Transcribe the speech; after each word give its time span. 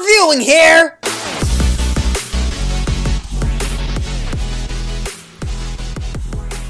reviewing 0.00 0.40
here! 0.40 0.98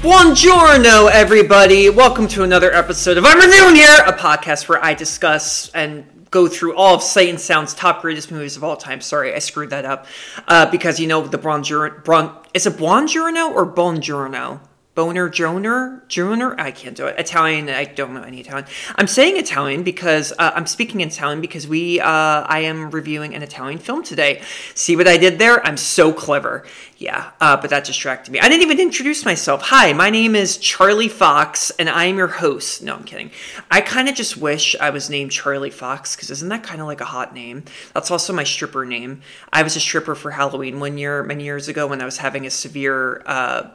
Buongiorno, 0.01 1.09
everybody. 1.11 1.89
Welcome 1.89 2.27
to 2.29 2.43
another 2.43 2.73
episode 2.73 3.17
of 3.17 3.25
I'm 3.25 3.39
Reviewing 3.39 3.75
Here, 3.75 3.97
a 4.05 4.13
podcast 4.13 4.67
where 4.67 4.83
I 4.83 4.93
discuss 4.93 5.69
and 5.69 6.05
go 6.31 6.47
through 6.47 6.75
all 6.75 6.95
of 6.95 7.03
Sight 7.03 7.29
and 7.29 7.39
Sound's 7.39 7.73
top 7.73 8.01
greatest 8.01 8.31
movies 8.31 8.57
of 8.57 8.63
all 8.63 8.75
time. 8.75 8.99
Sorry, 8.99 9.33
I 9.33 9.39
screwed 9.39 9.69
that 9.69 9.85
up. 9.85 10.07
Uh, 10.47 10.69
because, 10.69 10.99
you 10.99 11.07
know, 11.07 11.25
the 11.25 11.37
Buongiorno... 11.37 12.03
Bon, 12.03 12.35
is 12.53 12.65
it 12.65 12.73
Buongiorno 12.73 13.51
or 13.51 13.71
Buongiorno? 13.71 14.59
Boner 14.93 15.29
Joner? 15.29 16.03
Joner? 16.09 16.59
I 16.59 16.71
can't 16.71 16.97
do 16.97 17.05
it. 17.07 17.17
Italian, 17.17 17.69
I 17.69 17.85
don't 17.85 18.13
know 18.13 18.23
any 18.23 18.41
Italian. 18.41 18.65
I'm 18.97 19.07
saying 19.07 19.37
Italian 19.37 19.83
because 19.83 20.33
uh, 20.37 20.51
I'm 20.53 20.65
speaking 20.65 20.99
in 20.99 21.07
Italian 21.07 21.39
because 21.39 21.65
we, 21.65 22.01
uh, 22.01 22.05
I 22.05 22.63
am 22.65 22.91
reviewing 22.91 23.33
an 23.33 23.41
Italian 23.41 23.79
film 23.79 24.03
today. 24.03 24.41
See 24.75 24.97
what 24.97 25.07
I 25.07 25.15
did 25.15 25.39
there? 25.39 25.65
I'm 25.65 25.77
so 25.77 26.11
clever. 26.11 26.65
Yeah, 26.97 27.31
uh, 27.39 27.55
but 27.55 27.69
that 27.69 27.85
distracted 27.85 28.31
me. 28.31 28.39
I 28.41 28.49
didn't 28.49 28.63
even 28.63 28.81
introduce 28.81 29.23
myself. 29.23 29.61
Hi, 29.63 29.93
my 29.93 30.09
name 30.09 30.35
is 30.35 30.57
Charlie 30.57 31.07
Fox 31.07 31.71
and 31.79 31.89
I 31.89 32.05
am 32.05 32.17
your 32.17 32.27
host. 32.27 32.83
No, 32.83 32.95
I'm 32.95 33.05
kidding. 33.05 33.31
I 33.71 33.79
kind 33.79 34.09
of 34.09 34.15
just 34.15 34.35
wish 34.35 34.75
I 34.75 34.89
was 34.89 35.09
named 35.09 35.31
Charlie 35.31 35.69
Fox 35.69 36.17
because 36.17 36.29
isn't 36.29 36.49
that 36.49 36.63
kind 36.63 36.81
of 36.81 36.87
like 36.87 36.99
a 36.99 37.05
hot 37.05 37.33
name? 37.33 37.63
That's 37.93 38.11
also 38.11 38.33
my 38.33 38.43
stripper 38.43 38.85
name. 38.85 39.21
I 39.53 39.63
was 39.63 39.77
a 39.77 39.79
stripper 39.79 40.15
for 40.15 40.31
Halloween 40.31 40.81
one 40.81 40.97
year, 40.97 41.23
many 41.23 41.45
years 41.45 41.69
ago, 41.69 41.87
when 41.87 42.01
I 42.01 42.05
was 42.05 42.17
having 42.17 42.45
a 42.45 42.51
severe 42.51 43.23
uh, 43.25 43.69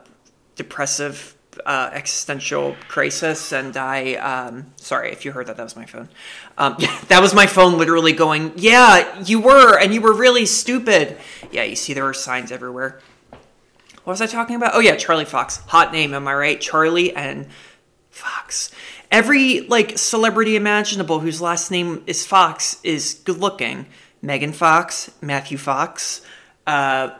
depressive 0.56 1.36
uh, 1.64 1.90
existential 1.92 2.76
crisis 2.88 3.52
and 3.52 3.76
i 3.76 4.14
um, 4.14 4.66
sorry 4.76 5.10
if 5.10 5.24
you 5.24 5.32
heard 5.32 5.46
that 5.46 5.56
that 5.56 5.62
was 5.62 5.76
my 5.76 5.86
phone. 5.86 6.08
Um, 6.58 6.76
that 7.08 7.20
was 7.22 7.34
my 7.34 7.46
phone 7.46 7.78
literally 7.78 8.12
going 8.12 8.52
yeah 8.56 9.22
you 9.22 9.40
were 9.40 9.78
and 9.78 9.94
you 9.94 10.00
were 10.00 10.12
really 10.12 10.46
stupid. 10.46 11.16
Yeah 11.50 11.62
you 11.62 11.76
see 11.76 11.94
there 11.94 12.06
are 12.06 12.14
signs 12.14 12.52
everywhere. 12.52 13.00
What 14.04 14.12
was 14.12 14.20
i 14.20 14.26
talking 14.26 14.56
about? 14.56 14.72
Oh 14.74 14.80
yeah 14.80 14.96
charlie 14.96 15.24
fox. 15.24 15.58
Hot 15.68 15.92
name 15.92 16.12
am 16.14 16.28
i 16.28 16.34
right? 16.34 16.60
Charlie 16.60 17.14
and 17.14 17.46
fox. 18.10 18.70
Every 19.10 19.60
like 19.60 19.98
celebrity 19.98 20.56
imaginable 20.56 21.20
whose 21.20 21.40
last 21.40 21.70
name 21.70 22.02
is 22.06 22.26
fox 22.26 22.78
is 22.82 23.14
good 23.24 23.38
looking 23.38 23.86
megan 24.22 24.52
fox 24.52 25.10
matthew 25.20 25.58
fox 25.58 26.22
uh, 26.66 27.10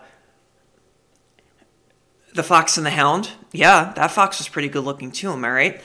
the 2.37 2.42
Fox 2.42 2.77
and 2.77 2.87
the 2.87 2.91
Hound. 2.91 3.31
Yeah, 3.53 3.92
that 3.97 4.11
fox 4.11 4.39
was 4.39 4.48
pretty 4.48 4.69
good 4.69 4.84
looking 4.84 5.11
too, 5.11 5.33
am 5.33 5.45
I 5.45 5.51
right? 5.51 5.81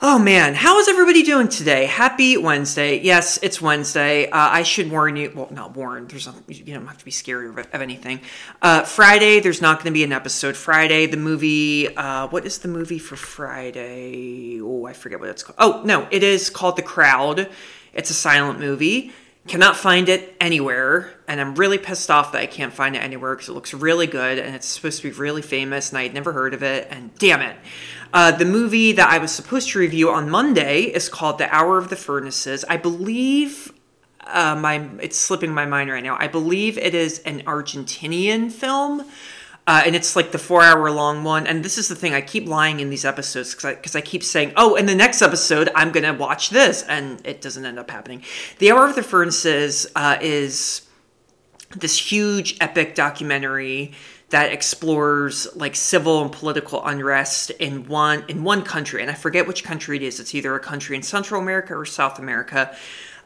Oh 0.00 0.18
man, 0.18 0.54
how 0.54 0.78
is 0.78 0.88
everybody 0.88 1.22
doing 1.22 1.48
today? 1.48 1.86
Happy 1.86 2.36
Wednesday. 2.36 3.00
Yes, 3.00 3.38
it's 3.42 3.62
Wednesday. 3.62 4.26
Uh, 4.26 4.50
I 4.50 4.62
should 4.62 4.90
warn 4.90 5.16
you. 5.16 5.32
Well, 5.34 5.48
not 5.50 5.74
warn. 5.74 6.06
There's 6.06 6.26
no, 6.26 6.34
you 6.48 6.74
don't 6.74 6.86
have 6.86 6.98
to 6.98 7.04
be 7.04 7.10
scared 7.10 7.46
of, 7.46 7.58
of 7.58 7.80
anything. 7.80 8.20
Uh, 8.60 8.82
Friday, 8.82 9.40
there's 9.40 9.62
not 9.62 9.78
going 9.78 9.86
to 9.86 9.92
be 9.92 10.04
an 10.04 10.12
episode. 10.12 10.54
Friday, 10.54 11.06
the 11.06 11.16
movie. 11.16 11.96
Uh, 11.96 12.28
what 12.28 12.44
is 12.44 12.58
the 12.58 12.68
movie 12.68 12.98
for 12.98 13.16
Friday? 13.16 14.60
Oh, 14.60 14.84
I 14.84 14.92
forget 14.92 15.18
what 15.18 15.30
it's 15.30 15.42
called. 15.42 15.56
Oh 15.58 15.82
no, 15.84 16.06
it 16.10 16.22
is 16.22 16.50
called 16.50 16.76
The 16.76 16.82
Crowd. 16.82 17.48
It's 17.94 18.10
a 18.10 18.14
silent 18.14 18.60
movie. 18.60 19.12
Cannot 19.46 19.76
find 19.76 20.08
it 20.08 20.34
anywhere, 20.40 21.14
and 21.28 21.40
I'm 21.40 21.54
really 21.54 21.78
pissed 21.78 22.10
off 22.10 22.32
that 22.32 22.40
I 22.42 22.46
can't 22.46 22.72
find 22.72 22.96
it 22.96 22.98
anywhere 22.98 23.34
because 23.34 23.48
it 23.48 23.52
looks 23.52 23.72
really 23.72 24.08
good 24.08 24.38
and 24.38 24.56
it's 24.56 24.66
supposed 24.66 25.02
to 25.02 25.10
be 25.10 25.16
really 25.16 25.42
famous, 25.42 25.90
and 25.90 25.98
I 25.98 26.02
had 26.02 26.14
never 26.14 26.32
heard 26.32 26.52
of 26.52 26.64
it, 26.64 26.88
and 26.90 27.14
damn 27.18 27.40
it. 27.42 27.56
Uh, 28.12 28.32
the 28.32 28.44
movie 28.44 28.92
that 28.92 29.08
I 29.08 29.18
was 29.18 29.30
supposed 29.30 29.70
to 29.70 29.78
review 29.78 30.10
on 30.10 30.28
Monday 30.30 30.82
is 30.84 31.08
called 31.08 31.38
The 31.38 31.54
Hour 31.54 31.78
of 31.78 31.90
the 31.90 31.96
Furnaces. 31.96 32.64
I 32.68 32.76
believe 32.76 33.72
uh, 34.26 34.56
my 34.56 34.88
it's 35.00 35.16
slipping 35.16 35.52
my 35.52 35.66
mind 35.66 35.90
right 35.90 36.02
now. 36.02 36.16
I 36.18 36.26
believe 36.26 36.76
it 36.78 36.94
is 36.94 37.20
an 37.20 37.42
Argentinian 37.42 38.50
film. 38.50 39.04
Uh, 39.68 39.82
and 39.84 39.96
it's 39.96 40.14
like 40.14 40.30
the 40.30 40.38
four 40.38 40.62
hour 40.62 40.90
long 40.90 41.24
one. 41.24 41.46
And 41.46 41.64
this 41.64 41.76
is 41.76 41.88
the 41.88 41.96
thing, 41.96 42.14
I 42.14 42.20
keep 42.20 42.46
lying 42.46 42.78
in 42.78 42.88
these 42.88 43.04
episodes 43.04 43.52
because 43.54 43.96
I, 43.96 43.98
I, 43.98 44.02
keep 44.02 44.22
saying, 44.22 44.52
oh, 44.56 44.76
in 44.76 44.86
the 44.86 44.94
next 44.94 45.22
episode, 45.22 45.70
I'm 45.74 45.90
going 45.90 46.04
to 46.04 46.12
watch 46.12 46.50
this. 46.50 46.84
And 46.84 47.24
it 47.26 47.40
doesn't 47.40 47.66
end 47.66 47.78
up 47.78 47.90
happening. 47.90 48.22
The 48.58 48.70
Hour 48.70 48.86
of 48.86 48.94
the 48.94 49.02
Furnaces 49.02 49.88
uh, 49.96 50.18
is 50.20 50.86
this 51.74 51.98
huge 51.98 52.56
epic 52.60 52.94
documentary 52.94 53.92
that 54.30 54.52
explores 54.52 55.46
like 55.56 55.76
civil 55.76 56.22
and 56.22 56.32
political 56.32 56.84
unrest 56.84 57.50
in 57.50 57.86
one 57.86 58.24
in 58.28 58.42
one 58.44 58.62
country 58.62 59.02
and 59.02 59.10
i 59.10 59.14
forget 59.14 59.46
which 59.46 59.62
country 59.64 59.96
it 59.96 60.02
is 60.02 60.18
it's 60.18 60.34
either 60.34 60.54
a 60.54 60.60
country 60.60 60.96
in 60.96 61.02
central 61.02 61.40
america 61.40 61.74
or 61.74 61.84
south 61.84 62.18
america 62.18 62.74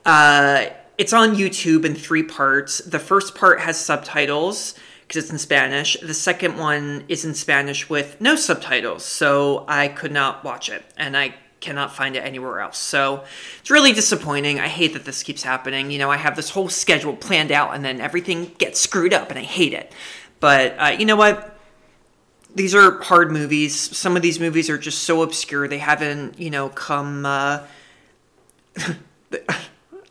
uh, 0.04 0.66
it's 0.98 1.12
on 1.12 1.34
youtube 1.34 1.84
in 1.84 1.94
three 1.94 2.22
parts 2.22 2.78
the 2.78 2.98
first 2.98 3.34
part 3.34 3.60
has 3.60 3.78
subtitles 3.78 4.74
because 5.10 5.24
it's 5.24 5.32
in 5.32 5.38
Spanish. 5.38 5.96
The 6.00 6.14
second 6.14 6.56
one 6.56 7.02
is 7.08 7.24
in 7.24 7.34
Spanish 7.34 7.90
with 7.90 8.20
no 8.20 8.36
subtitles, 8.36 9.04
so 9.04 9.64
I 9.66 9.88
could 9.88 10.12
not 10.12 10.44
watch 10.44 10.68
it, 10.68 10.84
and 10.96 11.16
I 11.16 11.34
cannot 11.58 11.92
find 11.92 12.14
it 12.14 12.20
anywhere 12.20 12.60
else. 12.60 12.78
So 12.78 13.24
it's 13.58 13.72
really 13.72 13.92
disappointing. 13.92 14.60
I 14.60 14.68
hate 14.68 14.92
that 14.92 15.04
this 15.04 15.24
keeps 15.24 15.42
happening. 15.42 15.90
You 15.90 15.98
know, 15.98 16.12
I 16.12 16.16
have 16.16 16.36
this 16.36 16.50
whole 16.50 16.68
schedule 16.68 17.16
planned 17.16 17.50
out, 17.50 17.74
and 17.74 17.84
then 17.84 18.00
everything 18.00 18.52
gets 18.58 18.78
screwed 18.78 19.12
up, 19.12 19.30
and 19.30 19.38
I 19.40 19.42
hate 19.42 19.72
it. 19.72 19.92
But 20.38 20.76
uh, 20.78 20.96
you 20.96 21.06
know 21.06 21.16
what? 21.16 21.58
These 22.54 22.76
are 22.76 23.00
hard 23.02 23.32
movies. 23.32 23.74
Some 23.74 24.14
of 24.14 24.22
these 24.22 24.38
movies 24.38 24.70
are 24.70 24.78
just 24.78 25.02
so 25.02 25.22
obscure. 25.22 25.66
They 25.66 25.78
haven't, 25.78 26.38
you 26.38 26.50
know, 26.50 26.68
come. 26.68 27.26
Uh, 27.26 27.66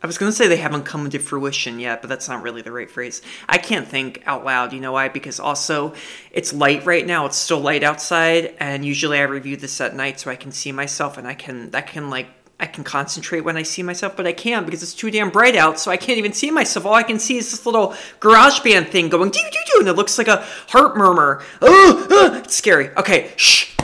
I 0.02 0.08
was 0.08 0.18
going 0.18 0.32
to 0.32 0.36
say 0.36 0.48
they 0.48 0.58
haven't 0.58 0.84
come 0.84 1.10
to 1.10 1.20
fruition 1.20 1.78
yet, 1.78 2.02
but 2.02 2.08
that's 2.08 2.30
not 2.30 2.42
really 2.42 2.62
the 2.62 2.72
right 2.72 2.90
phrase. 2.90 3.22
I 3.50 3.58
can't 3.58 3.86
think 3.86 4.24
out 4.26 4.46
loud. 4.46 4.72
You 4.72 4.80
know 4.80 4.94
why? 4.94 5.10
Because 5.10 5.42
also 5.42 5.94
it's 6.32 6.54
light 6.54 6.86
right 6.86 7.06
now. 7.06 7.26
It's 7.26 7.38
still 7.38 7.60
light 7.60 7.84
outside, 7.84 8.56
and 8.60 8.86
usually 8.86 9.18
I 9.20 9.24
review 9.24 9.58
this 9.58 9.82
at 9.82 9.96
night 9.96 10.20
so 10.20 10.32
I 10.32 10.38
can 10.38 10.54
see 10.54 10.72
myself 10.72 11.18
and 11.18 11.28
I 11.28 11.34
can 11.34 11.72
that 11.72 11.88
can 11.88 12.10
like 12.10 12.28
I 12.62 12.66
can 12.66 12.84
concentrate 12.84 13.42
when 13.42 13.56
I 13.58 13.64
see 13.64 13.84
myself, 13.84 14.18
but 14.18 14.28
I 14.28 14.34
can't 14.34 14.66
because 14.66 14.84
it's 14.84 14.94
too 14.94 15.12
damn 15.12 15.30
bright 15.30 15.56
out, 15.56 15.80
so 15.80 15.92
I 15.92 15.98
can't 15.98 16.18
even 16.18 16.34
see 16.34 16.52
myself. 16.52 16.86
All 16.86 16.94
I 16.94 17.04
can 17.04 17.20
see 17.20 17.38
is 17.38 17.52
this 17.52 17.66
little 17.66 17.94
garage 18.20 18.60
band 18.62 18.90
thing 18.90 19.10
going 19.10 19.32
doo 19.32 19.40
doo 19.40 19.60
doo, 19.74 19.80
and 19.80 19.88
it 19.88 19.94
looks 19.94 20.18
like 20.18 20.28
a 20.28 20.46
heart 20.68 20.98
murmur. 20.98 21.44
Oh, 21.62 22.42
it's 22.44 22.56
scary. 22.56 22.90
Okay, 22.96 23.32
shh. 23.36 23.76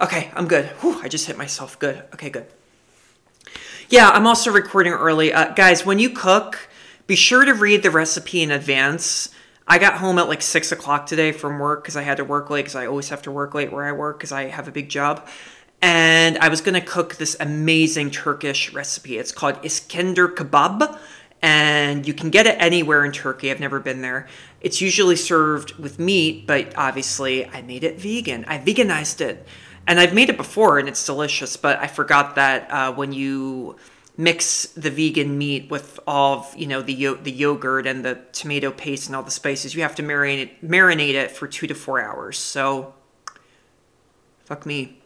Okay, 0.00 0.30
I'm 0.34 0.48
good. 0.48 0.66
Whew, 0.80 1.00
I 1.02 1.08
just 1.08 1.26
hit 1.26 1.36
myself. 1.36 1.78
Good. 1.78 2.02
Okay, 2.14 2.30
good. 2.30 2.46
Yeah, 3.90 4.10
I'm 4.10 4.24
also 4.24 4.52
recording 4.52 4.92
early. 4.92 5.32
Uh, 5.32 5.52
guys, 5.52 5.84
when 5.84 5.98
you 5.98 6.10
cook, 6.10 6.68
be 7.08 7.16
sure 7.16 7.44
to 7.44 7.52
read 7.52 7.82
the 7.82 7.90
recipe 7.90 8.40
in 8.40 8.52
advance. 8.52 9.30
I 9.66 9.78
got 9.78 9.94
home 9.94 10.16
at 10.20 10.28
like 10.28 10.42
six 10.42 10.70
o'clock 10.70 11.06
today 11.06 11.32
from 11.32 11.58
work 11.58 11.82
because 11.82 11.96
I 11.96 12.02
had 12.02 12.18
to 12.18 12.24
work 12.24 12.50
late 12.50 12.62
because 12.62 12.76
I 12.76 12.86
always 12.86 13.08
have 13.08 13.20
to 13.22 13.32
work 13.32 13.52
late 13.52 13.72
where 13.72 13.84
I 13.84 13.90
work 13.90 14.18
because 14.18 14.30
I 14.30 14.44
have 14.44 14.68
a 14.68 14.70
big 14.70 14.90
job. 14.90 15.26
And 15.82 16.38
I 16.38 16.50
was 16.50 16.60
going 16.60 16.80
to 16.80 16.80
cook 16.80 17.16
this 17.16 17.36
amazing 17.40 18.12
Turkish 18.12 18.72
recipe. 18.72 19.18
It's 19.18 19.32
called 19.32 19.60
Iskender 19.64 20.32
kebab 20.36 20.96
and 21.42 22.06
you 22.06 22.14
can 22.14 22.30
get 22.30 22.46
it 22.46 22.54
anywhere 22.60 23.04
in 23.04 23.10
Turkey. 23.10 23.50
I've 23.50 23.58
never 23.58 23.80
been 23.80 24.02
there. 24.02 24.28
It's 24.60 24.80
usually 24.80 25.16
served 25.16 25.72
with 25.80 25.98
meat, 25.98 26.46
but 26.46 26.72
obviously 26.76 27.44
I 27.44 27.62
made 27.62 27.82
it 27.82 27.98
vegan. 27.98 28.44
I 28.44 28.58
veganized 28.58 29.20
it 29.20 29.44
and 29.86 29.98
I've 29.98 30.14
made 30.14 30.30
it 30.30 30.36
before 30.36 30.78
and 30.78 30.88
it's 30.88 31.04
delicious, 31.04 31.56
but 31.56 31.78
I 31.78 31.86
forgot 31.86 32.36
that 32.36 32.70
uh, 32.70 32.92
when 32.92 33.12
you 33.12 33.76
mix 34.16 34.66
the 34.66 34.90
vegan 34.90 35.38
meat 35.38 35.70
with 35.70 35.98
all 36.06 36.40
of, 36.40 36.54
you 36.56 36.66
know 36.66 36.82
the 36.82 36.92
yo- 36.92 37.14
the 37.14 37.32
yogurt 37.32 37.86
and 37.86 38.04
the 38.04 38.20
tomato 38.32 38.70
paste 38.70 39.06
and 39.08 39.16
all 39.16 39.22
the 39.22 39.30
spices, 39.30 39.74
you 39.74 39.82
have 39.82 39.94
to 39.96 40.02
marinate 40.02 40.50
marinate 40.62 41.14
it 41.14 41.30
for 41.30 41.46
two 41.46 41.66
to 41.66 41.74
four 41.74 42.00
hours. 42.00 42.38
So, 42.38 42.94
fuck 44.44 44.66
me. 44.66 44.98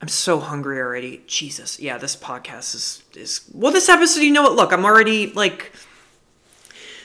I'm 0.00 0.08
so 0.08 0.40
hungry 0.40 0.78
already. 0.78 1.22
Jesus, 1.26 1.78
yeah, 1.78 1.98
this 1.98 2.16
podcast 2.16 2.74
is 2.74 3.02
is 3.14 3.42
well. 3.52 3.72
This 3.72 3.88
episode, 3.88 4.20
you 4.20 4.32
know 4.32 4.42
what? 4.42 4.54
Look, 4.54 4.72
I'm 4.72 4.84
already 4.84 5.32
like 5.32 5.72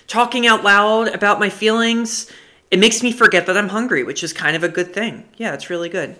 talking 0.07 0.48
out 0.48 0.63
loud 0.63 1.07
about 1.07 1.39
my 1.39 1.50
feelings 1.50 2.31
it 2.71 2.79
makes 2.79 3.03
me 3.03 3.12
forget 3.12 3.45
that 3.45 3.57
I'm 3.57 3.69
hungry, 3.69 4.03
which 4.03 4.23
is 4.23 4.33
kind 4.33 4.56
of 4.56 4.63
a 4.63 4.69
good 4.69 4.94
thing. 4.94 5.25
Yeah, 5.38 5.53
it's 5.53 5.69
really 5.69 5.89
good. 5.89 6.17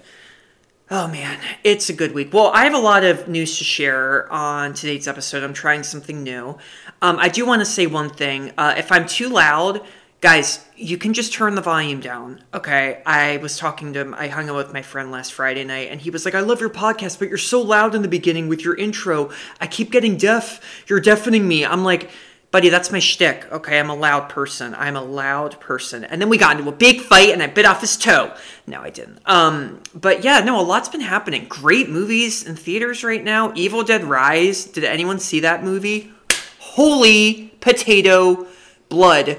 Oh 0.92 1.08
man, 1.08 1.40
it's 1.64 1.90
a 1.90 1.94
good 1.94 2.14
week. 2.14 2.32
Well, 2.32 2.52
I 2.54 2.66
have 2.66 2.76
a 2.76 2.80
lot 2.80 3.04
of 3.04 3.28
news 3.28 3.58
to 3.58 3.64
share 3.64 4.32
on 4.32 4.76
today's 4.76 5.08
episode. 5.08 5.44
I'm 5.44 5.54
trying 5.54 5.82
something 5.82 6.22
new. 6.24 6.60
Um, 7.02 7.18
I 7.18 7.30
do 7.30 7.44
want 7.46 7.62
to 7.62 7.66
say 7.66 7.88
one 7.88 8.12
thing. 8.12 8.52
Uh, 8.56 8.76
if 8.78 8.92
I'm 8.92 9.08
too 9.08 9.30
loud, 9.30 9.82
guys, 10.22 10.64
you 10.76 10.98
can 11.00 11.14
just 11.14 11.34
turn 11.34 11.56
the 11.56 11.62
volume 11.62 12.02
down. 12.02 12.44
Okay. 12.54 13.02
I 13.04 13.38
was 13.38 13.58
talking 13.58 13.94
to 13.94 14.02
him, 14.02 14.14
I 14.14 14.28
hung 14.28 14.48
out 14.48 14.58
with 14.58 14.74
my 14.74 14.84
friend 14.84 15.12
last 15.12 15.34
Friday 15.34 15.64
night, 15.64 15.90
and 15.90 16.00
he 16.00 16.12
was 16.12 16.24
like, 16.24 16.36
I 16.36 16.42
love 16.42 16.62
your 16.62 16.70
podcast, 16.70 17.18
but 17.18 17.30
you're 17.30 17.38
so 17.40 17.62
loud 17.62 17.96
in 17.96 18.04
the 18.04 18.08
beginning 18.08 18.48
with 18.48 18.64
your 18.64 18.76
intro. 18.76 19.32
I 19.60 19.66
keep 19.66 19.92
getting 19.92 20.18
deaf. 20.18 20.84
You're 20.88 21.00
deafening 21.00 21.48
me. 21.48 21.66
I'm 21.66 21.84
like, 21.84 22.12
buddy, 22.56 22.70
that's 22.70 22.90
my 22.90 23.00
shtick. 23.00 23.46
Okay, 23.52 23.78
I'm 23.78 23.90
a 23.90 23.96
loud 23.96 24.30
person. 24.30 24.74
I'm 24.76 24.96
a 24.96 25.04
loud 25.04 25.60
person. 25.60 26.06
And 26.06 26.22
then 26.22 26.30
we 26.30 26.38
got 26.38 26.58
into 26.58 26.70
a 26.70 26.72
big 26.72 27.02
fight, 27.02 27.32
and 27.32 27.44
I 27.44 27.48
bit 27.48 27.66
off 27.66 27.82
his 27.82 27.98
toe. 27.98 28.34
No, 28.66 28.80
I 28.80 28.92
didn't. 28.92 29.20
Um, 29.26 29.82
but 29.94 30.24
yeah, 30.24 30.40
no, 30.40 30.58
a 30.58 30.64
lot's 30.64 30.88
been 30.88 31.02
happening. 31.02 31.48
Great 31.50 31.90
movies 31.90 32.46
in 32.46 32.56
theaters 32.56 33.04
right 33.04 33.22
now. 33.22 33.52
Evil 33.56 33.84
Dead 33.84 34.06
Rise. 34.06 34.64
Did 34.64 34.86
anyone 34.86 35.20
see 35.20 35.42
that 35.42 35.66
movie? 35.66 36.14
Holy 36.60 37.50
potato 37.60 38.48
blood. 38.88 39.38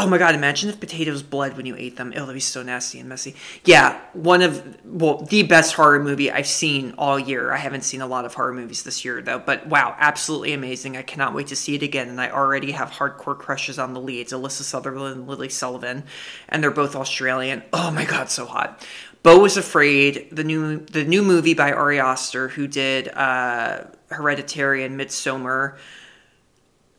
Oh 0.00 0.06
my 0.06 0.16
god, 0.16 0.36
imagine 0.36 0.70
if 0.70 0.78
potatoes 0.78 1.24
bled 1.24 1.56
when 1.56 1.66
you 1.66 1.74
ate 1.76 1.96
them. 1.96 2.12
Oh, 2.14 2.20
that'd 2.20 2.32
be 2.32 2.38
so 2.38 2.62
nasty 2.62 3.00
and 3.00 3.08
messy. 3.08 3.34
Yeah, 3.64 4.00
one 4.12 4.42
of, 4.42 4.78
well, 4.84 5.22
the 5.22 5.42
best 5.42 5.74
horror 5.74 5.98
movie 5.98 6.30
I've 6.30 6.46
seen 6.46 6.94
all 6.96 7.18
year. 7.18 7.52
I 7.52 7.56
haven't 7.56 7.82
seen 7.82 8.00
a 8.00 8.06
lot 8.06 8.24
of 8.24 8.32
horror 8.32 8.54
movies 8.54 8.84
this 8.84 9.04
year, 9.04 9.20
though, 9.20 9.40
but 9.40 9.66
wow, 9.66 9.96
absolutely 9.98 10.52
amazing. 10.52 10.96
I 10.96 11.02
cannot 11.02 11.34
wait 11.34 11.48
to 11.48 11.56
see 11.56 11.74
it 11.74 11.82
again, 11.82 12.08
and 12.08 12.20
I 12.20 12.30
already 12.30 12.70
have 12.70 12.90
hardcore 12.90 13.36
crushes 13.36 13.76
on 13.76 13.92
the 13.92 14.00
leads 14.00 14.32
Alyssa 14.32 14.62
Sutherland 14.62 15.16
and 15.16 15.28
Lily 15.28 15.48
Sullivan, 15.48 16.04
and 16.48 16.62
they're 16.62 16.70
both 16.70 16.94
Australian. 16.94 17.64
Oh 17.72 17.90
my 17.90 18.04
god, 18.04 18.30
so 18.30 18.46
hot. 18.46 18.86
Beau 19.24 19.40
was 19.40 19.56
Afraid, 19.56 20.28
the 20.30 20.44
new 20.44 20.78
the 20.78 21.02
new 21.02 21.22
movie 21.22 21.54
by 21.54 21.72
Ari 21.72 21.98
Aster, 21.98 22.48
who 22.48 22.68
did 22.68 23.08
uh, 23.08 23.82
Hereditary 24.10 24.84
and 24.84 24.98
Midsommar 24.98 25.76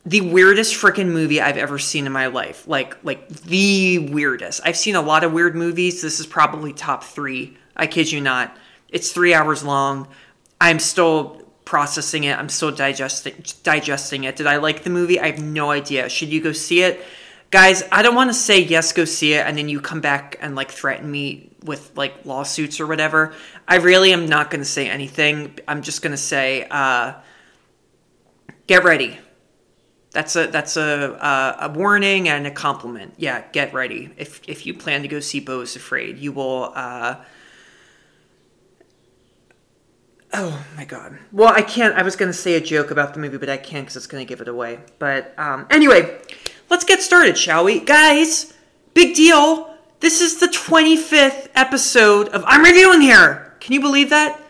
the 0.06 0.20
weirdest 0.22 0.74
freaking 0.74 1.08
movie 1.08 1.40
I've 1.40 1.58
ever 1.58 1.78
seen 1.78 2.06
in 2.06 2.12
my 2.12 2.26
life. 2.26 2.66
Like 2.66 3.02
like 3.04 3.28
the 3.28 3.98
weirdest. 3.98 4.60
I've 4.64 4.76
seen 4.76 4.96
a 4.96 5.02
lot 5.02 5.24
of 5.24 5.32
weird 5.32 5.54
movies. 5.54 6.02
This 6.02 6.20
is 6.20 6.26
probably 6.26 6.72
top 6.72 7.04
3. 7.04 7.56
I 7.76 7.86
kid 7.86 8.10
you 8.10 8.20
not. 8.20 8.56
It's 8.88 9.12
3 9.12 9.34
hours 9.34 9.62
long. 9.62 10.08
I'm 10.60 10.78
still 10.78 11.42
processing 11.64 12.24
it. 12.24 12.38
I'm 12.38 12.48
still 12.48 12.72
digesting 12.72 13.44
digesting 13.62 14.24
it. 14.24 14.36
Did 14.36 14.46
I 14.46 14.56
like 14.56 14.84
the 14.84 14.90
movie? 14.90 15.20
I 15.20 15.30
have 15.30 15.42
no 15.42 15.70
idea. 15.70 16.08
Should 16.08 16.30
you 16.30 16.40
go 16.40 16.52
see 16.52 16.82
it? 16.82 17.04
Guys, 17.50 17.82
I 17.90 18.02
don't 18.02 18.14
want 18.14 18.30
to 18.30 18.34
say 18.34 18.60
yes, 18.60 18.92
go 18.92 19.04
see 19.04 19.34
it, 19.34 19.44
and 19.44 19.58
then 19.58 19.68
you 19.68 19.80
come 19.80 20.00
back 20.00 20.36
and 20.40 20.54
like 20.54 20.70
threaten 20.70 21.10
me 21.10 21.50
with 21.64 21.90
like 21.96 22.24
lawsuits 22.24 22.78
or 22.78 22.86
whatever. 22.86 23.34
I 23.66 23.76
really 23.76 24.12
am 24.12 24.26
not 24.26 24.50
going 24.50 24.60
to 24.60 24.68
say 24.68 24.88
anything. 24.88 25.58
I'm 25.66 25.82
just 25.82 26.00
going 26.00 26.12
to 26.12 26.16
say, 26.16 26.68
uh, 26.70 27.14
get 28.68 28.84
ready 28.84 29.18
that's 30.12 30.34
a 30.34 30.48
that's 30.48 30.76
a, 30.76 31.12
a, 31.20 31.66
a 31.66 31.72
warning 31.72 32.28
and 32.28 32.46
a 32.46 32.50
compliment. 32.50 33.14
Yeah, 33.16 33.44
get 33.52 33.72
ready. 33.72 34.10
If 34.16 34.40
if 34.48 34.66
you 34.66 34.74
plan 34.74 35.02
to 35.02 35.08
go 35.08 35.20
see 35.20 35.40
Beau 35.40 35.60
is 35.60 35.76
Afraid, 35.76 36.18
you 36.18 36.32
will. 36.32 36.72
Uh, 36.74 37.16
oh 40.32 40.66
my 40.76 40.84
god. 40.84 41.18
Well, 41.30 41.52
I 41.54 41.62
can't. 41.62 41.94
I 41.94 42.02
was 42.02 42.16
going 42.16 42.28
to 42.30 42.36
say 42.36 42.54
a 42.54 42.60
joke 42.60 42.90
about 42.90 43.14
the 43.14 43.20
movie, 43.20 43.38
but 43.38 43.48
I 43.48 43.56
can't 43.56 43.86
because 43.86 43.96
it's 43.96 44.08
going 44.08 44.24
to 44.24 44.28
give 44.28 44.40
it 44.40 44.48
away. 44.48 44.80
But 44.98 45.32
um, 45.38 45.66
anyway, 45.70 46.20
let's 46.68 46.84
get 46.84 47.02
started, 47.02 47.38
shall 47.38 47.64
we, 47.64 47.78
guys? 47.78 48.52
Big 48.94 49.14
deal. 49.14 49.76
This 50.00 50.20
is 50.20 50.40
the 50.40 50.46
25th 50.46 51.48
episode 51.54 52.28
of 52.30 52.42
I'm 52.46 52.64
reviewing 52.64 53.00
here. 53.00 53.54
Can 53.60 53.74
you 53.74 53.80
believe 53.80 54.10
that? 54.10 54.40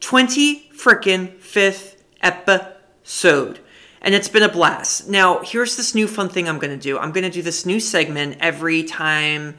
20 0.00 0.70
frickin' 0.70 1.38
fifth 1.38 2.02
episode 2.22 3.60
and 4.02 4.14
it's 4.14 4.28
been 4.28 4.42
a 4.42 4.48
blast. 4.48 5.08
Now, 5.08 5.40
here's 5.40 5.76
this 5.76 5.94
new 5.94 6.08
fun 6.08 6.28
thing 6.28 6.48
I'm 6.48 6.58
going 6.58 6.76
to 6.76 6.82
do. 6.82 6.98
I'm 6.98 7.12
going 7.12 7.24
to 7.24 7.30
do 7.30 7.40
this 7.40 7.64
new 7.64 7.80
segment 7.80 8.36
every 8.40 8.82
time. 8.82 9.56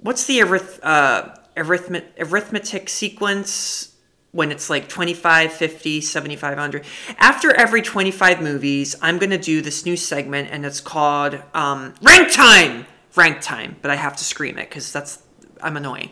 What's 0.00 0.26
the 0.26 0.40
arith- 0.40 0.80
uh, 0.82 1.34
arithmet- 1.56 2.12
arithmetic 2.18 2.88
sequence 2.88 3.96
when 4.32 4.52
it's 4.52 4.70
like 4.70 4.88
25, 4.88 5.52
50, 5.52 6.00
7500? 6.02 6.84
After 7.18 7.52
every 7.54 7.82
25 7.82 8.42
movies, 8.42 8.96
I'm 9.00 9.18
going 9.18 9.30
to 9.30 9.38
do 9.38 9.62
this 9.62 9.86
new 9.86 9.96
segment, 9.96 10.50
and 10.52 10.64
it's 10.64 10.80
called 10.80 11.42
um, 11.54 11.94
Rank 12.02 12.32
Time! 12.32 12.86
Rank 13.16 13.40
Time, 13.40 13.76
but 13.82 13.90
I 13.90 13.96
have 13.96 14.16
to 14.18 14.24
scream 14.24 14.58
it 14.58 14.68
because 14.68 14.92
that's 14.92 15.22
I'm 15.62 15.76
annoying. 15.76 16.10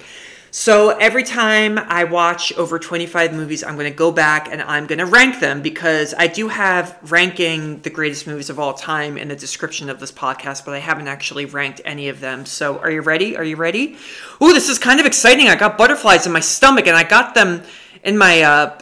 So 0.51 0.91
every 0.91 1.25
time 1.25 1.79
I 1.79 2.05
watch 2.05 2.53
over 2.55 2.79
25 2.79 3.35
movies, 3.35 3.63
I'm 3.63 3.75
going 3.75 3.91
to 3.91 3.97
go 3.97 4.11
back 4.11 4.49
and 4.51 4.63
I'm 4.63 4.87
going 4.87 4.99
to 4.99 5.07
rank 5.07 5.41
them 5.41 5.61
because 5.61 6.15
I 6.17 6.27
do 6.27 6.49
have 6.49 6.99
ranking 7.11 7.81
the 7.83 7.91
greatest 7.91 8.27
movies 8.27 8.49
of 8.49 8.59
all 8.59 8.73
time 8.73 9.19
in 9.19 9.29
the 9.29 9.37
description 9.37 9.91
of 9.91 10.01
this 10.01 10.11
podcast, 10.11 10.65
but 10.65 10.75
I 10.75 10.79
haven't 10.79 11.09
actually 11.09 11.45
ranked 11.45 11.83
any 11.85 12.09
of 12.09 12.21
them. 12.21 12.47
So 12.47 12.79
are 12.79 12.91
you 12.91 13.03
ready? 13.03 13.37
Are 13.37 13.45
you 13.45 13.57
ready? 13.57 13.97
Ooh, 14.43 14.55
this 14.55 14.71
is 14.71 14.79
kind 14.79 15.01
of 15.01 15.07
exciting. 15.07 15.49
I 15.49 15.57
got 15.57 15.77
butterflies 15.77 16.27
in 16.27 16.33
my 16.33 16.41
stomach 16.41 16.87
and 16.87 16.97
I 16.97 17.05
got 17.05 17.35
them 17.35 17.63
in 18.03 18.17
my 18.17 18.43
uh, 18.43 18.79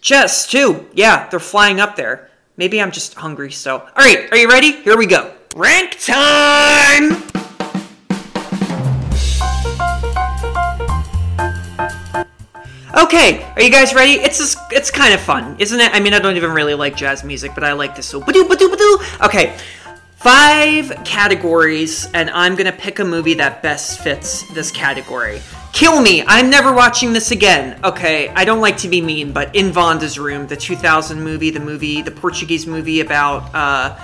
chest 0.00 0.50
too. 0.50 0.86
Yeah, 0.92 1.28
they're 1.30 1.40
flying 1.40 1.80
up 1.80 1.96
there. 1.96 2.30
Maybe 2.58 2.80
I'm 2.80 2.90
just 2.90 3.14
hungry 3.14 3.52
So, 3.52 3.78
All 3.78 3.88
right, 3.96 4.30
are 4.30 4.36
you 4.36 4.48
ready? 4.48 4.72
Here 4.72 4.96
we 4.96 5.06
go. 5.06 5.32
Rank 5.54 5.98
time! 6.00 7.35
Okay, 13.06 13.40
are 13.54 13.62
you 13.62 13.70
guys 13.70 13.94
ready? 13.94 14.14
It's 14.14 14.38
just, 14.38 14.58
it's 14.72 14.90
kind 14.90 15.14
of 15.14 15.20
fun, 15.20 15.54
isn't 15.60 15.78
it? 15.78 15.94
I 15.94 16.00
mean, 16.00 16.12
I 16.12 16.18
don't 16.18 16.36
even 16.36 16.50
really 16.50 16.74
like 16.74 16.96
jazz 16.96 17.22
music, 17.22 17.52
but 17.54 17.62
I 17.62 17.70
like 17.70 17.94
this. 17.94 18.04
So, 18.04 18.20
badoo, 18.20 18.48
badoo, 18.48 18.74
badoo. 18.74 19.24
Okay, 19.26 19.56
five 20.16 20.92
categories, 21.04 22.08
and 22.14 22.28
I'm 22.30 22.56
gonna 22.56 22.72
pick 22.72 22.98
a 22.98 23.04
movie 23.04 23.34
that 23.34 23.62
best 23.62 24.00
fits 24.00 24.52
this 24.54 24.72
category. 24.72 25.40
Kill 25.72 26.02
me! 26.02 26.24
I'm 26.26 26.50
never 26.50 26.72
watching 26.72 27.12
this 27.12 27.30
again. 27.30 27.78
Okay, 27.84 28.28
I 28.30 28.44
don't 28.44 28.60
like 28.60 28.76
to 28.78 28.88
be 28.88 29.00
mean, 29.00 29.30
but 29.30 29.54
In 29.54 29.70
Vanda's 29.70 30.18
Room, 30.18 30.48
the 30.48 30.56
2000 30.56 31.22
movie, 31.22 31.50
the 31.50 31.60
movie, 31.60 32.02
the 32.02 32.10
Portuguese 32.10 32.66
movie 32.66 32.98
about 32.98 33.54
uh, 33.54 33.96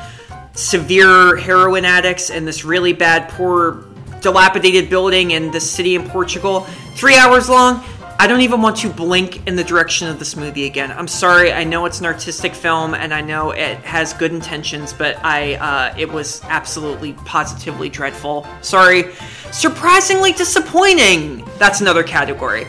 severe 0.54 1.38
heroin 1.38 1.84
addicts 1.84 2.30
in 2.30 2.44
this 2.44 2.64
really 2.64 2.92
bad, 2.92 3.28
poor, 3.30 3.84
dilapidated 4.20 4.88
building 4.88 5.32
in 5.32 5.50
the 5.50 5.60
city 5.60 5.96
in 5.96 6.08
Portugal. 6.08 6.60
Three 6.94 7.16
hours 7.16 7.48
long 7.48 7.82
I 8.22 8.28
don't 8.28 8.42
even 8.42 8.62
want 8.62 8.76
to 8.76 8.88
blink 8.88 9.48
in 9.48 9.56
the 9.56 9.64
direction 9.64 10.06
of 10.06 10.20
this 10.20 10.36
movie 10.36 10.66
again. 10.66 10.92
I'm 10.92 11.08
sorry. 11.08 11.52
I 11.52 11.64
know 11.64 11.86
it's 11.86 11.98
an 11.98 12.06
artistic 12.06 12.54
film, 12.54 12.94
and 12.94 13.12
I 13.12 13.20
know 13.20 13.50
it 13.50 13.78
has 13.78 14.14
good 14.14 14.30
intentions, 14.30 14.92
but 14.92 15.16
I 15.24 15.54
uh, 15.54 15.92
it 15.98 16.08
was 16.08 16.40
absolutely, 16.44 17.14
positively 17.14 17.88
dreadful. 17.88 18.46
Sorry. 18.60 19.12
Surprisingly 19.50 20.30
disappointing. 20.30 21.44
That's 21.58 21.80
another 21.80 22.04
category. 22.04 22.68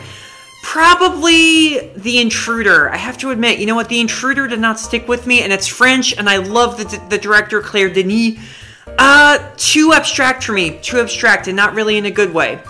Probably 0.64 1.88
The 1.98 2.18
Intruder. 2.18 2.90
I 2.90 2.96
have 2.96 3.16
to 3.18 3.30
admit, 3.30 3.60
you 3.60 3.66
know 3.66 3.76
what? 3.76 3.88
The 3.88 4.00
Intruder 4.00 4.48
did 4.48 4.58
not 4.58 4.80
stick 4.80 5.06
with 5.06 5.24
me, 5.24 5.42
and 5.42 5.52
it's 5.52 5.68
French, 5.68 6.18
and 6.18 6.28
I 6.28 6.38
love 6.38 6.78
the, 6.78 7.00
the 7.10 7.18
director 7.18 7.60
Claire 7.60 7.90
Denis. 7.90 8.40
Uh, 8.98 9.52
too 9.56 9.92
abstract 9.92 10.42
for 10.42 10.52
me. 10.52 10.80
Too 10.80 10.98
abstract, 10.98 11.46
and 11.46 11.56
not 11.56 11.74
really 11.74 11.96
in 11.96 12.06
a 12.06 12.10
good 12.10 12.34
way. 12.34 12.60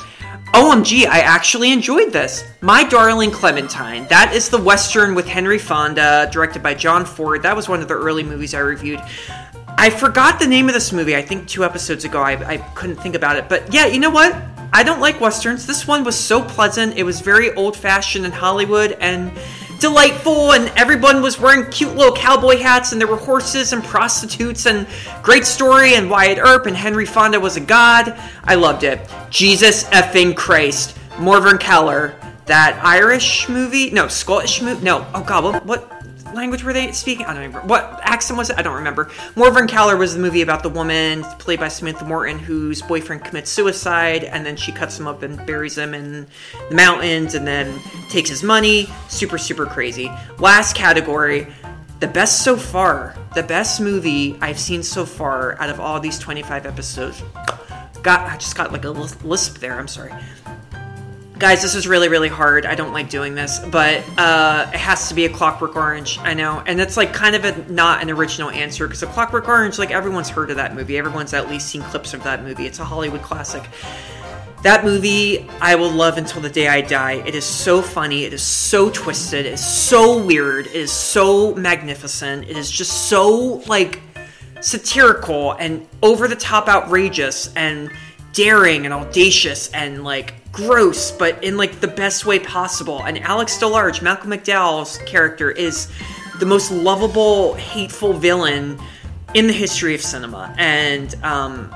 OMG, 0.55 1.07
I 1.07 1.19
actually 1.19 1.73
enjoyed 1.73 2.13
this. 2.13 2.45
My 2.61 2.85
Darling 2.85 3.33
Clementine. 3.33 4.07
That 4.07 4.33
is 4.33 4.49
the 4.49 4.63
Western 4.63 5.17
with 5.17 5.27
Henry 5.27 5.59
Fonda, 5.59 6.29
directed 6.31 6.63
by 6.63 6.75
John 6.75 7.05
Ford. 7.05 7.43
That 7.43 7.57
was 7.57 7.69
one 7.69 7.83
of 7.83 7.89
the 7.89 7.95
early 7.95 8.23
movies 8.23 8.55
I 8.55 8.61
reviewed. 8.61 9.03
I 9.77 9.91
forgot 9.91 10.39
the 10.39 10.47
name 10.47 10.69
of 10.69 10.75
this 10.75 10.93
movie, 10.93 11.17
I 11.17 11.23
think 11.23 11.49
two 11.49 11.65
episodes 11.65 12.05
ago. 12.05 12.21
I, 12.21 12.35
I 12.49 12.57
couldn't 12.77 12.97
think 12.97 13.17
about 13.17 13.35
it. 13.35 13.49
But 13.49 13.75
yeah, 13.75 13.87
you 13.87 13.99
know 13.99 14.11
what? 14.11 14.33
I 14.73 14.85
don't 14.85 15.01
like 15.01 15.21
Westerns. 15.21 15.67
This 15.67 15.89
one 15.89 16.05
was 16.05 16.17
so 16.17 16.41
pleasant. 16.41 16.97
It 16.97 17.03
was 17.03 17.21
very 17.21 17.53
old 17.55 17.77
fashioned 17.77 18.25
in 18.25 18.31
Hollywood 18.31 18.93
and 19.01 19.37
delightful 19.79 20.53
and 20.53 20.73
everyone 20.77 21.23
was 21.23 21.41
wearing 21.41 21.71
cute 21.71 21.95
little 21.95 22.15
cowboy 22.15 22.59
hats 22.59 22.93
and 22.93 23.01
there 23.01 23.09
were 23.09 23.17
horses 23.17 23.73
and 23.73 23.83
prostitutes 23.85 24.67
and 24.67 24.87
great 25.23 25.45
story 25.45 25.95
and 25.95 26.11
Wyatt 26.11 26.39
Earp 26.39 26.67
and 26.67 26.77
Henry 26.77 27.07
Fonda 27.07 27.39
was 27.39 27.57
a 27.57 27.61
god. 27.61 28.19
I 28.45 28.55
loved 28.55 28.85
it. 28.85 29.01
Jesus 29.31 29.85
effing 29.85 30.37
Christ. 30.37 30.97
Morvern 31.17 31.59
Callar. 31.59 32.15
That 32.47 32.79
Irish 32.85 33.49
movie? 33.49 33.91
No, 33.91 34.09
Scottish 34.09 34.61
movie? 34.61 34.85
No. 34.85 35.07
Oh 35.15 35.23
god, 35.23 35.45
what, 35.45 35.65
what 35.65 36.04
language 36.35 36.63
were 36.63 36.73
they 36.73 36.93
speaking? 36.93 37.27
I 37.27 37.35
don't 37.35 37.43
remember. 37.43 37.67
What 37.67 38.01
accent 38.03 38.37
was 38.37 38.51
it? 38.51 38.59
I 38.59 38.63
don't 38.63 38.75
remember. 38.75 39.07
Morvern 39.37 39.69
Callar 39.69 39.97
was 39.97 40.15
the 40.15 40.21
movie 40.21 40.43
about 40.43 40.63
the 40.63 40.69
woman 40.69 41.23
played 41.39 41.61
by 41.61 41.69
Samantha 41.69 42.05
Morton 42.05 42.39
whose 42.39 42.83
boyfriend 42.83 43.25
commits 43.25 43.51
suicide 43.51 44.25
and 44.25 44.45
then 44.45 44.57
she 44.57 44.73
cuts 44.73 44.99
him 44.99 45.07
up 45.07 45.23
and 45.23 45.45
buries 45.47 45.79
him 45.79 45.95
in 45.95 46.27
the 46.69 46.75
mountains 46.75 47.35
and 47.35 47.47
then 47.47 47.81
takes 48.09 48.29
his 48.29 48.43
money. 48.43 48.89
Super, 49.09 49.39
super 49.39 49.67
crazy. 49.67 50.11
Last 50.39 50.77
category. 50.77 51.47
The 52.01 52.09
best 52.09 52.43
so 52.43 52.57
far, 52.57 53.17
the 53.35 53.43
best 53.43 53.81
movie 53.81 54.37
I've 54.41 54.59
seen 54.59 54.83
so 54.83 55.07
far 55.07 55.59
out 55.61 55.71
of 55.71 55.81
all 55.81 56.01
these 56.01 56.19
25 56.19 56.67
episodes. 56.67 57.23
Got, 58.03 58.29
I 58.29 58.37
just 58.37 58.57
got 58.57 58.73
like 58.73 58.85
a 58.85 58.91
lisp 58.91 59.59
there. 59.59 59.79
I'm 59.79 59.89
sorry 59.89 60.13
guys 61.39 61.63
this 61.63 61.75
is 61.75 61.87
really 61.87 62.09
really 62.09 62.29
hard. 62.29 62.65
I 62.65 62.75
don't 62.75 62.93
like 62.93 63.09
doing 63.09 63.35
this 63.35 63.59
but 63.59 64.05
uh, 64.19 64.71
it 64.73 64.79
has 64.79 65.09
to 65.09 65.15
be 65.15 65.25
a 65.25 65.29
clockwork 65.29 65.77
orange 65.77 66.19
i 66.21 66.35
know. 66.35 66.63
And 66.67 66.81
it's 66.81 66.97
like 66.97 67.13
kind 67.13 67.35
of 67.35 67.45
a 67.45 67.73
not 67.73 68.03
an 68.03 68.11
original 68.11 68.51
answer 68.51 68.87
because 68.87 69.03
a 69.03 69.07
clockwork 69.07 69.49
orange 69.49 69.79
like 69.79 69.91
everyone's 69.91 70.29
heard 70.29 70.51
of 70.51 70.57
that 70.57 70.75
movie. 70.75 70.97
Everyone's 70.97 71.35
at 71.35 71.49
least 71.49 71.69
seen 71.69 71.83
clips 71.83 72.15
of 72.15 72.23
that 72.25 72.43
movie. 72.43 72.67
It's 72.67 72.79
a 72.79 72.85
hollywood 72.85 73.23
classic. 73.23 73.69
That 74.63 74.85
movie 74.85 75.49
i 75.61 75.75
will 75.75 75.91
love 75.91 76.19
until 76.19 76.41
the 76.41 76.51
day 76.51 76.69
i 76.69 76.81
die. 76.81 77.23
It 77.27 77.35
is 77.35 77.45
so 77.45 77.83
funny. 77.83 78.25
It 78.25 78.33
is 78.33 78.43
so 78.43 78.91
twisted. 78.91 79.45
It 79.47 79.55
is 79.55 79.67
so 79.67 80.25
weird. 80.25 80.67
It 80.69 80.75
is 80.75 80.93
so 80.93 81.55
magnificent. 81.55 82.49
It 82.49 82.57
is 82.57 82.71
just 82.71 83.09
so 83.09 83.63
like 83.67 84.01
satirical 84.61 85.53
and 85.53 85.87
over 86.03 86.27
the 86.27 86.37
top 86.37 86.69
outrageous 86.69 87.53
and 87.55 87.91
daring 88.33 88.87
and 88.87 88.95
audacious 88.95 89.71
and 89.73 90.05
like 90.05 90.35
gross, 90.55 91.11
but 91.11 91.43
in 91.45 91.57
like 91.57 91.81
the 91.81 91.89
best 91.89 92.25
way 92.25 92.39
possible. 92.39 93.03
And 93.03 93.19
Alex 93.19 93.59
DeLarge, 93.59 94.01
Malcolm 94.01 94.31
McDowell's 94.31 94.99
character, 94.99 95.51
is 95.51 95.91
the 96.39 96.47
most 96.47 96.71
lovable, 96.71 97.55
hateful 97.55 98.13
villain 98.13 98.79
in 99.35 99.47
the 99.49 99.53
history 99.53 99.95
of 99.95 100.01
cinema, 100.01 100.55
and 100.59 101.15
um, 101.25 101.75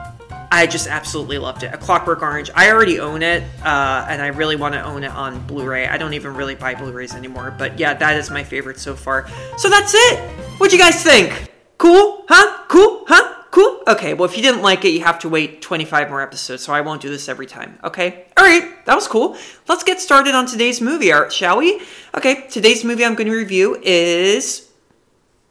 I 0.50 0.66
just 0.66 0.86
absolutely 0.86 1.38
loved 1.38 1.64
it. 1.64 1.74
A 1.74 1.76
Clockwork 1.76 2.22
Orange. 2.22 2.50
I 2.54 2.70
already 2.70 3.00
own 3.00 3.22
it, 3.22 3.42
uh, 3.64 4.06
and 4.08 4.22
I 4.22 4.28
really 4.28 4.56
want 4.56 4.74
to 4.74 4.82
own 4.82 5.02
it 5.02 5.10
on 5.10 5.44
Blu-ray. 5.46 5.88
I 5.88 5.98
don't 5.98 6.14
even 6.14 6.34
really 6.34 6.54
buy 6.54 6.74
Blu-rays 6.74 7.14
anymore, 7.14 7.54
but 7.58 7.78
yeah, 7.78 7.94
that 7.94 8.16
is 8.16 8.30
my 8.30 8.44
favorite 8.44 8.78
so 8.78 8.94
far. 8.94 9.28
So 9.56 9.68
that's 9.68 9.92
it. 9.94 10.20
What'd 10.58 10.72
you 10.72 10.78
guys 10.78 11.02
think? 11.02 11.52
Cool? 11.78 12.24
Huh? 12.28 12.64
Cool? 12.68 13.04
Huh? 13.08 13.37
Cool? 13.58 13.82
Okay, 13.88 14.14
well, 14.14 14.24
if 14.30 14.36
you 14.36 14.42
didn't 14.44 14.62
like 14.62 14.84
it, 14.84 14.90
you 14.90 15.02
have 15.02 15.18
to 15.18 15.28
wait 15.28 15.60
25 15.62 16.10
more 16.10 16.22
episodes, 16.22 16.62
so 16.62 16.72
I 16.72 16.80
won't 16.80 17.02
do 17.02 17.08
this 17.08 17.28
every 17.28 17.46
time, 17.46 17.76
okay? 17.82 18.26
All 18.36 18.44
right, 18.44 18.86
that 18.86 18.94
was 18.94 19.08
cool. 19.08 19.36
Let's 19.66 19.82
get 19.82 20.00
started 20.00 20.32
on 20.32 20.46
today's 20.46 20.80
movie, 20.80 21.10
art, 21.10 21.32
shall 21.32 21.58
we? 21.58 21.82
Okay, 22.14 22.46
today's 22.46 22.84
movie 22.84 23.04
I'm 23.04 23.16
going 23.16 23.28
to 23.28 23.36
review 23.36 23.76
is. 23.82 24.70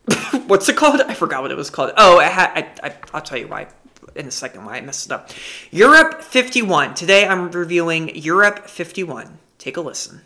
What's 0.48 0.70
it 0.70 0.78
called? 0.78 1.02
I 1.02 1.16
forgot 1.16 1.42
what 1.42 1.52
it 1.52 1.58
was 1.58 1.70
called. 1.70 1.92
Oh, 1.98 2.22
I 2.22 2.72
I, 2.82 2.96
I'll 3.14 3.22
tell 3.22 3.38
you 3.38 3.50
why 3.50 3.68
in 4.16 4.26
a 4.26 4.32
second 4.32 4.64
why 4.64 4.78
I 4.78 4.82
messed 4.82 5.08
it 5.08 5.12
up. 5.12 5.30
Europe 5.70 6.22
51. 6.22 6.94
Today 6.94 7.28
I'm 7.28 7.52
reviewing 7.52 8.16
Europe 8.16 8.70
51. 8.70 9.38
Take 9.58 9.76
a 9.76 9.82
listen. 9.82 10.22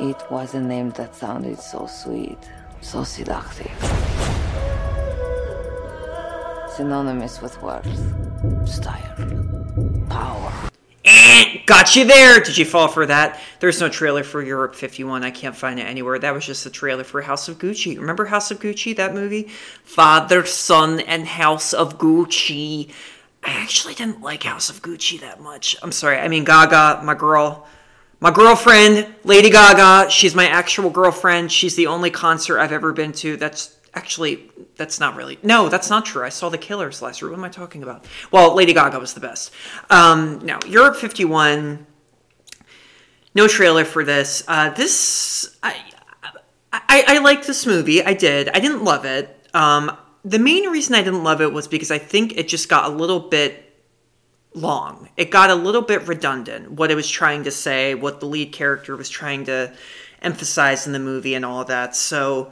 It 0.00 0.20
was 0.28 0.54
a 0.54 0.60
name 0.60 0.90
that 0.90 1.14
sounded 1.14 1.60
so 1.60 1.86
sweet, 1.86 2.38
so 2.80 3.04
seductive. 3.04 3.70
Synonymous 6.74 7.40
with 7.40 7.60
worth, 7.62 8.68
style, 8.68 10.06
power. 10.10 10.52
Eh, 11.04 11.62
got 11.66 11.94
you 11.94 12.04
there. 12.04 12.40
Did 12.40 12.58
you 12.58 12.64
fall 12.64 12.88
for 12.88 13.06
that? 13.06 13.40
There's 13.60 13.80
no 13.80 13.88
trailer 13.88 14.24
for 14.24 14.42
Europe 14.42 14.74
51. 14.74 15.22
I 15.22 15.30
can't 15.30 15.56
find 15.56 15.78
it 15.78 15.84
anywhere. 15.84 16.18
That 16.18 16.34
was 16.34 16.44
just 16.44 16.64
the 16.64 16.70
trailer 16.70 17.04
for 17.04 17.22
House 17.22 17.48
of 17.48 17.58
Gucci. 17.58 17.96
Remember 17.98 18.26
House 18.26 18.50
of 18.50 18.58
Gucci, 18.58 18.94
that 18.96 19.14
movie? 19.14 19.44
Father, 19.84 20.44
Son, 20.44 21.00
and 21.00 21.26
House 21.26 21.72
of 21.72 21.96
Gucci. 21.96 22.90
I 23.42 23.50
actually 23.50 23.94
didn't 23.94 24.20
like 24.20 24.42
House 24.42 24.68
of 24.68 24.82
Gucci 24.82 25.20
that 25.20 25.40
much. 25.40 25.76
I'm 25.82 25.92
sorry. 25.92 26.18
I 26.18 26.26
mean, 26.26 26.44
Gaga, 26.44 27.02
my 27.04 27.14
girl. 27.14 27.66
My 28.26 28.32
girlfriend, 28.32 29.14
Lady 29.22 29.50
Gaga, 29.50 30.10
she's 30.10 30.34
my 30.34 30.48
actual 30.48 30.90
girlfriend. 30.90 31.52
She's 31.52 31.76
the 31.76 31.86
only 31.86 32.10
concert 32.10 32.58
I've 32.58 32.72
ever 32.72 32.92
been 32.92 33.12
to. 33.12 33.36
That's 33.36 33.76
actually, 33.94 34.50
that's 34.74 34.98
not 34.98 35.14
really, 35.14 35.38
no, 35.44 35.68
that's 35.68 35.88
not 35.90 36.04
true. 36.04 36.24
I 36.24 36.30
saw 36.30 36.48
the 36.48 36.58
Killers 36.58 37.00
last 37.00 37.22
year. 37.22 37.30
What 37.30 37.38
am 37.38 37.44
I 37.44 37.50
talking 37.50 37.84
about? 37.84 38.04
Well, 38.32 38.52
Lady 38.56 38.72
Gaga 38.72 38.98
was 38.98 39.14
the 39.14 39.20
best. 39.20 39.52
Um, 39.90 40.40
no, 40.44 40.58
Europe 40.66 40.96
51, 40.96 41.86
no 43.36 43.46
trailer 43.46 43.84
for 43.84 44.02
this. 44.02 44.42
Uh, 44.48 44.70
this, 44.70 45.56
I, 45.62 45.80
I, 46.72 47.04
I 47.06 47.18
liked 47.18 47.46
this 47.46 47.64
movie. 47.64 48.02
I 48.02 48.14
did. 48.14 48.48
I 48.48 48.58
didn't 48.58 48.82
love 48.82 49.04
it. 49.04 49.48
Um, 49.54 49.96
the 50.24 50.40
main 50.40 50.68
reason 50.68 50.96
I 50.96 51.02
didn't 51.04 51.22
love 51.22 51.40
it 51.40 51.52
was 51.52 51.68
because 51.68 51.92
I 51.92 51.98
think 51.98 52.36
it 52.36 52.48
just 52.48 52.68
got 52.68 52.90
a 52.90 52.92
little 52.92 53.20
bit 53.20 53.65
long. 54.56 55.08
It 55.16 55.30
got 55.30 55.50
a 55.50 55.54
little 55.54 55.82
bit 55.82 56.08
redundant, 56.08 56.72
what 56.72 56.90
it 56.90 56.94
was 56.94 57.08
trying 57.08 57.44
to 57.44 57.50
say, 57.50 57.94
what 57.94 58.20
the 58.20 58.26
lead 58.26 58.52
character 58.52 58.96
was 58.96 59.08
trying 59.08 59.44
to 59.44 59.72
emphasize 60.22 60.86
in 60.86 60.92
the 60.92 60.98
movie, 60.98 61.34
and 61.34 61.44
all 61.44 61.64
that. 61.66 61.94
So, 61.94 62.50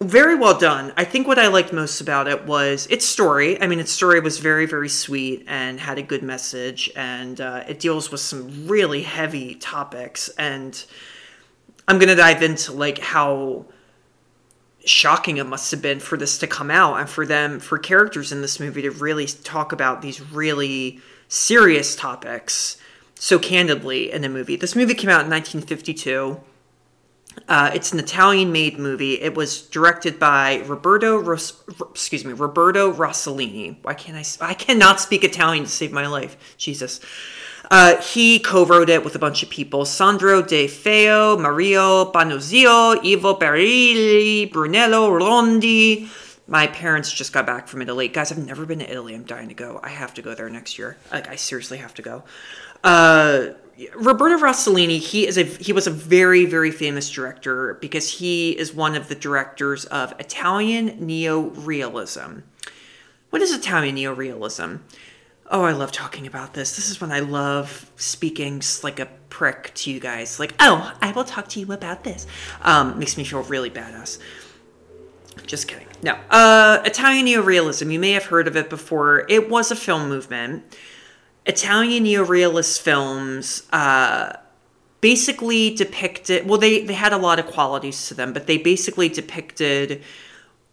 very 0.00 0.34
well 0.34 0.58
done. 0.58 0.92
I 0.96 1.04
think 1.04 1.26
what 1.26 1.38
I 1.38 1.46
liked 1.46 1.72
most 1.72 2.00
about 2.00 2.28
it 2.28 2.44
was 2.44 2.86
its 2.88 3.06
story. 3.06 3.60
I 3.60 3.66
mean, 3.66 3.80
its 3.80 3.92
story 3.92 4.20
was 4.20 4.38
very, 4.38 4.66
very 4.66 4.88
sweet 4.88 5.44
and 5.46 5.80
had 5.80 5.98
a 5.98 6.02
good 6.02 6.22
message, 6.22 6.90
and 6.94 7.40
uh, 7.40 7.64
it 7.68 7.80
deals 7.80 8.10
with 8.10 8.20
some 8.20 8.68
really 8.68 9.02
heavy 9.02 9.54
topics. 9.54 10.28
And 10.38 10.84
I'm 11.88 11.98
going 11.98 12.08
to 12.08 12.14
dive 12.14 12.42
into 12.42 12.72
like 12.72 12.98
how 12.98 13.66
shocking 14.84 15.36
it 15.36 15.46
must 15.46 15.70
have 15.70 15.82
been 15.82 16.00
for 16.00 16.16
this 16.16 16.38
to 16.38 16.46
come 16.46 16.70
out 16.70 16.98
and 16.98 17.08
for 17.08 17.24
them 17.24 17.60
for 17.60 17.78
characters 17.78 18.32
in 18.32 18.42
this 18.42 18.58
movie 18.58 18.82
to 18.82 18.90
really 18.90 19.26
talk 19.26 19.72
about 19.72 20.02
these 20.02 20.20
really 20.32 21.00
serious 21.28 21.94
topics 21.94 22.76
so 23.14 23.38
candidly 23.38 24.10
in 24.10 24.22
the 24.22 24.28
movie. 24.28 24.56
This 24.56 24.74
movie 24.74 24.94
came 24.94 25.10
out 25.10 25.24
in 25.24 25.30
1952 25.30 26.40
uh, 27.48 27.70
it's 27.74 27.92
an 27.92 27.98
italian-made 27.98 28.78
movie. 28.78 29.20
It 29.20 29.34
was 29.34 29.62
directed 29.62 30.18
by 30.18 30.62
roberto 30.66 31.18
Ros- 31.18 31.62
excuse 31.90 32.24
me 32.24 32.32
roberto 32.32 32.92
rossellini. 32.92 33.76
Why 33.82 33.94
can't 33.94 34.16
i 34.16 34.46
i 34.46 34.54
cannot 34.54 35.00
speak 35.00 35.24
italian 35.24 35.64
to 35.64 35.70
save 35.70 35.92
my 35.92 36.06
life. 36.06 36.36
Jesus 36.56 37.00
uh, 37.72 38.00
he 38.02 38.38
co-wrote 38.38 38.90
it 38.90 39.02
with 39.02 39.14
a 39.14 39.18
bunch 39.18 39.42
of 39.42 39.48
people: 39.48 39.86
Sandro 39.86 40.42
De 40.42 40.68
Feo, 40.68 41.38
Mario 41.38 42.12
Pannunzio, 42.12 43.02
Ivo 43.02 43.34
Perilli, 43.34 44.52
Brunello 44.52 45.08
Rondi. 45.08 46.06
My 46.46 46.66
parents 46.66 47.10
just 47.10 47.32
got 47.32 47.46
back 47.46 47.68
from 47.68 47.80
Italy. 47.80 48.08
Guys, 48.08 48.30
I've 48.30 48.36
never 48.36 48.66
been 48.66 48.80
to 48.80 48.90
Italy. 48.90 49.14
I'm 49.14 49.24
dying 49.24 49.48
to 49.48 49.54
go. 49.54 49.80
I 49.82 49.88
have 49.88 50.12
to 50.14 50.22
go 50.22 50.34
there 50.34 50.50
next 50.50 50.78
year. 50.78 50.98
Like, 51.10 51.28
I 51.28 51.36
seriously 51.36 51.78
have 51.78 51.94
to 51.94 52.02
go. 52.02 52.24
Uh, 52.84 53.54
Roberto 53.94 54.36
Rossellini, 54.36 54.98
he 54.98 55.26
is 55.26 55.38
a 55.38 55.44
he 55.44 55.72
was 55.72 55.86
a 55.86 55.90
very 55.90 56.44
very 56.44 56.70
famous 56.70 57.08
director 57.08 57.78
because 57.80 58.18
he 58.18 58.50
is 58.50 58.74
one 58.74 58.94
of 58.94 59.08
the 59.08 59.14
directors 59.14 59.86
of 59.86 60.12
Italian 60.20 60.98
neo-realism. 61.00 62.40
What 63.30 63.40
is 63.40 63.54
Italian 63.54 63.94
neo-realism? 63.94 64.76
Oh, 65.50 65.62
I 65.62 65.72
love 65.72 65.92
talking 65.92 66.26
about 66.26 66.54
this. 66.54 66.76
This 66.76 66.90
is 66.90 67.00
when 67.00 67.12
I 67.12 67.20
love 67.20 67.90
speaking 67.96 68.62
like 68.82 69.00
a 69.00 69.06
prick 69.28 69.72
to 69.74 69.90
you 69.90 70.00
guys. 70.00 70.38
Like, 70.38 70.54
oh, 70.60 70.92
I 71.00 71.12
will 71.12 71.24
talk 71.24 71.48
to 71.48 71.60
you 71.60 71.70
about 71.72 72.04
this. 72.04 72.26
Um, 72.62 72.98
makes 72.98 73.16
me 73.16 73.24
feel 73.24 73.42
really 73.42 73.70
badass. 73.70 74.18
Just 75.46 75.68
kidding. 75.68 75.88
No. 76.02 76.18
Uh, 76.30 76.82
Italian 76.84 77.26
neorealism. 77.26 77.92
You 77.92 77.98
may 77.98 78.12
have 78.12 78.24
heard 78.24 78.46
of 78.46 78.56
it 78.56 78.70
before. 78.70 79.26
It 79.28 79.50
was 79.50 79.70
a 79.70 79.76
film 79.76 80.08
movement. 80.08 80.76
Italian 81.46 82.04
neorealist 82.04 82.80
films 82.80 83.64
uh, 83.72 84.34
basically 85.00 85.74
depicted. 85.74 86.48
Well, 86.48 86.58
they 86.58 86.84
they 86.84 86.94
had 86.94 87.12
a 87.12 87.16
lot 87.16 87.38
of 87.38 87.46
qualities 87.46 88.08
to 88.08 88.14
them, 88.14 88.32
but 88.32 88.46
they 88.46 88.58
basically 88.58 89.08
depicted 89.08 90.02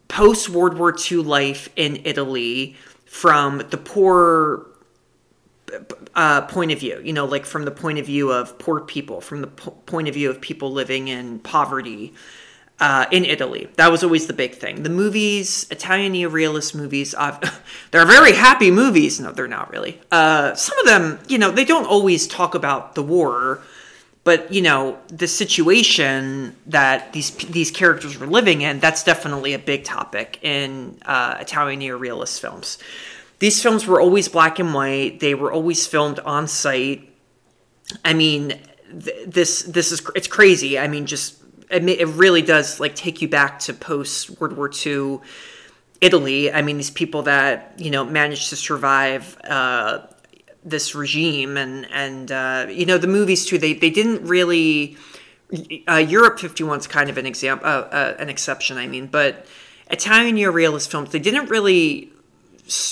post 0.07 0.49
World 0.49 0.77
War 0.77 0.95
II 1.11 1.17
life 1.19 1.69
in 1.75 2.01
Italy 2.03 2.75
from 3.09 3.57
the 3.71 3.77
poor 3.77 4.67
uh, 6.15 6.41
point 6.41 6.71
of 6.71 6.79
view, 6.79 7.01
you 7.03 7.11
know, 7.11 7.25
like 7.25 7.45
from 7.45 7.65
the 7.65 7.71
point 7.71 7.97
of 7.97 8.05
view 8.05 8.31
of 8.31 8.57
poor 8.59 8.79
people, 8.81 9.19
from 9.19 9.41
the 9.41 9.47
po- 9.47 9.71
point 9.71 10.07
of 10.07 10.13
view 10.13 10.29
of 10.29 10.39
people 10.39 10.71
living 10.71 11.07
in 11.07 11.39
poverty 11.39 12.13
uh, 12.79 13.05
in 13.11 13.25
Italy. 13.25 13.67
That 13.77 13.91
was 13.91 14.03
always 14.03 14.27
the 14.27 14.33
big 14.33 14.55
thing. 14.55 14.83
The 14.83 14.89
movies, 14.89 15.67
Italian 15.71 16.13
neorealist 16.13 16.75
movies, 16.75 17.15
uh, 17.17 17.39
they're 17.91 18.05
very 18.05 18.33
happy 18.33 18.69
movies. 18.69 19.19
No, 19.19 19.31
they're 19.31 19.47
not 19.47 19.71
really. 19.71 19.99
Uh, 20.11 20.53
some 20.53 20.77
of 20.79 20.85
them, 20.85 21.19
you 21.27 21.39
know, 21.39 21.49
they 21.49 21.65
don't 21.65 21.85
always 21.85 22.27
talk 22.27 22.53
about 22.53 22.93
the 22.93 23.03
war, 23.03 23.61
but 24.29 24.53
you 24.53 24.61
know, 24.61 24.99
the 25.07 25.27
situation 25.27 26.55
that 26.67 27.13
these 27.13 27.31
these 27.31 27.71
characters 27.71 28.15
were 28.19 28.27
living 28.27 28.61
in. 28.61 28.79
That's 28.79 29.03
definitely 29.03 29.55
a 29.55 29.57
big 29.57 29.85
topic 29.85 30.37
in 30.43 30.99
uh, 31.03 31.37
Italian 31.39 31.79
neorealist 31.79 32.39
films. 32.39 32.77
These 33.39 33.63
films 33.63 33.87
were 33.87 33.99
always 33.99 34.27
black 34.27 34.59
and 34.59 34.71
white. 34.71 35.19
They 35.19 35.33
were 35.33 35.51
always 35.51 35.87
filmed 35.87 36.19
on 36.19 36.47
site. 36.47 37.09
I 38.05 38.13
mean, 38.13 38.49
th- 39.03 39.25
this 39.25 39.63
this 39.63 39.91
is 39.91 39.99
it's 40.13 40.27
crazy. 40.27 40.77
I 40.77 40.87
mean, 40.87 41.07
just 41.07 41.41
it, 41.71 42.07
really 42.09 42.43
does 42.43 42.79
like 42.79 42.93
take 42.93 43.23
you 43.23 43.27
back 43.27 43.57
to 43.61 43.73
post 43.73 44.39
World 44.39 44.55
War 44.55 44.69
II 44.85 45.21
Italy. 46.01 46.53
I 46.53 46.61
mean, 46.61 46.77
these 46.77 46.91
people 46.91 47.23
that 47.23 47.73
you 47.77 47.89
know 47.89 48.05
managed 48.05 48.49
to 48.49 48.55
survive 48.55 49.39
uh, 49.43 50.01
this 50.69 50.95
regime, 50.95 51.57
and 51.57 51.87
and 51.91 52.31
uh, 52.31 52.67
you 52.69 52.85
know 52.85 52.97
the 52.97 53.07
movies 53.07 53.45
too. 53.45 53.57
They 53.57 53.73
they 53.73 53.89
didn't 53.89 54.25
really. 54.27 54.97
Uh, 55.87 55.95
Europe 55.95 56.39
51 56.39 56.77
is 56.77 56.85
kind 56.85 57.09
of 57.09 57.17
an 57.17 57.25
example, 57.25 57.67
uh, 57.67 57.87
uh, 57.91 58.15
an 58.19 58.29
exception. 58.29 58.77
I 58.77 58.85
mean, 58.85 59.07
but 59.07 59.47
Italian 59.89 60.35
neorealist 60.35 60.89
films 60.89 61.11
they 61.11 61.19
didn't 61.19 61.49
really 61.49 62.11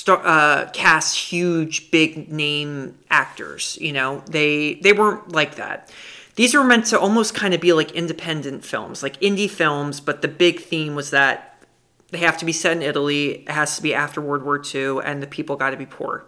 uh, 0.08 0.66
cast 0.74 1.18
huge 1.18 1.92
big 1.92 2.32
name 2.32 2.98
actors 3.12 3.78
you 3.80 3.94
know 3.94 4.24
they 4.30 4.76
they 4.76 4.94
weren't 4.94 5.32
like 5.32 5.56
that 5.56 5.92
these 6.36 6.54
were 6.56 6.64
meant 6.64 6.86
to 6.86 7.00
almost 7.00 7.36
kind 7.36 7.54
of 7.54 7.62
be 7.62 7.74
like 7.74 7.92
independent 7.92 8.66
films 8.66 9.04
like 9.04 9.20
indie 9.22 9.50
films 9.50 10.00
but 10.00 10.22
the 10.22 10.28
big 10.28 10.60
theme 10.60 10.96
was 10.96 11.12
that 11.12 11.62
they 12.10 12.18
have 12.18 12.38
to 12.38 12.46
be 12.46 12.52
set 12.52 12.76
in 12.76 12.82
italy 12.82 13.44
it 13.44 13.52
has 13.52 13.76
to 13.76 13.84
be 13.84 13.94
after 13.94 14.20
world 14.20 14.44
war 14.44 14.62
ii 14.74 15.00
and 15.04 15.22
the 15.22 15.28
people 15.28 15.56
got 15.56 15.70
to 15.70 15.78
be 15.78 15.86
poor 15.86 16.26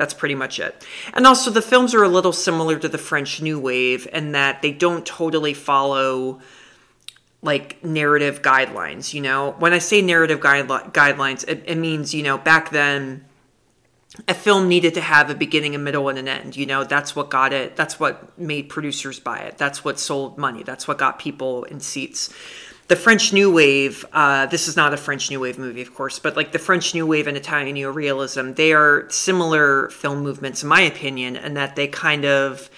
that's 0.00 0.14
pretty 0.14 0.34
much 0.34 0.58
it 0.58 0.82
and 1.12 1.26
also 1.26 1.50
the 1.50 1.60
films 1.60 1.94
are 1.94 2.02
a 2.02 2.08
little 2.08 2.32
similar 2.32 2.78
to 2.78 2.88
the 2.88 2.96
french 2.96 3.42
new 3.42 3.60
wave 3.60 4.08
in 4.14 4.32
that 4.32 4.62
they 4.62 4.72
don't 4.72 5.04
totally 5.04 5.52
follow 5.52 6.40
like 7.42 7.84
narrative 7.84 8.40
guidelines 8.40 9.12
you 9.12 9.20
know 9.20 9.54
when 9.58 9.74
i 9.74 9.78
say 9.78 10.00
narrative 10.00 10.40
guide- 10.40 10.66
guidelines 10.66 11.46
it, 11.46 11.62
it 11.66 11.76
means 11.76 12.14
you 12.14 12.22
know 12.22 12.38
back 12.38 12.70
then 12.70 13.22
a 14.26 14.34
film 14.34 14.68
needed 14.68 14.94
to 14.94 15.00
have 15.00 15.30
a 15.30 15.34
beginning, 15.34 15.74
a 15.74 15.78
middle, 15.78 16.08
and 16.08 16.18
an 16.18 16.26
end. 16.26 16.56
You 16.56 16.66
know, 16.66 16.82
that's 16.84 17.14
what 17.14 17.30
got 17.30 17.52
it. 17.52 17.76
That's 17.76 18.00
what 18.00 18.36
made 18.38 18.68
producers 18.68 19.20
buy 19.20 19.38
it. 19.40 19.56
That's 19.56 19.84
what 19.84 20.00
sold 20.00 20.36
money. 20.36 20.62
That's 20.62 20.88
what 20.88 20.98
got 20.98 21.18
people 21.18 21.64
in 21.64 21.80
seats. 21.80 22.32
The 22.90 22.96
French 22.96 23.32
New 23.32 23.52
Wave, 23.52 24.04
uh, 24.12 24.46
this 24.46 24.66
is 24.66 24.74
not 24.74 24.92
a 24.92 24.96
French 24.96 25.30
New 25.30 25.38
Wave 25.38 25.58
movie, 25.60 25.80
of 25.80 25.94
course, 25.94 26.18
but 26.18 26.34
like 26.34 26.50
the 26.50 26.58
French 26.58 26.92
New 26.92 27.06
Wave 27.06 27.28
and 27.28 27.36
Italian 27.36 27.76
Neorealism, 27.76 28.56
they 28.56 28.72
are 28.72 29.08
similar 29.10 29.90
film 29.90 30.24
movements, 30.24 30.64
in 30.64 30.68
my 30.68 30.80
opinion, 30.80 31.36
and 31.36 31.56
that 31.56 31.76
they 31.76 31.86
kind 31.86 32.24
of 32.24 32.68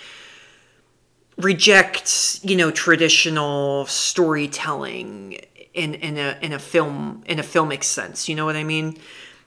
reject, 1.38 2.40
you 2.42 2.56
know, 2.56 2.70
traditional 2.70 3.86
storytelling 3.86 5.40
in 5.72 5.94
in 5.94 6.18
a 6.18 6.36
in 6.42 6.52
a 6.52 6.58
film 6.58 7.22
in 7.24 7.38
a 7.38 7.42
filmic 7.42 7.82
sense. 7.82 8.28
You 8.28 8.34
know 8.34 8.44
what 8.44 8.54
I 8.54 8.64
mean? 8.64 8.98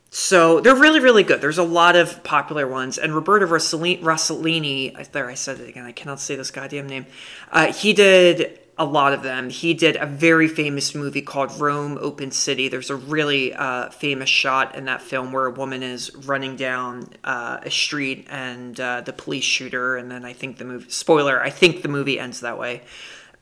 So 0.09 0.61
they're 0.61 0.73
really, 0.73 0.99
really 0.99 1.21
good. 1.21 1.41
There's 1.41 1.59
a 1.59 1.63
lot 1.63 1.95
of 1.95 2.23
popular 2.23 2.67
ones, 2.67 2.97
and 2.97 3.13
Roberto 3.13 3.45
Rossellini, 3.45 4.01
Rossellini 4.01 5.11
there 5.11 5.29
I 5.29 5.35
said 5.35 5.59
it 5.59 5.69
again. 5.69 5.85
I 5.85 5.91
cannot 5.91 6.19
say 6.19 6.35
this 6.35 6.49
goddamn 6.49 6.87
name. 6.87 7.05
Uh, 7.51 7.71
he 7.71 7.93
did 7.93 8.61
a 8.77 8.85
lot 8.85 9.13
of 9.13 9.23
them. 9.23 9.49
He 9.49 9.73
did 9.73 9.95
a 9.95 10.05
very 10.05 10.47
famous 10.47 10.93
movie 10.93 11.21
called 11.21 11.57
Rome 11.59 11.97
Open 12.01 12.31
City. 12.31 12.67
There's 12.67 12.89
a 12.89 12.95
really 12.95 13.53
uh, 13.53 13.89
famous 13.89 14.29
shot 14.29 14.75
in 14.75 14.85
that 14.85 15.01
film 15.01 15.31
where 15.31 15.45
a 15.45 15.51
woman 15.51 15.81
is 15.81 16.13
running 16.13 16.57
down 16.57 17.07
uh, 17.23 17.59
a 17.63 17.71
street 17.71 18.27
and 18.29 18.77
uh, 18.79 19.01
the 19.01 19.13
police 19.13 19.45
shoot 19.45 19.71
her, 19.71 19.95
and 19.95 20.11
then 20.11 20.25
I 20.25 20.33
think 20.33 20.57
the 20.57 20.65
movie 20.65 20.89
spoiler. 20.89 21.41
I 21.41 21.51
think 21.51 21.83
the 21.83 21.87
movie 21.87 22.19
ends 22.19 22.41
that 22.41 22.59
way. 22.59 22.81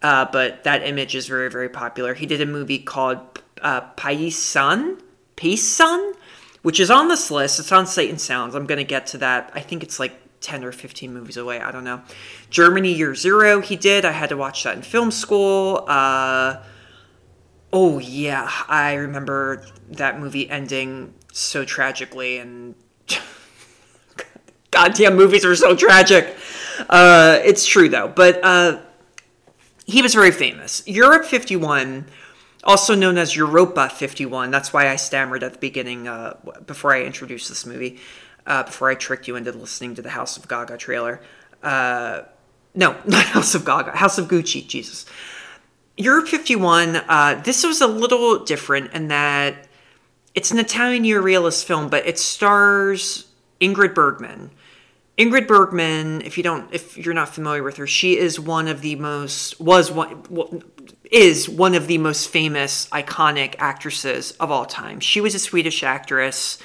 Uh, 0.04 0.26
but 0.32 0.66
that 0.66 0.84
image 0.84 1.16
is 1.16 1.28
very, 1.28 1.50
very 1.50 1.70
popular. 1.70 2.14
He 2.14 2.26
did 2.26 2.42
a 2.42 2.46
movie 2.46 2.80
called 2.80 3.20
uh, 3.62 3.82
Paisan, 3.96 5.00
Paisan, 5.38 6.14
which 6.62 6.80
is 6.80 6.92
on 6.92 7.08
this 7.08 7.32
list. 7.32 7.60
It's 7.60 7.72
on 7.72 7.88
Sight 7.88 8.10
and 8.10 8.22
Sounds. 8.22 8.54
I'm 8.54 8.66
going 8.66 8.80
to 8.80 8.84
get 8.84 9.08
to 9.08 9.18
that. 9.20 9.52
I 9.56 9.62
think 9.62 9.82
it's 9.82 10.00
like 10.00 10.14
10 10.44 10.64
or 10.64 10.72
15 10.72 11.14
movies 11.14 11.38
away. 11.38 11.60
I 11.60 11.72
don't 11.72 11.84
know. 11.84 12.02
Germany 12.50 12.94
Year 12.94 13.16
Zero, 13.16 13.62
he 13.62 13.76
did. 13.76 14.06
I 14.06 14.12
had 14.12 14.30
to 14.30 14.38
watch 14.38 14.64
that 14.64 14.76
in 14.76 14.84
film 14.84 15.10
school. 15.10 15.86
Uh, 15.88 16.62
oh, 17.72 17.98
yeah. 18.00 18.52
I 18.68 18.94
remember 18.96 19.66
that 19.90 20.20
movie 20.20 20.50
ending 20.50 21.14
so 21.32 21.66
tragically, 21.66 22.38
and 22.38 22.76
goddamn 24.72 25.16
movies 25.16 25.46
are 25.46 25.56
so 25.56 25.76
tragic. 25.76 26.36
Uh, 26.90 27.40
it's 27.44 27.66
true, 27.66 27.88
though. 27.90 28.10
But 28.10 28.44
uh, 28.44 28.82
he 29.86 30.02
was 30.02 30.14
very 30.14 30.32
famous. 30.32 30.86
Europe 30.86 31.26
51 31.26 32.06
also 32.66 32.96
known 32.96 33.18
as 33.18 33.36
Europa 33.36 33.90
51. 33.90 34.52
That's 34.52 34.72
why 34.72 34.90
I 34.90 34.96
stammered 34.96 35.44
at 35.44 35.54
the 35.54 35.60
beginning 35.60 36.08
uh, 36.08 36.38
before 36.66 36.94
I 36.94 37.04
introduced 37.04 37.50
this 37.50 37.66
movie 37.66 38.00
uh, 38.46 38.64
before 38.64 38.90
I 38.90 38.96
tricked 38.96 39.28
you 39.28 39.36
into 39.36 39.52
listening 39.52 39.96
to 39.96 40.02
the 40.02 40.10
House 40.10 40.38
of 40.38 40.48
Gaga 40.48 40.78
trailer. 40.78 41.22
Uh, 41.62 42.24
no, 42.76 42.98
not 43.06 43.26
House 43.26 43.56
of 43.56 43.66
Gaga, 43.66 43.92
House 43.92 44.18
of 44.18 44.28
Gucci, 44.28 44.66
Jesus. 44.68 45.06
Europe 45.96 46.28
51, 46.28 46.96
uh, 46.96 47.42
this 47.44 47.64
was 47.64 47.82
a 47.82 47.88
little 47.88 48.44
different 48.44 48.92
in 48.94 49.10
that 49.10 49.68
it's 50.34 50.50
an 50.52 50.58
Italian 50.58 51.04
neorealist 51.04 51.66
film, 51.66 51.90
but 51.90 52.08
it 52.08 52.18
stars 52.18 53.28
Ingrid 53.62 53.94
Bergman. 53.94 54.50
Ingrid 55.18 55.48
Bergman, 55.48 56.22
if 56.22 56.38
you 56.38 56.44
don't, 56.44 56.74
if 56.74 56.98
you're 56.98 57.14
not 57.14 57.30
familiar 57.30 57.62
with 57.62 57.78
her, 57.78 57.86
she 57.86 58.18
is 58.18 58.40
one 58.40 58.68
of 58.68 58.82
the 58.82 58.96
most 58.96 59.60
was 59.60 59.92
one 59.92 60.64
is 61.12 61.48
one 61.48 61.76
of 61.76 61.86
the 61.86 62.00
most 62.00 62.30
famous, 62.30 62.90
iconic 62.90 63.54
actresses 63.60 64.32
of 64.40 64.50
all 64.50 64.66
time. 64.66 65.00
She 65.00 65.22
was 65.22 65.36
a 65.36 65.40
Swedish 65.40 65.84
actress 65.84 66.58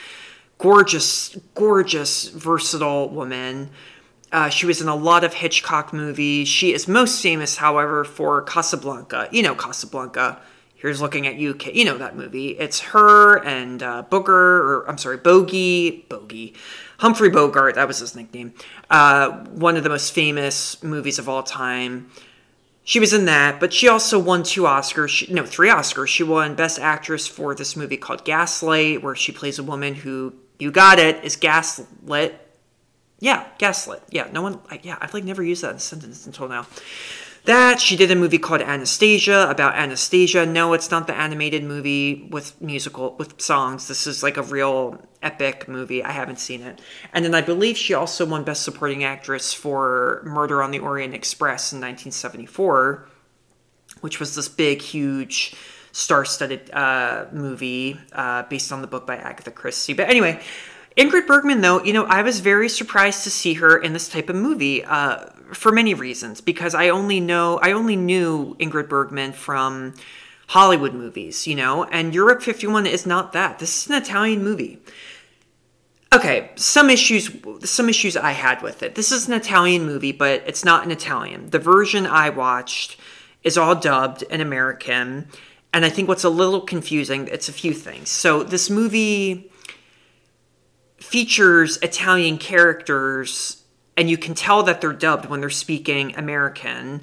gorgeous, 0.58 1.36
gorgeous, 1.54 2.28
versatile 2.28 3.08
woman. 3.08 3.70
Uh, 4.30 4.50
she 4.50 4.66
was 4.66 4.82
in 4.82 4.88
a 4.88 4.94
lot 4.94 5.24
of 5.24 5.34
Hitchcock 5.34 5.92
movies. 5.92 6.48
She 6.48 6.74
is 6.74 6.86
most 6.86 7.22
famous, 7.22 7.56
however, 7.56 8.04
for 8.04 8.42
Casablanca. 8.42 9.28
You 9.32 9.42
know 9.42 9.54
Casablanca. 9.54 10.40
Here's 10.74 11.00
looking 11.00 11.26
at 11.26 11.36
you. 11.36 11.56
You 11.72 11.84
know 11.84 11.98
that 11.98 12.14
movie. 12.14 12.50
It's 12.50 12.80
her 12.80 13.42
and 13.44 13.82
uh, 13.82 14.04
Booger, 14.10 14.28
or 14.28 14.84
I'm 14.88 14.98
sorry, 14.98 15.16
Bogey, 15.16 16.06
Bogey, 16.08 16.54
Humphrey 16.98 17.30
Bogart. 17.30 17.74
That 17.74 17.88
was 17.88 17.98
his 17.98 18.14
nickname. 18.14 18.52
Uh, 18.90 19.44
one 19.46 19.76
of 19.76 19.82
the 19.82 19.88
most 19.88 20.12
famous 20.12 20.80
movies 20.82 21.18
of 21.18 21.28
all 21.28 21.42
time. 21.42 22.10
She 22.84 23.00
was 23.00 23.12
in 23.12 23.26
that, 23.26 23.60
but 23.60 23.72
she 23.72 23.88
also 23.88 24.18
won 24.18 24.42
two 24.42 24.62
Oscars. 24.62 25.08
She, 25.08 25.32
no, 25.32 25.44
three 25.44 25.68
Oscars. 25.68 26.06
She 26.06 26.22
won 26.22 26.54
Best 26.54 26.78
Actress 26.78 27.26
for 27.26 27.54
this 27.54 27.76
movie 27.76 27.98
called 27.98 28.24
Gaslight, 28.24 29.02
where 29.02 29.14
she 29.14 29.32
plays 29.32 29.58
a 29.58 29.62
woman 29.62 29.94
who 29.94 30.32
you 30.58 30.70
got 30.70 30.98
it. 30.98 31.24
Is 31.24 31.36
gaslit. 31.36 32.40
Yeah, 33.20 33.46
gaslit. 33.58 34.02
Yeah, 34.10 34.28
no 34.32 34.42
one. 34.42 34.60
I, 34.70 34.80
yeah, 34.82 34.98
I've 35.00 35.14
like 35.14 35.24
never 35.24 35.42
used 35.42 35.62
that 35.62 35.80
sentence 35.80 36.26
until 36.26 36.48
now. 36.48 36.66
That 37.44 37.80
she 37.80 37.96
did 37.96 38.10
a 38.10 38.16
movie 38.16 38.38
called 38.38 38.60
Anastasia 38.60 39.48
about 39.48 39.74
Anastasia. 39.74 40.44
No, 40.44 40.74
it's 40.74 40.90
not 40.90 41.06
the 41.06 41.14
animated 41.14 41.64
movie 41.64 42.28
with 42.30 42.60
musical 42.60 43.14
with 43.18 43.40
songs. 43.40 43.88
This 43.88 44.06
is 44.06 44.22
like 44.22 44.36
a 44.36 44.42
real 44.42 45.00
epic 45.22 45.66
movie. 45.66 46.04
I 46.04 46.12
haven't 46.12 46.40
seen 46.40 46.62
it. 46.62 46.80
And 47.12 47.24
then 47.24 47.34
I 47.34 47.40
believe 47.40 47.78
she 47.78 47.94
also 47.94 48.26
won 48.26 48.44
Best 48.44 48.64
Supporting 48.64 49.02
Actress 49.02 49.54
for 49.54 50.22
Murder 50.26 50.62
on 50.62 50.72
the 50.72 50.78
Orient 50.80 51.14
Express 51.14 51.72
in 51.72 51.78
1974, 51.78 53.08
which 54.02 54.20
was 54.20 54.34
this 54.34 54.48
big, 54.48 54.82
huge 54.82 55.54
star-studded 55.92 56.70
uh, 56.72 57.26
movie 57.32 57.98
uh, 58.12 58.42
based 58.44 58.72
on 58.72 58.80
the 58.80 58.86
book 58.86 59.06
by 59.06 59.16
Agatha 59.16 59.50
Christie. 59.50 59.92
But 59.92 60.08
anyway, 60.08 60.40
Ingrid 60.96 61.26
Bergman, 61.26 61.60
though, 61.60 61.82
you 61.82 61.92
know, 61.92 62.04
I 62.04 62.22
was 62.22 62.40
very 62.40 62.68
surprised 62.68 63.22
to 63.24 63.30
see 63.30 63.54
her 63.54 63.76
in 63.76 63.92
this 63.92 64.08
type 64.08 64.28
of 64.28 64.36
movie 64.36 64.84
uh, 64.84 65.26
for 65.52 65.70
many 65.70 65.94
reasons. 65.94 66.40
Because 66.40 66.74
I 66.74 66.88
only 66.88 67.20
know, 67.20 67.58
I 67.62 67.72
only 67.72 67.96
knew 67.96 68.56
Ingrid 68.58 68.88
Bergman 68.88 69.32
from 69.32 69.94
Hollywood 70.48 70.94
movies, 70.94 71.46
you 71.46 71.54
know, 71.54 71.84
and 71.84 72.14
Europe 72.14 72.42
51 72.42 72.86
is 72.86 73.06
not 73.06 73.32
that. 73.32 73.58
This 73.58 73.82
is 73.82 73.90
an 73.90 74.02
Italian 74.02 74.42
movie. 74.42 74.80
Okay, 76.10 76.50
some 76.56 76.88
issues 76.88 77.30
some 77.64 77.90
issues 77.90 78.16
I 78.16 78.32
had 78.32 78.62
with 78.62 78.82
it. 78.82 78.94
This 78.94 79.12
is 79.12 79.28
an 79.28 79.34
Italian 79.34 79.84
movie, 79.84 80.12
but 80.12 80.42
it's 80.46 80.64
not 80.64 80.84
an 80.84 80.90
Italian. 80.90 81.50
The 81.50 81.58
version 81.58 82.06
I 82.06 82.30
watched 82.30 82.98
is 83.44 83.58
all 83.58 83.74
dubbed 83.74 84.22
in 84.22 84.40
American 84.40 85.28
and 85.72 85.84
I 85.84 85.90
think 85.90 86.08
what's 86.08 86.24
a 86.24 86.30
little 86.30 86.60
confusing, 86.60 87.28
it's 87.30 87.48
a 87.48 87.52
few 87.52 87.72
things. 87.72 88.08
So 88.08 88.42
this 88.42 88.70
movie 88.70 89.50
features 90.96 91.78
Italian 91.82 92.38
characters, 92.38 93.62
and 93.96 94.08
you 94.08 94.18
can 94.18 94.34
tell 94.34 94.62
that 94.64 94.80
they're 94.80 94.92
dubbed 94.92 95.26
when 95.26 95.40
they're 95.40 95.50
speaking 95.50 96.14
American. 96.16 97.02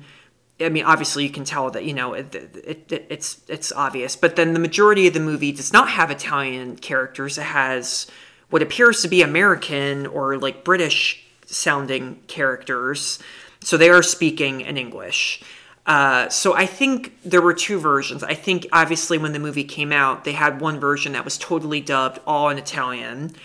I 0.59 0.69
mean, 0.69 0.85
obviously, 0.85 1.23
you 1.23 1.29
can 1.29 1.43
tell 1.43 1.69
that 1.71 1.83
you 1.83 1.93
know 1.93 2.13
it, 2.13 2.33
it, 2.33 2.91
it, 2.91 3.07
it's 3.09 3.41
it's 3.47 3.71
obvious. 3.71 4.15
But 4.15 4.35
then 4.35 4.53
the 4.53 4.59
majority 4.59 5.07
of 5.07 5.13
the 5.13 5.19
movie 5.19 5.51
does 5.51 5.73
not 5.73 5.89
have 5.89 6.11
Italian 6.11 6.77
characters. 6.77 7.37
It 7.37 7.43
has 7.43 8.07
what 8.49 8.61
appears 8.61 9.01
to 9.01 9.07
be 9.07 9.21
American 9.21 10.07
or 10.07 10.37
like 10.37 10.63
British 10.63 11.25
sounding 11.45 12.21
characters. 12.27 13.19
So 13.61 13.77
they 13.77 13.89
are 13.89 14.03
speaking 14.03 14.61
in 14.61 14.77
English. 14.77 15.41
Uh, 15.85 16.27
so 16.29 16.55
I 16.55 16.65
think 16.65 17.15
there 17.23 17.41
were 17.41 17.53
two 17.53 17.79
versions. 17.79 18.23
I 18.23 18.33
think 18.33 18.67
obviously 18.71 19.17
when 19.17 19.33
the 19.33 19.39
movie 19.39 19.63
came 19.63 19.91
out, 19.91 20.23
they 20.23 20.31
had 20.31 20.59
one 20.59 20.79
version 20.79 21.13
that 21.13 21.23
was 21.23 21.37
totally 21.37 21.79
dubbed 21.79 22.19
all 22.25 22.49
in 22.49 22.57
Italian. 22.57 23.35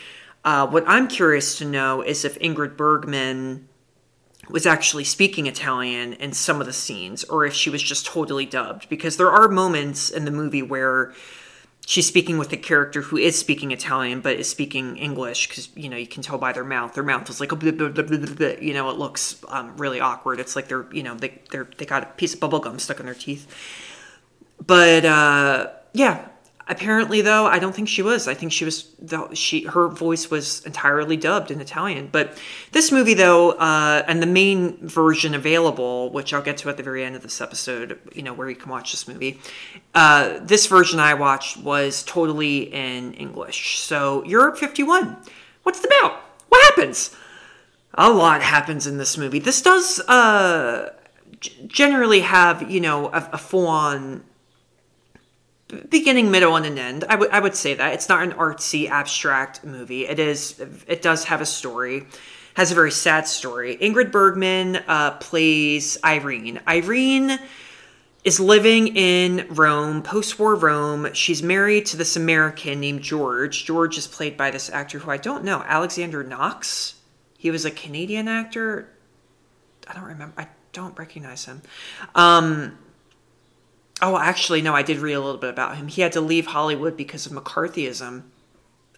Uh, 0.45 0.67
what 0.67 0.85
I'm 0.87 1.07
curious 1.07 1.59
to 1.59 1.67
know 1.67 2.01
is 2.03 2.25
if 2.25 2.39
Ingrid 2.39 2.77
Bergman 2.77 3.69
was 4.49 4.67
actually 4.67 5.05
speaking 5.05 5.47
Italian 5.47 6.15
in 6.15 6.33
some 6.33 6.61
of 6.61 6.67
the 6.67 6.73
scenes, 6.73 7.25
or 7.25 7.45
if 7.45 7.55
she 7.55 7.71
was 7.71 7.83
just 7.83 8.07
totally 8.07 8.47
dubbed. 8.47 8.89
Because 8.89 9.17
there 9.17 9.31
are 9.31 9.49
moments 9.49 10.11
in 10.11 10.25
the 10.25 10.31
movie 10.31 10.63
where 10.63 11.13
she's 11.91 12.07
speaking 12.07 12.39
with 12.39 12.53
a 12.53 12.57
character 12.57 13.03
who 13.03 13.17
is 13.17 13.37
speaking 13.37 13.73
Italian 13.73 14.21
but 14.21 14.37
is 14.37 14.49
speaking 14.49 14.97
English 14.97 15.49
because 15.49 15.69
you 15.75 15.89
know 15.89 15.97
you 15.97 16.07
can 16.07 16.23
tell 16.23 16.39
by 16.39 16.53
their 16.53 16.65
mouth. 16.65 16.95
Their 16.95 17.03
mouth 17.03 17.29
is 17.29 17.41
like 17.41 17.49
blah, 17.49 17.73
blah, 17.73 17.89
blah, 17.89 18.47
you 18.61 18.73
know 18.73 18.89
it 18.91 18.97
looks 18.97 19.43
um, 19.49 19.77
really 19.77 19.99
awkward. 19.99 20.39
It's 20.39 20.55
like 20.55 20.69
they're 20.69 20.87
you 20.93 21.03
know 21.03 21.17
they 21.17 21.41
they 21.51 21.59
they 21.79 21.85
got 21.85 22.05
a 22.05 22.07
piece 22.07 22.33
of 22.33 22.39
bubble 22.39 22.61
gum 22.61 22.79
stuck 22.79 23.01
in 23.01 23.07
their 23.07 23.15
teeth. 23.17 23.45
But 24.65 25.05
uh, 25.05 25.71
yeah, 25.93 26.29
Apparently, 26.71 27.21
though, 27.21 27.47
I 27.47 27.59
don't 27.59 27.75
think 27.75 27.89
she 27.89 28.01
was. 28.01 28.29
I 28.29 28.35
think 28.35 28.53
she 28.53 28.65
was. 28.65 28.89
She 29.35 29.65
her 29.65 29.89
voice 29.89 30.31
was 30.31 30.65
entirely 30.65 31.17
dubbed 31.17 31.51
in 31.51 31.61
Italian. 31.61 32.09
But 32.13 32.39
this 32.71 32.93
movie, 32.93 33.15
though, 33.15 33.51
uh, 33.59 34.05
and 34.07 34.23
the 34.23 34.29
main 34.29 34.77
version 34.87 35.35
available, 35.35 36.13
which 36.13 36.33
I'll 36.33 36.41
get 36.43 36.59
to 36.59 36.69
at 36.69 36.77
the 36.77 36.85
very 36.85 37.03
end 37.05 37.17
of 37.17 37.23
this 37.23 37.41
episode, 37.41 37.99
you 38.15 38.23
know, 38.23 38.33
where 38.33 38.49
you 38.49 38.55
can 38.55 38.71
watch 38.71 38.93
this 38.93 39.09
movie. 39.09 39.41
Uh, 39.97 40.39
this 40.43 40.67
version 40.69 41.01
I 41.01 41.15
watched 41.15 41.57
was 41.57 42.05
totally 42.05 42.73
in 42.73 43.15
English. 43.15 43.81
So 43.81 44.23
Europe 44.25 44.57
fifty 44.57 44.85
one. 44.85 45.17
What's 45.65 45.81
it 45.81 45.87
about? 45.87 46.21
What 46.51 46.63
happens? 46.63 47.17
A 47.95 48.09
lot 48.09 48.43
happens 48.43 48.87
in 48.87 48.97
this 48.97 49.19
movie. 49.19 49.41
This 49.41 49.61
does 49.61 49.99
uh, 50.07 50.95
generally 51.67 52.21
have, 52.21 52.71
you 52.71 52.81
know, 52.81 53.09
a, 53.09 53.31
a 53.33 53.39
full 53.39 53.67
on 53.67 54.23
beginning, 55.89 56.31
middle, 56.31 56.57
and 56.57 56.67
an 56.67 56.79
end. 56.79 57.05
I 57.09 57.17
would 57.17 57.31
I 57.31 57.41
would 57.41 57.55
say 57.55 57.75
that 57.75 57.95
it's 57.95 58.09
not 58.09 58.23
an 58.23 58.33
artsy, 58.33 58.89
abstract 58.89 59.65
movie. 59.65 60.07
It 60.07 60.19
is. 60.19 60.61
It 60.87 61.03
does 61.03 61.25
have 61.25 61.41
a 61.41 61.47
story. 61.47 62.07
Has 62.55 62.73
a 62.73 62.75
very 62.75 62.91
sad 62.91 63.27
story. 63.27 63.77
Ingrid 63.77 64.11
Bergman 64.11 64.77
uh, 64.89 65.13
plays 65.13 65.97
Irene. 66.05 66.61
Irene 66.67 67.39
is 68.25 68.39
living 68.39 68.89
in 68.89 69.47
Rome, 69.51 70.03
post-war 70.03 70.57
Rome. 70.57 71.13
She's 71.15 71.43
married 71.43 71.87
to 71.87 71.97
this 71.97 72.17
American 72.17 72.81
named 72.81 73.03
George. 73.03 73.65
George 73.65 73.97
is 73.97 74.07
played 74.07 74.37
by 74.37 74.51
this 74.51 74.69
actor 74.69 74.99
who 74.99 75.11
I 75.11 75.17
don't 75.17 75.45
know, 75.45 75.63
Alexander 75.67 76.23
Knox. 76.23 76.97
He 77.39 77.51
was 77.51 77.65
a 77.65 77.71
Canadian 77.71 78.29
actor. 78.29 78.91
I 79.89 79.95
don't 79.95 80.05
remember. 80.05 80.35
I 80.37 80.49
don't 80.73 80.99
recognize 80.99 81.47
him. 81.47 81.63
Um, 82.15 82.79
oh, 84.03 84.19
actually, 84.19 84.63
no. 84.63 84.75
I 84.75 84.83
did 84.83 84.99
read 84.99 85.15
a 85.15 85.21
little 85.21 85.41
bit 85.41 85.51
about 85.51 85.77
him. 85.77 85.89
He 85.89 86.03
had 86.03 86.13
to 86.13 86.21
leave 86.21 86.47
Hollywood 86.47 86.97
because 86.97 87.27
of 87.27 87.33
McCarthyism. 87.33 88.25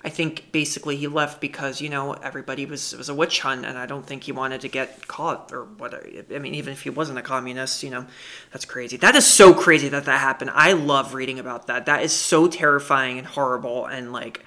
I 0.05 0.09
think 0.09 0.51
basically 0.51 0.97
he 0.97 1.07
left 1.07 1.41
because 1.41 1.81
you 1.81 1.89
know 1.89 2.15
everybody 2.15 2.67
was 2.67 2.97
was 2.97 3.09
a 3.09 3.15
witch 3.15 3.41
hunt, 3.41 3.65
and 3.65 3.79
I 3.79 3.87
don't 3.87 4.05
think 4.05 4.25
he 4.25 4.33
wanted 4.33 4.63
to 4.63 4.69
get 4.69 5.07
caught 5.07 5.53
or 5.53 5.65
whatever. 5.65 6.05
I 6.35 6.39
mean, 6.41 6.57
even 6.57 6.73
if 6.73 6.83
he 6.83 6.91
wasn't 6.91 7.19
a 7.19 7.23
communist, 7.23 7.83
you 7.85 7.91
know, 7.91 8.07
that's 8.51 8.65
crazy. 8.65 8.97
That 8.97 9.15
is 9.15 9.27
so 9.27 9.55
crazy 9.55 9.89
that 9.91 10.05
that 10.07 10.19
happened. 10.19 10.51
I 10.55 10.73
love 10.73 11.15
reading 11.15 11.39
about 11.39 11.69
that. 11.69 11.87
That 11.87 12.03
is 12.03 12.13
so 12.13 12.49
terrifying 12.49 13.19
and 13.19 13.27
horrible, 13.27 13.87
and 13.87 14.13
like, 14.13 14.45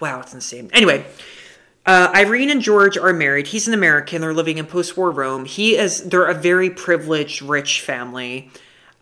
wow, 0.00 0.20
it's 0.20 0.34
insane. 0.34 0.70
Anyway. 0.72 1.04
Uh, 1.84 2.12
Irene 2.14 2.48
and 2.48 2.60
George 2.60 2.96
are 2.96 3.12
married. 3.12 3.48
He's 3.48 3.66
an 3.66 3.74
American. 3.74 4.20
They're 4.20 4.32
living 4.32 4.58
in 4.58 4.66
post-war 4.66 5.10
Rome. 5.10 5.46
He 5.46 5.76
is. 5.76 6.04
They're 6.04 6.26
a 6.26 6.34
very 6.34 6.70
privileged, 6.70 7.42
rich 7.42 7.80
family. 7.80 8.52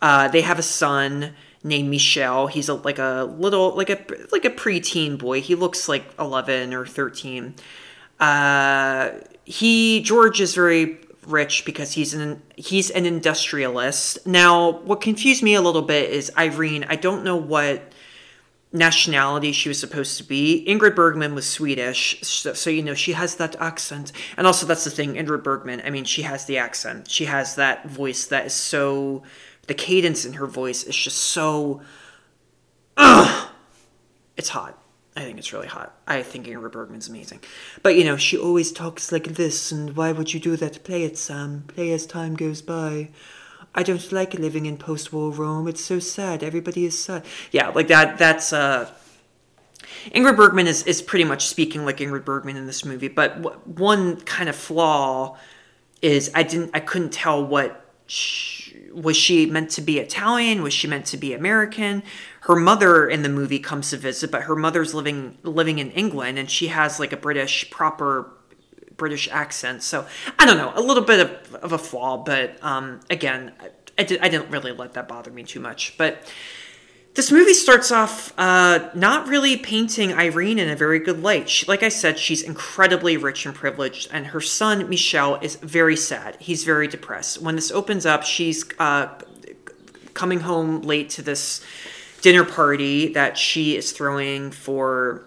Uh, 0.01 0.27
they 0.27 0.41
have 0.41 0.59
a 0.59 0.63
son 0.63 1.33
named 1.63 1.89
Michel. 1.89 2.47
He's 2.47 2.69
a, 2.69 2.73
like 2.73 2.99
a 2.99 3.33
little 3.37 3.75
like 3.75 3.89
a 3.89 4.03
like 4.31 4.45
a 4.45 4.49
preteen 4.49 5.17
boy. 5.17 5.41
He 5.41 5.55
looks 5.55 5.87
like 5.87 6.05
11 6.19 6.73
or 6.73 6.85
13. 6.85 7.55
Uh, 8.19 9.11
he 9.45 10.01
George 10.01 10.41
is 10.41 10.55
very 10.55 10.99
rich 11.27 11.65
because 11.65 11.93
he's 11.93 12.13
an 12.13 12.41
he's 12.55 12.89
an 12.89 13.05
industrialist. 13.05 14.25
Now, 14.25 14.71
what 14.81 15.01
confused 15.01 15.43
me 15.43 15.53
a 15.53 15.61
little 15.61 15.81
bit 15.81 16.09
is 16.09 16.31
Irene. 16.37 16.85
I 16.85 16.95
don't 16.95 17.23
know 17.23 17.35
what 17.35 17.93
nationality 18.73 19.51
she 19.51 19.69
was 19.69 19.79
supposed 19.79 20.17
to 20.17 20.23
be. 20.23 20.65
Ingrid 20.67 20.95
Bergman 20.95 21.35
was 21.35 21.45
Swedish, 21.45 22.21
so, 22.21 22.53
so, 22.53 22.69
you 22.69 22.81
know 22.81 22.93
she 22.93 23.11
has 23.11 23.35
that 23.35 23.55
accent. 23.59 24.13
And 24.37 24.47
also 24.47 24.65
that's 24.65 24.85
the 24.85 24.89
thing, 24.89 25.15
Ingrid 25.15 25.43
Bergman. 25.43 25.81
I 25.83 25.89
mean, 25.89 26.05
she 26.05 26.21
has 26.21 26.45
the 26.45 26.57
accent. 26.57 27.11
She 27.11 27.25
has 27.25 27.55
that 27.55 27.89
voice 27.89 28.25
that 28.27 28.45
is 28.45 28.53
so 28.53 29.23
the 29.67 29.73
cadence 29.73 30.25
in 30.25 30.33
her 30.33 30.47
voice 30.47 30.83
is 30.83 30.95
just 30.95 31.17
so. 31.17 31.81
It's 34.37 34.49
hot. 34.49 34.77
I 35.15 35.21
think 35.21 35.37
it's 35.37 35.51
really 35.51 35.67
hot. 35.67 35.93
I 36.07 36.23
think 36.23 36.47
Ingrid 36.47 36.71
Bergman's 36.71 37.09
amazing. 37.09 37.41
But 37.83 37.95
you 37.95 38.03
know, 38.05 38.15
she 38.17 38.37
always 38.37 38.71
talks 38.71 39.11
like 39.11 39.25
this, 39.35 39.71
and 39.71 39.95
why 39.95 40.13
would 40.13 40.33
you 40.33 40.39
do 40.39 40.55
that? 40.55 40.83
Play 40.83 41.03
it, 41.03 41.17
Sam. 41.17 41.65
Play 41.67 41.91
as 41.91 42.05
time 42.05 42.35
goes 42.35 42.61
by. 42.61 43.09
I 43.75 43.83
don't 43.83 44.11
like 44.11 44.33
living 44.33 44.65
in 44.65 44.77
post-war 44.77 45.31
Rome. 45.31 45.67
It's 45.67 45.83
so 45.83 45.99
sad. 45.99 46.43
Everybody 46.43 46.85
is 46.85 46.97
sad. 46.97 47.25
Yeah, 47.51 47.69
like 47.69 47.87
that. 47.89 48.17
That's 48.17 48.53
uh. 48.53 48.89
Ingrid 50.15 50.37
Bergman 50.37 50.67
is 50.67 50.83
is 50.83 51.01
pretty 51.01 51.25
much 51.25 51.47
speaking 51.47 51.85
like 51.85 51.97
Ingrid 51.97 52.25
Bergman 52.25 52.55
in 52.55 52.65
this 52.65 52.85
movie. 52.85 53.09
But 53.09 53.41
w- 53.41 53.59
one 53.65 54.15
kind 54.21 54.49
of 54.49 54.55
flaw 54.55 55.37
is 56.01 56.31
I 56.33 56.43
didn't 56.43 56.71
I 56.73 56.79
couldn't 56.79 57.11
tell 57.11 57.45
what. 57.45 57.85
Was 58.93 59.17
she 59.17 59.45
meant 59.45 59.71
to 59.71 59.81
be 59.81 59.99
Italian? 59.99 60.61
Was 60.61 60.73
she 60.73 60.87
meant 60.87 61.05
to 61.07 61.17
be 61.17 61.33
American? 61.33 62.03
Her 62.41 62.55
mother 62.55 63.07
in 63.07 63.23
the 63.23 63.29
movie 63.29 63.59
comes 63.59 63.89
to 63.91 63.97
visit, 63.97 64.31
but 64.31 64.43
her 64.43 64.55
mother's 64.55 64.93
living 64.93 65.37
living 65.43 65.79
in 65.79 65.91
England, 65.91 66.39
and 66.39 66.49
she 66.49 66.67
has 66.67 66.99
like 66.99 67.13
a 67.13 67.17
British 67.17 67.69
proper 67.69 68.31
British 68.97 69.27
accent. 69.31 69.83
So 69.83 70.05
I 70.37 70.45
don't 70.45 70.57
know, 70.57 70.71
a 70.75 70.81
little 70.81 71.03
bit 71.03 71.19
of, 71.19 71.55
of 71.55 71.71
a 71.71 71.77
flaw, 71.77 72.17
but 72.17 72.63
um, 72.63 72.99
again, 73.09 73.51
I, 73.59 73.69
I, 73.97 74.03
did, 74.03 74.21
I 74.21 74.29
didn't 74.29 74.51
really 74.51 74.71
let 74.71 74.93
that 74.93 75.07
bother 75.07 75.31
me 75.31 75.43
too 75.43 75.59
much. 75.59 75.97
But 75.97 76.31
this 77.13 77.29
movie 77.31 77.53
starts 77.53 77.91
off 77.91 78.33
uh, 78.37 78.89
not 78.93 79.27
really 79.27 79.57
painting 79.57 80.13
Irene 80.13 80.57
in 80.57 80.69
a 80.69 80.75
very 80.75 80.99
good 80.99 81.21
light. 81.21 81.49
She, 81.49 81.65
like 81.65 81.83
I 81.83 81.89
said, 81.89 82.17
she's 82.17 82.41
incredibly 82.41 83.17
rich 83.17 83.45
and 83.45 83.53
privileged, 83.53 84.09
and 84.13 84.27
her 84.27 84.39
son, 84.39 84.87
Michel, 84.89 85.35
is 85.41 85.55
very 85.57 85.97
sad. 85.97 86.37
He's 86.39 86.63
very 86.63 86.87
depressed. 86.87 87.41
When 87.41 87.55
this 87.55 87.69
opens 87.69 88.05
up, 88.05 88.23
she's 88.23 88.63
uh, 88.79 89.09
coming 90.13 90.39
home 90.39 90.81
late 90.81 91.09
to 91.11 91.21
this 91.21 91.65
dinner 92.21 92.45
party 92.45 93.11
that 93.13 93.37
she 93.37 93.75
is 93.75 93.91
throwing 93.91 94.51
for 94.51 95.25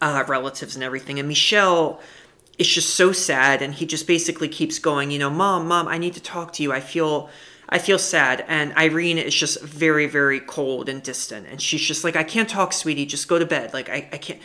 uh, 0.00 0.24
relatives 0.28 0.76
and 0.76 0.84
everything. 0.84 1.18
And 1.18 1.26
Michel 1.26 2.00
is 2.58 2.68
just 2.68 2.94
so 2.94 3.10
sad, 3.10 3.60
and 3.60 3.74
he 3.74 3.86
just 3.86 4.06
basically 4.06 4.48
keeps 4.48 4.78
going, 4.78 5.10
you 5.10 5.18
know, 5.18 5.30
Mom, 5.30 5.66
Mom, 5.66 5.88
I 5.88 5.98
need 5.98 6.14
to 6.14 6.22
talk 6.22 6.52
to 6.54 6.62
you. 6.62 6.72
I 6.72 6.80
feel 6.80 7.28
I 7.68 7.78
feel 7.78 7.98
sad. 7.98 8.44
And 8.48 8.72
Irene 8.76 9.18
is 9.18 9.34
just 9.34 9.62
very, 9.62 10.06
very 10.06 10.40
cold 10.40 10.88
and 10.88 11.02
distant. 11.02 11.46
And 11.46 11.60
she's 11.60 11.80
just 11.80 12.04
like, 12.04 12.16
I 12.16 12.24
can't 12.24 12.48
talk, 12.48 12.72
sweetie. 12.72 13.06
Just 13.06 13.28
go 13.28 13.38
to 13.38 13.46
bed. 13.46 13.72
Like, 13.72 13.88
I, 13.88 14.08
I 14.12 14.18
can't. 14.18 14.40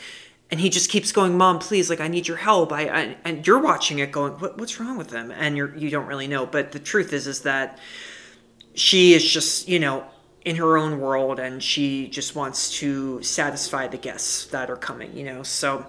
And 0.50 0.60
he 0.60 0.70
just 0.70 0.90
keeps 0.90 1.12
going, 1.12 1.38
Mom, 1.38 1.60
please, 1.60 1.90
like, 1.90 2.02
I 2.02 2.10
need 2.10 2.28
your 2.28 2.38
help. 2.38 2.74
I, 2.74 2.82
I 2.88 3.18
and 3.24 3.46
you're 3.48 3.62
watching 3.62 4.00
it 4.00 4.12
going, 4.12 4.34
what, 4.34 4.58
what's 4.58 4.80
wrong 4.80 4.98
with 4.98 5.12
him? 5.12 5.32
And 5.32 5.56
you're, 5.56 5.76
you 5.78 5.90
don't 5.90 6.08
really 6.08 6.28
know. 6.28 6.46
But 6.46 6.74
the 6.74 6.80
truth 6.80 7.14
is, 7.14 7.26
is 7.26 7.42
that 7.42 7.80
she 8.74 9.14
is 9.14 9.24
just, 9.24 9.70
you 9.70 9.80
know, 9.80 10.06
in 10.44 10.56
her 10.56 10.78
own 10.78 11.00
world 11.00 11.40
and 11.40 11.62
she 11.62 12.08
just 12.08 12.36
wants 12.36 12.80
to 12.80 13.22
satisfy 13.22 13.88
the 13.88 13.98
guests 13.98 14.46
that 14.48 14.70
are 14.70 14.76
coming, 14.76 15.16
you 15.16 15.24
know. 15.24 15.44
So, 15.44 15.86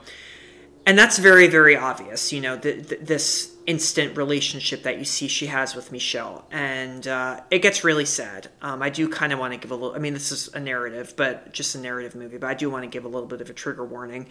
and 0.84 0.98
that's 0.98 1.18
very, 1.18 1.46
very 1.46 1.76
obvious, 1.76 2.32
you 2.32 2.40
know, 2.40 2.56
the, 2.56 2.72
the, 2.72 2.96
this 2.96 3.52
instant 3.66 4.16
relationship 4.16 4.82
that 4.82 4.98
you 4.98 5.04
see 5.04 5.28
she 5.28 5.46
has 5.46 5.76
with 5.76 5.92
michel 5.92 6.44
and 6.50 7.06
uh, 7.06 7.40
it 7.50 7.60
gets 7.60 7.84
really 7.84 8.04
sad. 8.04 8.48
Um, 8.60 8.82
I 8.82 8.90
do 8.90 9.08
kind 9.08 9.32
of 9.32 9.38
want 9.38 9.52
to 9.52 9.58
give 9.58 9.70
a 9.70 9.74
little. 9.74 9.94
I 9.94 9.98
mean, 9.98 10.14
this 10.14 10.32
is 10.32 10.48
a 10.54 10.60
narrative, 10.60 11.14
but 11.16 11.52
just 11.52 11.74
a 11.76 11.78
narrative 11.78 12.16
movie. 12.16 12.38
But 12.38 12.48
I 12.48 12.54
do 12.54 12.68
want 12.68 12.82
to 12.82 12.88
give 12.88 13.04
a 13.04 13.08
little 13.08 13.28
bit 13.28 13.40
of 13.40 13.48
a 13.48 13.52
trigger 13.52 13.84
warning. 13.84 14.28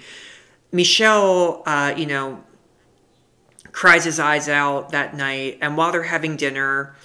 michel 0.72 1.64
uh, 1.66 1.94
you 1.96 2.06
know, 2.06 2.44
cries 3.72 4.04
his 4.04 4.20
eyes 4.20 4.50
out 4.50 4.92
that 4.92 5.16
night, 5.16 5.60
and 5.62 5.78
while 5.78 5.94
they're 5.94 6.04
having 6.04 6.36
dinner, 6.36 6.96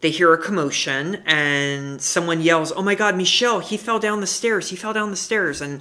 they 0.00 0.10
hear 0.10 0.32
a 0.32 0.42
commotion, 0.42 1.22
and 1.26 2.02
someone 2.02 2.40
yells, 2.40 2.72
"Oh 2.74 2.82
my 2.82 2.96
God, 2.96 3.16
michel 3.16 3.60
He 3.60 3.76
fell 3.76 4.00
down 4.00 4.20
the 4.20 4.26
stairs! 4.26 4.70
He 4.70 4.76
fell 4.76 4.92
down 4.92 5.10
the 5.10 5.16
stairs!" 5.16 5.60
and 5.60 5.80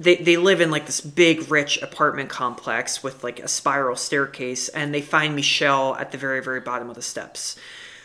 they, 0.00 0.16
they 0.16 0.38
live 0.38 0.62
in 0.62 0.70
like 0.70 0.86
this 0.86 1.02
big 1.02 1.50
rich 1.50 1.80
apartment 1.82 2.30
complex 2.30 3.02
with 3.02 3.22
like 3.22 3.38
a 3.38 3.46
spiral 3.46 3.96
staircase 3.96 4.70
and 4.70 4.94
they 4.94 5.02
find 5.02 5.36
michel 5.36 5.94
at 5.96 6.10
the 6.10 6.18
very 6.18 6.42
very 6.42 6.60
bottom 6.60 6.88
of 6.88 6.96
the 6.96 7.02
steps. 7.02 7.56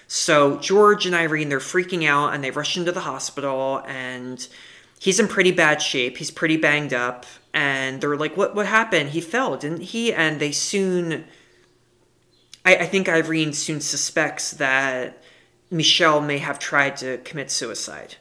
So 0.07 0.57
george 0.59 1.05
and 1.05 1.15
irene 1.15 1.47
they're 1.47 1.59
freaking 1.59 2.05
out 2.05 2.33
and 2.33 2.43
they 2.43 2.51
rush 2.51 2.75
into 2.75 2.91
the 2.91 2.99
hospital 2.99 3.81
and 3.87 4.45
he's 4.99 5.21
in 5.21 5.29
pretty 5.29 5.51
bad 5.51 5.81
shape. 5.81 6.17
He's 6.17 6.31
pretty 6.31 6.57
banged 6.57 6.93
up 6.93 7.25
and 7.53 8.01
they're 8.01 8.17
like 8.17 8.35
what 8.35 8.53
what 8.53 8.65
happened? 8.65 9.11
He 9.11 9.21
fell 9.21 9.55
didn't 9.55 9.81
he? 9.81 10.13
And 10.13 10.41
they 10.41 10.51
soon 10.51 11.23
I, 12.65 12.75
I 12.75 12.85
think 12.87 13.07
irene 13.07 13.53
soon 13.53 13.79
suspects 13.79 14.51
that 14.51 15.23
michel 15.71 16.19
may 16.19 16.39
have 16.39 16.59
tried 16.59 16.97
to 16.97 17.19
commit 17.19 17.51
suicide 17.51 18.17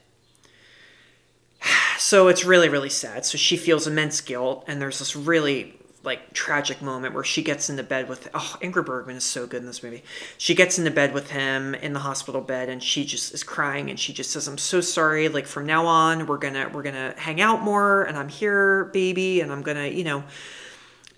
so 1.98 2.28
it's 2.28 2.44
really 2.44 2.68
really 2.68 2.88
sad 2.88 3.24
so 3.24 3.36
she 3.38 3.56
feels 3.56 3.86
immense 3.86 4.20
guilt 4.20 4.64
and 4.66 4.80
there's 4.80 4.98
this 4.98 5.14
really 5.14 5.74
like 6.04 6.34
tragic 6.34 6.82
moment 6.82 7.14
where 7.14 7.24
she 7.24 7.42
gets 7.42 7.70
into 7.70 7.82
bed 7.82 8.08
with 8.08 8.28
oh 8.34 8.56
Ingrid 8.60 8.86
Bergman 8.86 9.16
is 9.16 9.24
so 9.24 9.46
good 9.46 9.60
in 9.60 9.66
this 9.66 9.82
movie. 9.82 10.04
She 10.36 10.54
gets 10.54 10.78
into 10.78 10.90
bed 10.90 11.14
with 11.14 11.30
him 11.30 11.74
in 11.74 11.94
the 11.94 12.00
hospital 12.00 12.40
bed 12.40 12.68
and 12.68 12.82
she 12.82 13.04
just 13.04 13.32
is 13.32 13.42
crying 13.42 13.88
and 13.88 13.98
she 13.98 14.12
just 14.12 14.30
says 14.30 14.46
I'm 14.46 14.58
so 14.58 14.80
sorry 14.80 15.28
like 15.28 15.46
from 15.46 15.66
now 15.66 15.86
on 15.86 16.26
we're 16.26 16.38
going 16.38 16.54
to 16.54 16.68
we're 16.72 16.82
going 16.82 16.94
to 16.94 17.14
hang 17.18 17.40
out 17.40 17.62
more 17.62 18.02
and 18.02 18.18
I'm 18.18 18.28
here 18.28 18.84
baby 18.86 19.40
and 19.40 19.50
I'm 19.50 19.62
going 19.62 19.78
to 19.78 19.92
you 19.92 20.04
know 20.04 20.24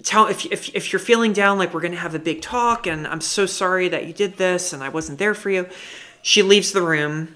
tell 0.05 0.27
if, 0.27 0.47
if 0.47 0.75
if 0.75 0.93
you're 0.93 1.01
feeling 1.01 1.33
down 1.33 1.59
like 1.59 1.75
we're 1.75 1.81
going 1.81 1.93
to 1.93 1.99
have 1.99 2.15
a 2.15 2.21
big 2.21 2.41
talk 2.41 2.87
and 2.87 3.07
I'm 3.07 3.21
so 3.21 3.45
sorry 3.45 3.89
that 3.89 4.07
you 4.07 4.13
did 4.13 4.37
this 4.37 4.73
and 4.73 4.85
I 4.85 4.89
wasn't 4.89 5.19
there 5.19 5.35
for 5.35 5.51
you. 5.51 5.69
She 6.23 6.43
leaves 6.43 6.73
the 6.73 6.83
room 6.83 7.36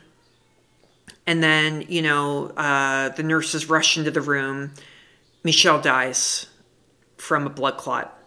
and 1.30 1.40
then, 1.40 1.84
you 1.88 2.02
know, 2.02 2.48
uh, 2.56 3.10
the 3.10 3.22
nurses 3.22 3.68
rush 3.68 3.96
into 3.96 4.10
the 4.10 4.20
room. 4.20 4.72
Michel 5.44 5.80
dies 5.80 6.46
from 7.18 7.46
a 7.46 7.48
blood 7.48 7.76
clot. 7.76 8.18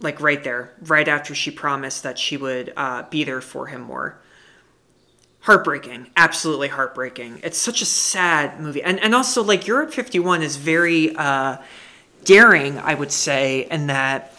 Like 0.00 0.20
right 0.20 0.42
there, 0.42 0.72
right 0.82 1.06
after 1.06 1.36
she 1.36 1.52
promised 1.52 2.02
that 2.02 2.18
she 2.18 2.36
would 2.36 2.72
uh, 2.76 3.04
be 3.08 3.22
there 3.22 3.40
for 3.40 3.68
him 3.68 3.82
more. 3.82 4.20
Heartbreaking, 5.42 6.10
absolutely 6.16 6.66
heartbreaking. 6.66 7.38
It's 7.44 7.58
such 7.58 7.80
a 7.80 7.86
sad 7.86 8.58
movie. 8.58 8.82
And, 8.82 8.98
and 8.98 9.14
also, 9.14 9.44
like, 9.44 9.68
Europe 9.68 9.92
51 9.92 10.42
is 10.42 10.56
very 10.56 11.14
uh, 11.14 11.58
daring, 12.24 12.80
I 12.80 12.94
would 12.94 13.12
say, 13.12 13.68
in 13.70 13.86
that 13.86 14.36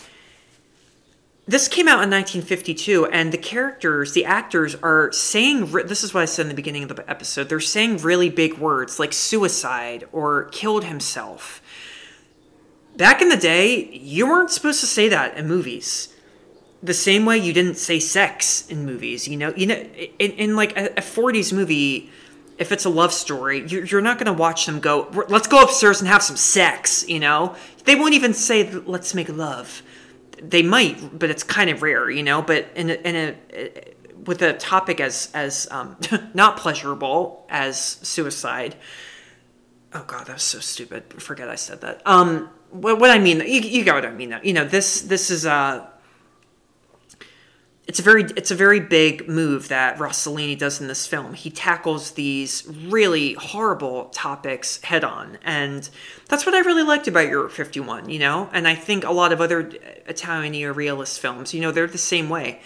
this 1.45 1.67
came 1.67 1.88
out 1.88 2.01
in 2.03 2.10
1952 2.10 3.08
and 3.08 3.32
the 3.32 3.38
characters 3.38 4.13
the 4.13 4.25
actors 4.25 4.75
are 4.75 5.12
saying 5.12 5.71
this 5.86 6.03
is 6.03 6.13
what 6.13 6.21
i 6.21 6.25
said 6.25 6.43
in 6.43 6.49
the 6.49 6.56
beginning 6.56 6.84
of 6.84 6.95
the 6.95 7.10
episode 7.10 7.49
they're 7.49 7.60
saying 7.60 7.97
really 7.97 8.29
big 8.29 8.58
words 8.58 8.99
like 8.99 9.13
suicide 9.13 10.06
or 10.12 10.45
killed 10.45 10.86
himself. 10.86 11.62
Back 12.95 13.21
in 13.21 13.29
the 13.29 13.38
day 13.38 13.89
you 13.89 14.27
weren't 14.27 14.51
supposed 14.51 14.79
to 14.82 14.86
say 14.86 15.10
that 15.10 15.38
in 15.38 15.47
movies. 15.47 16.10
The 16.82 16.93
same 16.93 17.25
way 17.25 17.38
you 17.38 17.53
didn't 17.53 17.75
say 17.75 17.99
sex 17.99 18.67
in 18.69 18.86
movies 18.86 19.27
you 19.27 19.38
know 19.38 19.53
you 19.56 19.67
know 19.67 19.75
in, 20.19 20.32
in 20.32 20.56
like 20.56 20.77
a, 20.77 20.91
a 20.91 21.01
40s 21.01 21.51
movie 21.51 22.10
if 22.58 22.71
it's 22.71 22.86
a 22.86 22.89
love 22.89 23.12
story 23.12 23.65
you're, 23.67 23.84
you're 23.84 24.01
not 24.01 24.17
going 24.17 24.27
to 24.27 24.34
watch 24.34 24.65
them 24.65 24.79
go 24.79 25.10
let's 25.27 25.47
go 25.47 25.63
upstairs 25.63 25.99
and 25.99 26.08
have 26.08 26.23
some 26.23 26.38
sex 26.38 27.08
you 27.10 27.19
know? 27.19 27.56
They 27.86 27.95
won't 27.95 28.13
even 28.13 28.34
say 28.34 28.69
let's 28.69 29.13
make 29.13 29.27
love 29.27 29.82
they 30.41 30.62
might, 30.62 31.17
but 31.17 31.30
it's 31.30 31.43
kind 31.43 31.69
of 31.69 31.82
rare, 31.82 32.10
you 32.10 32.24
know. 32.24 32.41
But 32.41 32.67
in 32.76 32.89
a, 32.89 32.93
in 32.93 33.15
a 33.15 33.36
with 34.26 34.41
a 34.41 34.54
topic 34.54 35.00
as 35.00 35.30
as 35.34 35.67
um, 35.72 35.98
not 36.34 36.58
pleasurable 36.58 37.46
as 37.50 37.80
suicide. 37.80 38.76
Oh 39.93 40.04
God, 40.08 40.28
that 40.28 40.34
was 40.34 40.43
so 40.43 40.60
stupid. 40.60 41.22
Forget 41.22 41.50
I 41.50 41.56
said 41.56 41.82
that. 41.82 42.02
Um, 42.06 42.50
what, 42.72 43.00
what 43.00 43.12
I 43.12 43.19
mean, 43.19 43.41
you, 43.41 43.62
you 43.62 43.84
got 43.84 43.96
what 43.96 44.06
I 44.06 44.12
mean. 44.12 44.39
You 44.43 44.54
know, 44.54 44.65
this 44.65 45.02
this 45.02 45.30
is 45.30 45.46
a 45.46 45.92
it's 47.86 48.00
a 48.00 48.02
very 48.02 48.24
it's 48.24 48.50
a 48.50 48.56
very 48.56 48.80
big 48.80 49.28
move 49.28 49.67
that 49.67 49.98
Rossellini 49.98 50.58
does 50.58 50.80
in 50.80 50.88
this 50.88 51.06
film. 51.06 51.34
He 51.34 51.50
tackles 51.50 52.12
these 52.12 52.65
really 52.88 53.34
horrible 53.34 54.06
topics 54.06 54.82
head 54.84 55.04
on, 55.04 55.38
and 55.43 55.89
that's 56.30 56.46
what 56.46 56.56
I 56.56 56.60
really 56.60 56.84
liked 56.84 57.10
about 57.10 57.28
Europe 57.28 57.52
51. 57.52 58.10
You 58.10 58.19
know, 58.19 58.50
and 58.54 58.67
I 58.67 58.76
think 58.76 59.04
a 59.04 59.12
lot 59.12 59.34
of 59.34 59.41
other 59.41 59.69
Italian 60.08 60.54
neorealist 60.54 61.19
films, 61.19 61.54
you 61.54 61.60
know, 61.60 61.72
they're 61.72 61.88
the 61.88 61.98
same 61.98 62.30
way. 62.30 62.62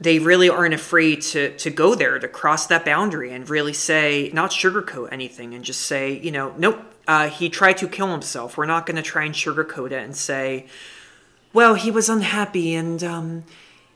They 0.00 0.18
really 0.18 0.48
aren't 0.48 0.74
afraid 0.74 1.20
to 1.22 1.54
to 1.58 1.68
go 1.68 1.94
there 1.94 2.18
to 2.18 2.28
cross 2.28 2.66
that 2.68 2.86
boundary 2.86 3.32
and 3.32 3.48
really 3.48 3.74
say 3.74 4.30
not 4.32 4.50
sugarcoat 4.50 5.12
anything 5.12 5.52
and 5.52 5.62
just 5.62 5.82
say, 5.82 6.18
you 6.18 6.30
know, 6.32 6.54
nope, 6.56 6.80
uh, 7.06 7.28
he 7.28 7.50
tried 7.50 7.76
to 7.78 7.88
kill 7.88 8.12
himself. 8.12 8.56
We're 8.56 8.64
not 8.64 8.86
going 8.86 8.96
to 8.96 9.02
try 9.02 9.24
and 9.24 9.34
sugarcoat 9.34 9.92
it 9.92 10.02
and 10.02 10.16
say, 10.16 10.68
well, 11.52 11.74
he 11.74 11.90
was 11.90 12.08
unhappy 12.08 12.74
and. 12.74 13.04
Um, 13.04 13.44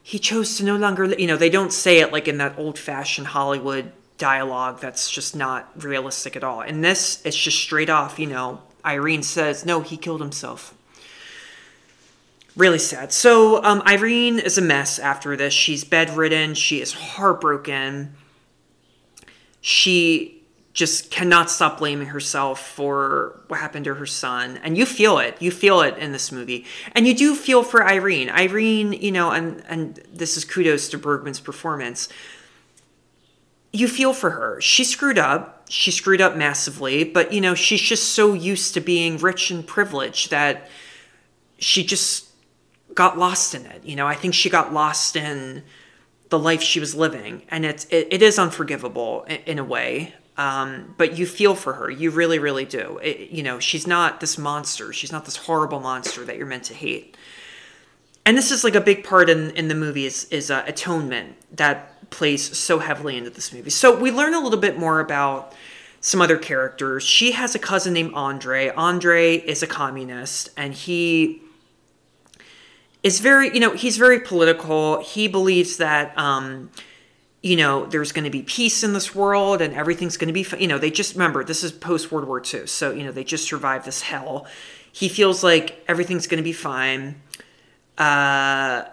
he 0.02 0.18
chose 0.18 0.56
to 0.56 0.64
no 0.64 0.76
longer, 0.76 1.06
you 1.14 1.26
know, 1.26 1.36
they 1.36 1.50
don't 1.50 1.72
say 1.72 2.00
it 2.00 2.12
like 2.12 2.28
in 2.28 2.38
that 2.38 2.58
old 2.58 2.78
fashioned 2.78 3.28
Hollywood 3.28 3.92
dialogue 4.18 4.80
that's 4.80 5.10
just 5.10 5.34
not 5.34 5.70
realistic 5.82 6.36
at 6.36 6.44
all. 6.44 6.60
In 6.62 6.80
this, 6.80 7.20
it's 7.24 7.36
just 7.36 7.58
straight 7.58 7.90
off, 7.90 8.18
you 8.18 8.26
know, 8.26 8.60
Irene 8.84 9.22
says, 9.22 9.64
no, 9.64 9.80
he 9.80 9.96
killed 9.96 10.20
himself. 10.20 10.74
Really 12.56 12.78
sad. 12.78 13.12
So, 13.12 13.62
um, 13.62 13.82
Irene 13.86 14.38
is 14.38 14.58
a 14.58 14.62
mess 14.62 14.98
after 14.98 15.36
this. 15.36 15.54
She's 15.54 15.84
bedridden. 15.84 16.54
She 16.54 16.80
is 16.80 16.92
heartbroken. 16.92 18.14
She 19.60 20.39
just 20.72 21.10
cannot 21.10 21.50
stop 21.50 21.78
blaming 21.78 22.08
herself 22.08 22.60
for 22.60 23.40
what 23.48 23.58
happened 23.58 23.84
to 23.86 23.94
her 23.94 24.06
son. 24.06 24.58
And 24.62 24.78
you 24.78 24.86
feel 24.86 25.18
it. 25.18 25.36
You 25.40 25.50
feel 25.50 25.80
it 25.80 25.98
in 25.98 26.12
this 26.12 26.30
movie. 26.30 26.64
And 26.92 27.06
you 27.06 27.14
do 27.14 27.34
feel 27.34 27.62
for 27.62 27.86
Irene. 27.86 28.30
Irene, 28.30 28.92
you 28.92 29.10
know, 29.10 29.30
and 29.30 29.62
and 29.68 30.00
this 30.12 30.36
is 30.36 30.44
kudos 30.44 30.88
to 30.90 30.98
Bergman's 30.98 31.40
performance. 31.40 32.08
You 33.72 33.88
feel 33.88 34.12
for 34.12 34.30
her. 34.30 34.60
She 34.60 34.84
screwed 34.84 35.18
up. 35.18 35.68
She 35.68 35.90
screwed 35.90 36.20
up 36.20 36.36
massively, 36.36 37.04
but 37.04 37.32
you 37.32 37.40
know, 37.40 37.54
she's 37.54 37.80
just 37.80 38.12
so 38.14 38.34
used 38.34 38.74
to 38.74 38.80
being 38.80 39.18
rich 39.18 39.50
and 39.50 39.64
privileged 39.64 40.30
that 40.30 40.68
she 41.58 41.84
just 41.84 42.28
got 42.94 43.18
lost 43.18 43.54
in 43.54 43.66
it. 43.66 43.84
You 43.84 43.94
know, 43.94 44.06
I 44.06 44.14
think 44.14 44.34
she 44.34 44.50
got 44.50 44.72
lost 44.72 45.14
in 45.14 45.62
the 46.28 46.38
life 46.38 46.62
she 46.62 46.78
was 46.78 46.94
living 46.94 47.42
and 47.48 47.64
it's 47.64 47.84
it, 47.86 48.08
it 48.10 48.22
is 48.22 48.38
unforgivable 48.38 49.24
in, 49.24 49.36
in 49.46 49.58
a 49.58 49.64
way 49.64 50.14
um, 50.36 50.94
but 50.96 51.18
you 51.18 51.26
feel 51.26 51.54
for 51.54 51.74
her. 51.74 51.90
You 51.90 52.10
really, 52.10 52.38
really 52.38 52.64
do. 52.64 52.98
It, 53.02 53.30
you 53.30 53.42
know, 53.42 53.58
she's 53.58 53.86
not 53.86 54.20
this 54.20 54.38
monster. 54.38 54.92
She's 54.92 55.12
not 55.12 55.24
this 55.24 55.36
horrible 55.36 55.80
monster 55.80 56.24
that 56.24 56.36
you're 56.36 56.46
meant 56.46 56.64
to 56.64 56.74
hate. 56.74 57.16
And 58.24 58.36
this 58.36 58.50
is 58.50 58.64
like 58.64 58.74
a 58.74 58.80
big 58.80 59.04
part 59.04 59.28
in, 59.28 59.50
in 59.50 59.68
the 59.68 59.74
movie 59.74 60.06
is, 60.06 60.24
is 60.26 60.50
uh, 60.50 60.62
atonement 60.66 61.36
that 61.56 62.10
plays 62.10 62.56
so 62.56 62.78
heavily 62.78 63.16
into 63.16 63.30
this 63.30 63.52
movie. 63.52 63.70
So 63.70 63.98
we 63.98 64.10
learn 64.10 64.34
a 64.34 64.40
little 64.40 64.58
bit 64.58 64.78
more 64.78 65.00
about 65.00 65.54
some 66.00 66.20
other 66.20 66.36
characters. 66.36 67.02
She 67.02 67.32
has 67.32 67.54
a 67.54 67.58
cousin 67.58 67.92
named 67.92 68.14
Andre. 68.14 68.70
Andre 68.70 69.36
is 69.36 69.62
a 69.62 69.66
communist 69.66 70.50
and 70.56 70.74
he 70.74 71.42
is 73.02 73.20
very, 73.20 73.52
you 73.52 73.60
know, 73.60 73.74
he's 73.74 73.96
very 73.96 74.20
political. 74.20 75.02
He 75.02 75.28
believes 75.28 75.76
that, 75.78 76.16
um, 76.18 76.70
you 77.42 77.56
know, 77.56 77.86
there's 77.86 78.12
going 78.12 78.24
to 78.24 78.30
be 78.30 78.42
peace 78.42 78.82
in 78.82 78.92
this 78.92 79.14
world 79.14 79.62
and 79.62 79.74
everything's 79.74 80.16
going 80.16 80.32
to 80.32 80.32
be, 80.32 80.46
you 80.58 80.68
know, 80.68 80.78
they 80.78 80.90
just 80.90 81.14
remember 81.14 81.42
this 81.42 81.64
is 81.64 81.72
post 81.72 82.12
World 82.12 82.26
War 82.28 82.42
II. 82.42 82.66
So, 82.66 82.90
you 82.90 83.02
know, 83.02 83.12
they 83.12 83.24
just 83.24 83.46
survived 83.46 83.86
this 83.86 84.02
hell. 84.02 84.46
He 84.92 85.08
feels 85.08 85.42
like 85.42 85.82
everything's 85.88 86.26
going 86.26 86.38
to 86.38 86.44
be 86.44 86.52
fine. 86.52 87.22
Uh, 87.96 88.84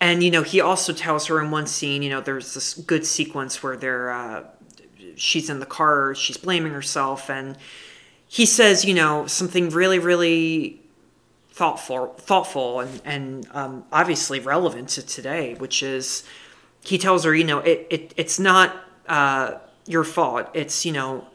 and, 0.00 0.22
you 0.22 0.30
know, 0.30 0.42
he 0.42 0.60
also 0.60 0.92
tells 0.92 1.26
her 1.26 1.40
in 1.40 1.50
one 1.50 1.66
scene, 1.66 2.02
you 2.02 2.08
know, 2.08 2.20
there's 2.22 2.54
this 2.54 2.74
good 2.74 3.04
sequence 3.04 3.62
where 3.62 3.76
they're, 3.76 4.10
uh, 4.10 4.44
she's 5.16 5.50
in 5.50 5.60
the 5.60 5.66
car, 5.66 6.14
she's 6.14 6.38
blaming 6.38 6.72
herself. 6.72 7.28
And 7.28 7.58
he 8.26 8.46
says, 8.46 8.86
you 8.86 8.94
know, 8.94 9.26
something 9.26 9.68
really, 9.68 9.98
really 9.98 10.80
thoughtful, 11.50 12.14
thoughtful 12.18 12.80
and, 12.80 13.02
and 13.04 13.48
um, 13.52 13.84
obviously 13.92 14.40
relevant 14.40 14.88
to 14.90 15.06
today, 15.06 15.54
which 15.54 15.82
is, 15.82 16.24
he 16.84 16.98
tells 16.98 17.24
her, 17.24 17.34
you 17.34 17.44
know, 17.44 17.60
it, 17.60 17.86
it 17.90 18.14
it's 18.16 18.38
not 18.38 18.74
uh, 19.08 19.54
your 19.86 20.04
fault. 20.04 20.48
It's 20.54 20.84
you 20.84 20.92
know, 20.92 21.26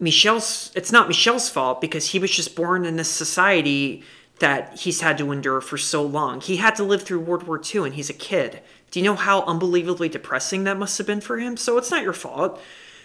Michel's. 0.00 0.72
It's 0.74 0.92
not 0.92 1.08
Michel's 1.08 1.48
fault 1.48 1.80
because 1.80 2.10
he 2.10 2.18
was 2.18 2.30
just 2.30 2.56
born 2.56 2.84
in 2.84 2.96
this 2.96 3.10
society 3.10 4.02
that 4.38 4.78
he's 4.78 5.00
had 5.00 5.18
to 5.18 5.32
endure 5.32 5.60
for 5.60 5.76
so 5.76 6.02
long. 6.02 6.40
He 6.40 6.56
had 6.56 6.76
to 6.76 6.84
live 6.84 7.02
through 7.02 7.20
World 7.20 7.42
War 7.44 7.60
II 7.60 7.86
and 7.86 7.94
he's 7.94 8.10
a 8.10 8.14
kid. 8.14 8.60
Do 8.90 9.00
you 9.00 9.04
know 9.04 9.16
how 9.16 9.42
unbelievably 9.42 10.08
depressing 10.10 10.64
that 10.64 10.78
must 10.78 10.96
have 10.98 11.06
been 11.06 11.20
for 11.20 11.38
him? 11.38 11.56
So 11.56 11.76
it's 11.76 11.90
not 11.90 12.02
your 12.02 12.12
fault. 12.12 12.60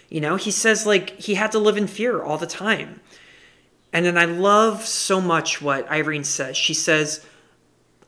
You 0.08 0.20
know, 0.20 0.36
he 0.36 0.50
says 0.50 0.86
like 0.86 1.18
he 1.18 1.34
had 1.34 1.52
to 1.52 1.58
live 1.58 1.76
in 1.76 1.86
fear 1.86 2.22
all 2.22 2.38
the 2.38 2.46
time. 2.46 3.00
And 3.92 4.04
then 4.06 4.18
I 4.18 4.24
love 4.24 4.84
so 4.84 5.20
much 5.20 5.62
what 5.62 5.88
Irene 5.90 6.24
says. 6.24 6.56
She 6.56 6.74
says, 6.74 7.24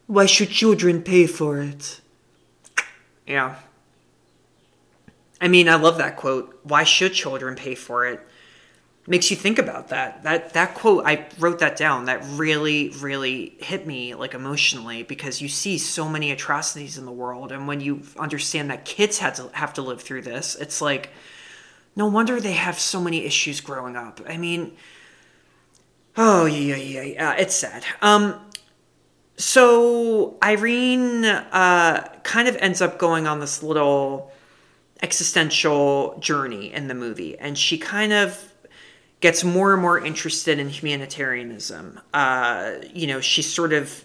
Why 0.07 0.27
should 0.27 0.51
children 0.51 1.03
pay 1.03 1.27
for 1.27 1.61
it? 1.61 2.01
Yeah. 3.27 3.57
I 5.41 5.49
mean, 5.49 5.69
I 5.69 5.75
love 5.77 5.99
that 5.99 6.17
quote. 6.17 6.59
Why 6.63 6.85
should 6.85 7.13
children 7.13 7.57
pay 7.57 7.75
for 7.75 8.07
it? 8.07 8.27
Makes 9.09 9.31
you 9.31 9.37
think 9.37 9.61
about 9.61 9.89
that. 9.89 10.25
That 10.25 10.55
that 10.55 10.75
quote, 10.75 11.05
I 11.07 11.27
wrote 11.39 11.61
that 11.61 11.77
down. 11.77 12.07
That 12.07 12.25
really, 12.31 12.89
really 13.01 13.55
hit 13.61 13.87
me 13.87 14.17
like 14.17 14.35
emotionally 14.35 15.05
because 15.05 15.41
you 15.41 15.49
see 15.49 15.79
so 15.79 16.09
many 16.09 16.33
atrocities 16.33 16.99
in 16.99 17.05
the 17.05 17.13
world, 17.13 17.53
and 17.53 17.69
when 17.69 17.81
you 17.81 18.03
understand 18.19 18.71
that 18.71 18.85
kids 18.85 19.19
had 19.19 19.37
to 19.37 19.49
have 19.53 19.75
to 19.75 19.83
live 19.83 20.03
through 20.03 20.23
this, 20.23 20.57
it's 20.57 20.81
like, 20.81 21.11
no 21.95 22.07
wonder 22.09 22.41
they 22.41 22.55
have 22.55 22.81
so 22.81 23.01
many 23.01 23.25
issues 23.25 23.61
growing 23.61 23.95
up. 23.95 24.21
I 24.29 24.39
mean, 24.39 24.73
oh 26.17 26.47
yeah, 26.47 26.75
yeah, 26.75 27.03
yeah. 27.03 27.33
It's 27.35 27.55
sad. 27.55 27.85
Um, 28.03 28.41
so 29.37 30.37
Irene 30.43 31.25
uh, 31.25 32.09
kind 32.25 32.49
of 32.49 32.57
ends 32.57 32.81
up 32.81 32.99
going 32.99 33.29
on 33.29 33.39
this 33.39 33.63
little 33.63 34.33
existential 35.03 36.19
journey 36.21 36.73
in 36.73 36.89
the 36.89 36.95
movie, 36.95 37.39
and 37.39 37.57
she 37.57 37.79
kind 37.79 38.13
of 38.13 38.53
gets 39.21 39.45
more 39.45 39.73
and 39.73 39.83
more 39.83 39.99
interested 39.99 40.59
in 40.59 40.69
humanitarianism. 40.69 42.01
Uh, 42.13 42.73
you 42.93 43.07
know, 43.07 43.21
she 43.21 43.43
sort 43.43 43.73
of 43.73 44.05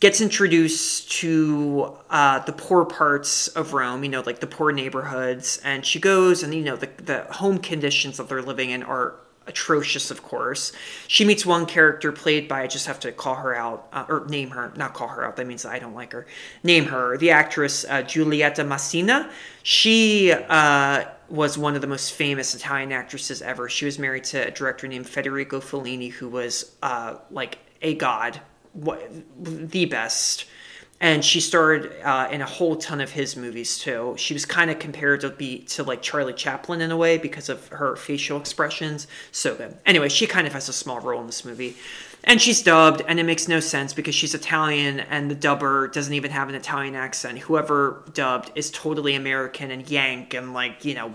gets 0.00 0.20
introduced 0.20 1.10
to 1.10 1.96
uh, 2.10 2.38
the 2.40 2.52
poor 2.52 2.84
parts 2.84 3.48
of 3.48 3.72
Rome, 3.72 4.04
you 4.04 4.10
know, 4.10 4.22
like 4.24 4.40
the 4.40 4.46
poor 4.46 4.72
neighborhoods, 4.72 5.60
and 5.64 5.84
she 5.84 5.98
goes 6.00 6.42
and 6.42 6.54
you 6.54 6.62
know 6.62 6.76
the 6.76 6.90
the 7.02 7.20
home 7.32 7.58
conditions 7.58 8.16
that 8.16 8.28
they're 8.28 8.42
living 8.42 8.70
in 8.70 8.82
are 8.82 9.14
atrocious, 9.46 10.10
of 10.10 10.22
course. 10.22 10.72
She 11.08 11.24
meets 11.24 11.46
one 11.46 11.66
character 11.66 12.12
played 12.12 12.48
by, 12.48 12.62
I 12.62 12.66
just 12.66 12.86
have 12.86 13.00
to 13.00 13.12
call 13.12 13.36
her 13.36 13.54
out, 13.54 13.88
uh, 13.92 14.04
or 14.08 14.26
name 14.26 14.50
her, 14.50 14.72
not 14.76 14.94
call 14.94 15.08
her 15.08 15.24
out, 15.24 15.36
that 15.36 15.46
means 15.46 15.64
I 15.64 15.78
don't 15.78 15.94
like 15.94 16.12
her. 16.12 16.26
Name 16.62 16.86
her, 16.86 17.16
the 17.16 17.30
actress 17.30 17.84
uh, 17.88 18.02
Giulietta 18.02 18.64
Masina. 18.64 19.30
She 19.62 20.32
uh, 20.32 21.04
was 21.28 21.56
one 21.58 21.74
of 21.74 21.80
the 21.80 21.86
most 21.86 22.12
famous 22.12 22.54
Italian 22.54 22.92
actresses 22.92 23.42
ever. 23.42 23.68
She 23.68 23.84
was 23.84 23.98
married 23.98 24.24
to 24.24 24.48
a 24.48 24.50
director 24.50 24.88
named 24.88 25.08
Federico 25.08 25.60
Fellini, 25.60 26.10
who 26.10 26.28
was 26.28 26.76
uh, 26.82 27.16
like 27.30 27.58
a 27.82 27.94
god, 27.94 28.40
what, 28.72 29.00
the 29.38 29.86
best 29.86 30.46
and 31.00 31.24
she 31.24 31.40
starred 31.40 31.92
uh, 32.02 32.28
in 32.30 32.40
a 32.40 32.46
whole 32.46 32.76
ton 32.76 33.00
of 33.00 33.10
his 33.10 33.36
movies 33.36 33.78
too. 33.78 34.14
She 34.16 34.32
was 34.34 34.46
kind 34.46 34.70
of 34.70 34.78
compared 34.78 35.20
to 35.20 35.30
be 35.30 35.58
to 35.64 35.82
like 35.82 36.00
Charlie 36.02 36.32
Chaplin 36.32 36.80
in 36.80 36.90
a 36.90 36.96
way 36.96 37.18
because 37.18 37.48
of 37.48 37.68
her 37.68 37.96
facial 37.96 38.38
expressions. 38.38 39.06
So 39.30 39.54
good. 39.54 39.76
Anyway, 39.84 40.08
she 40.08 40.26
kind 40.26 40.46
of 40.46 40.52
has 40.54 40.68
a 40.68 40.72
small 40.72 41.00
role 41.00 41.20
in 41.20 41.26
this 41.26 41.44
movie. 41.44 41.76
And 42.24 42.42
she's 42.42 42.60
dubbed, 42.60 43.02
and 43.06 43.20
it 43.20 43.22
makes 43.22 43.46
no 43.46 43.60
sense 43.60 43.92
because 43.92 44.16
she's 44.16 44.34
Italian, 44.34 44.98
and 44.98 45.30
the 45.30 45.36
dubber 45.36 45.92
doesn't 45.92 46.12
even 46.12 46.32
have 46.32 46.48
an 46.48 46.56
Italian 46.56 46.96
accent. 46.96 47.38
Whoever 47.38 48.02
dubbed 48.14 48.50
is 48.56 48.68
totally 48.72 49.14
American 49.14 49.70
and 49.70 49.88
Yank, 49.88 50.34
and 50.34 50.52
like, 50.52 50.84
you 50.84 50.94
know, 50.94 51.14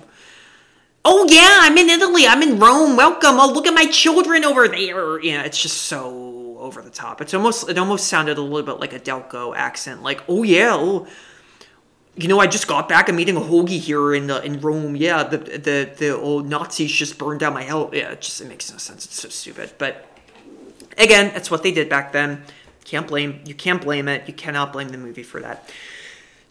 oh 1.03 1.27
yeah, 1.29 1.59
I'm 1.63 1.77
in 1.77 1.89
Italy, 1.89 2.27
I'm 2.27 2.41
in 2.41 2.59
Rome, 2.59 2.95
welcome, 2.95 3.41
oh 3.41 3.51
look 3.51 3.67
at 3.67 3.73
my 3.73 3.87
children 3.87 4.45
over 4.45 4.69
there. 4.69 5.21
Yeah, 5.21 5.43
it's 5.43 5.61
just 5.61 5.83
so 5.83 6.30
over 6.61 6.81
the 6.81 6.89
top. 6.89 7.19
It's 7.19 7.33
almost, 7.33 7.69
it 7.69 7.77
almost 7.77 8.07
sounded 8.07 8.37
a 8.37 8.41
little 8.41 8.63
bit 8.63 8.79
like 8.79 8.93
a 8.93 8.99
Delco 8.99 9.55
accent, 9.55 10.03
like, 10.03 10.21
oh 10.27 10.43
yeah, 10.43 10.71
oh, 10.73 11.07
you 12.15 12.27
know, 12.27 12.39
I 12.39 12.47
just 12.47 12.67
got 12.67 12.89
back. 12.89 13.09
I'm 13.09 13.19
eating 13.19 13.37
a 13.37 13.41
hoagie 13.41 13.79
here 13.79 14.13
in 14.13 14.27
the, 14.27 14.43
in 14.43 14.59
Rome. 14.59 14.95
Yeah, 14.95 15.23
the 15.23 15.37
the 15.37 15.91
the 15.97 16.17
old 16.17 16.45
Nazis 16.47 16.91
just 16.91 17.17
burned 17.17 17.39
down 17.39 17.53
my 17.53 17.63
house. 17.63 17.91
Yeah, 17.93 18.11
it 18.11 18.21
just 18.21 18.41
it 18.41 18.47
makes 18.47 18.71
no 18.71 18.77
sense. 18.77 19.05
It's 19.05 19.21
so 19.21 19.29
stupid. 19.29 19.71
But 19.77 20.05
again, 20.97 21.31
that's 21.33 21.49
what 21.49 21.63
they 21.63 21.71
did 21.71 21.87
back 21.87 22.11
then. 22.11 22.43
Can't 22.83 23.07
blame 23.07 23.41
you. 23.45 23.55
Can't 23.55 23.81
blame 23.81 24.07
it. 24.09 24.27
You 24.27 24.33
cannot 24.33 24.73
blame 24.73 24.89
the 24.89 24.97
movie 24.97 25.23
for 25.23 25.39
that. 25.39 25.71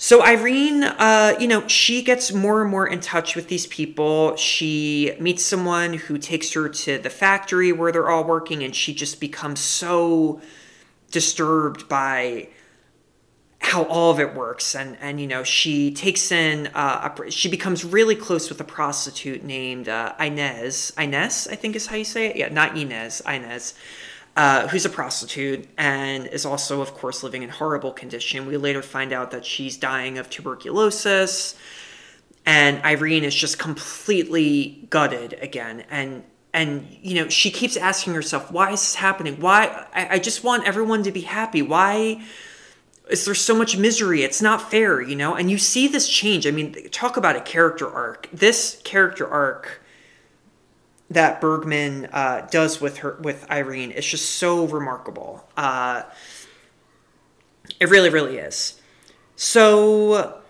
So 0.02 0.24
Irene, 0.24 0.82
uh, 0.82 1.36
you 1.38 1.46
know, 1.46 1.68
she 1.68 2.00
gets 2.00 2.32
more 2.32 2.62
and 2.62 2.70
more 2.70 2.86
in 2.86 3.00
touch 3.00 3.36
with 3.36 3.48
these 3.48 3.66
people. 3.66 4.34
She 4.36 5.12
meets 5.20 5.42
someone 5.42 5.92
who 5.92 6.16
takes 6.16 6.54
her 6.54 6.70
to 6.70 6.96
the 6.96 7.10
factory 7.10 7.70
where 7.70 7.92
they're 7.92 8.08
all 8.08 8.24
working, 8.24 8.62
and 8.62 8.74
she 8.74 8.94
just 8.94 9.20
becomes 9.20 9.60
so 9.60 10.40
disturbed 11.10 11.86
by 11.86 12.48
how 13.58 13.82
all 13.84 14.10
of 14.10 14.18
it 14.18 14.34
works. 14.34 14.74
And 14.74 14.96
and 15.02 15.20
you 15.20 15.26
know 15.26 15.42
she 15.42 15.92
takes 15.92 16.32
in 16.32 16.68
uh, 16.68 17.14
a, 17.14 17.30
she 17.30 17.50
becomes 17.50 17.84
really 17.84 18.16
close 18.16 18.48
with 18.48 18.58
a 18.58 18.64
prostitute 18.64 19.44
named 19.44 19.90
uh, 19.90 20.14
Inez. 20.18 20.94
Inez 20.96 21.46
I 21.50 21.56
think 21.56 21.76
is 21.76 21.88
how 21.88 21.96
you 21.96 22.06
say 22.06 22.28
it? 22.28 22.36
Yeah 22.36 22.48
not 22.48 22.74
Inez 22.74 23.20
Inez 23.26 23.74
uh, 24.36 24.68
who's 24.68 24.84
a 24.84 24.90
prostitute 24.90 25.68
and 25.76 26.26
is 26.26 26.46
also 26.46 26.80
of 26.80 26.94
course 26.94 27.22
living 27.22 27.42
in 27.42 27.50
horrible 27.50 27.92
condition. 27.92 28.46
We 28.46 28.56
later 28.56 28.82
find 28.82 29.12
out 29.12 29.30
that 29.32 29.44
she's 29.44 29.76
dying 29.76 30.18
of 30.18 30.30
tuberculosis 30.30 31.56
and 32.46 32.82
Irene 32.84 33.24
is 33.24 33.34
just 33.34 33.58
completely 33.58 34.86
gutted 34.90 35.38
again. 35.40 35.84
And 35.90 36.24
and 36.52 36.86
you 37.02 37.14
know 37.14 37.28
she 37.28 37.50
keeps 37.50 37.76
asking 37.76 38.14
herself 38.14 38.50
why 38.50 38.72
is 38.72 38.80
this 38.80 38.94
happening? 38.94 39.40
Why 39.40 39.86
I, 39.94 40.14
I 40.14 40.18
just 40.18 40.42
want 40.44 40.66
everyone 40.66 41.02
to 41.04 41.12
be 41.12 41.22
happy. 41.22 41.62
Why 41.62 42.24
is 43.08 43.24
there 43.24 43.34
so 43.34 43.54
much 43.54 43.76
misery? 43.76 44.22
It's 44.22 44.40
not 44.40 44.70
fair 44.70 45.00
you 45.00 45.16
know? 45.16 45.34
And 45.34 45.50
you 45.50 45.58
see 45.58 45.88
this 45.88 46.08
change. 46.08 46.46
I 46.46 46.50
mean 46.50 46.88
talk 46.90 47.16
about 47.16 47.36
a 47.36 47.40
character 47.40 47.90
arc. 47.90 48.28
This 48.32 48.80
character 48.84 49.28
arc 49.28 49.82
that 51.10 51.40
bergman 51.40 52.06
uh, 52.12 52.46
does 52.50 52.80
with 52.80 52.98
her 52.98 53.18
with 53.20 53.50
irene. 53.50 53.90
Is 53.90 54.06
just 54.06 54.36
so 54.36 54.66
remarkable. 54.66 55.46
Uh, 55.56 56.02
it 57.78 57.88
really 57.88 58.10
really 58.10 58.38
is. 58.38 58.80
So 59.36 60.40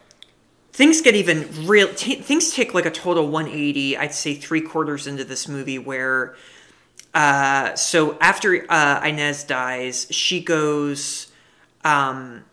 things 0.72 1.00
get 1.00 1.14
even 1.14 1.48
real 1.66 1.88
t- 1.94 2.16
things 2.16 2.52
take 2.52 2.74
like 2.74 2.86
a 2.86 2.90
total 2.90 3.26
180 3.28 3.98
i'd 3.98 4.14
say 4.14 4.34
three 4.34 4.60
quarters 4.60 5.08
into 5.08 5.24
this 5.24 5.48
movie 5.48 5.78
where 5.78 6.36
uh, 7.12 7.74
so 7.74 8.16
after 8.20 8.64
uh, 8.70 9.04
inez 9.04 9.42
dies 9.42 10.06
she 10.10 10.40
goes 10.40 11.30
um, 11.84 12.44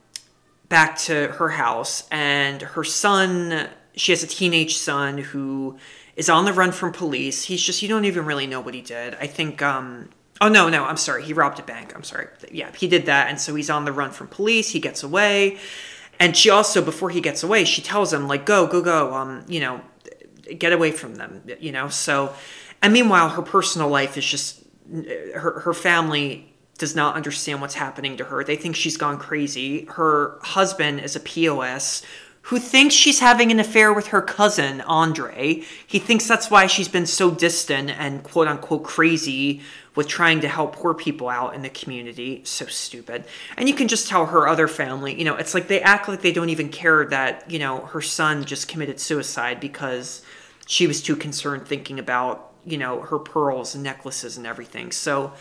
back 0.70 0.98
to 0.98 1.28
her 1.34 1.50
house, 1.50 2.08
and 2.12 2.62
her 2.62 2.84
son, 2.84 3.68
she 3.96 4.12
has 4.12 4.24
a 4.24 4.28
teenage 4.28 4.78
son 4.78 5.18
who 5.18 5.78
is 6.18 6.30
on 6.30 6.46
the 6.46 6.52
run 6.52 6.72
from 6.72 6.92
police. 6.92 7.44
He's 7.44 7.62
just, 7.62 7.82
you 7.82 7.88
don't 7.88 8.04
even 8.06 8.26
really 8.26 8.48
know 8.48 8.60
what 8.60 8.74
he 8.74 8.82
did. 8.82 9.16
I 9.22 9.28
think, 9.28 9.62
um, 9.62 10.10
oh 10.42 10.50
no, 10.50 10.68
no, 10.68 10.84
I'm 10.84 10.98
sorry. 10.98 11.24
He 11.24 11.32
robbed 11.32 11.60
a 11.60 11.64
bank. 11.64 11.96
I'm 11.96 12.04
sorry. 12.04 12.28
Yeah, 12.52 12.72
he 12.76 12.88
did 12.88 13.06
that. 13.06 13.30
And 13.30 13.40
so 13.40 13.54
he's 13.54 13.70
on 13.70 13.86
the 13.86 13.94
run 13.94 14.12
from 14.12 14.28
police. 14.28 14.72
He 14.72 14.80
gets 14.80 15.04
away. 15.04 15.60
And 16.20 16.36
she 16.36 16.50
also, 16.50 16.84
before 16.84 17.12
he 17.12 17.22
gets 17.22 17.44
away, 17.44 17.64
she 17.64 17.84
tells 17.84 18.12
him, 18.12 18.28
like, 18.28 18.48
go, 18.48 18.66
go, 18.66 18.82
go, 18.82 19.14
um, 19.14 19.46
you 19.48 19.60
know, 19.60 19.82
get 20.58 20.74
away 20.74 20.92
from 20.92 21.16
them, 21.16 21.44
you 21.60 21.72
know? 21.72 21.90
So, 21.90 22.34
and 22.82 22.92
meanwhile, 22.92 23.30
her 23.30 23.44
personal 23.44 23.88
life 23.88 24.18
is 24.18 24.26
just, 24.26 24.64
her, 25.36 25.60
her 25.60 25.74
family 25.74 26.52
does 26.80 26.96
not 26.96 27.16
understand 27.16 27.62
what's 27.62 27.76
happening 27.76 28.18
to 28.18 28.24
her. 28.24 28.44
They 28.44 28.56
think 28.56 28.76
she's 28.76 28.98
gone 28.98 29.20
crazy. 29.20 29.86
Her 29.86 30.40
husband 30.42 31.02
is 31.02 31.16
a 31.16 31.20
POS 31.20 32.02
who 32.48 32.60
thinks 32.60 32.96
she's 32.96 33.20
having 33.20 33.52
an 33.52 33.60
affair 33.60 33.92
with 33.92 34.08
her 34.08 34.22
cousin, 34.22 34.80
Andre. 34.82 35.62
He 35.86 36.00
thinks 36.00 36.26
that's 36.26 36.50
why 36.50 36.66
she's 36.68 36.88
been 36.88 37.06
so 37.06 37.30
distant 37.30 37.90
and 37.90 38.24
quote 38.24 38.48
unquote 38.48 38.84
crazy 38.84 39.62
with 39.96 40.08
trying 40.08 40.40
to 40.40 40.48
help 40.48 40.74
poor 40.74 40.94
people 40.94 41.28
out 41.28 41.56
in 41.56 41.62
the 41.62 41.70
community. 41.70 42.42
So 42.46 42.66
stupid. 42.68 43.26
And 43.58 43.68
you 43.68 43.76
can 43.76 43.90
just 43.90 44.08
tell 44.08 44.28
her 44.28 44.48
other 44.48 44.70
family, 44.70 45.14
you 45.14 45.26
know, 45.26 45.36
it's 45.36 45.54
like 45.54 45.68
they 45.68 45.82
act 45.82 46.08
like 46.08 46.22
they 46.22 46.32
don't 46.32 46.50
even 46.50 46.70
care 46.70 47.06
that, 47.08 47.52
you 47.52 47.60
know, 47.60 47.82
her 47.88 48.02
son 48.02 48.46
just 48.46 48.70
committed 48.70 49.02
suicide 49.02 49.60
because 49.60 50.22
she 50.68 50.88
was 50.88 51.02
too 51.02 51.18
concerned 51.18 51.68
thinking 51.68 52.00
about, 52.00 52.54
you 52.64 52.78
know, 52.78 53.02
her 53.02 53.20
pearls 53.20 53.76
and 53.76 53.84
necklaces 53.84 54.38
and 54.38 54.48
everything. 54.48 54.94
So, 54.94 55.34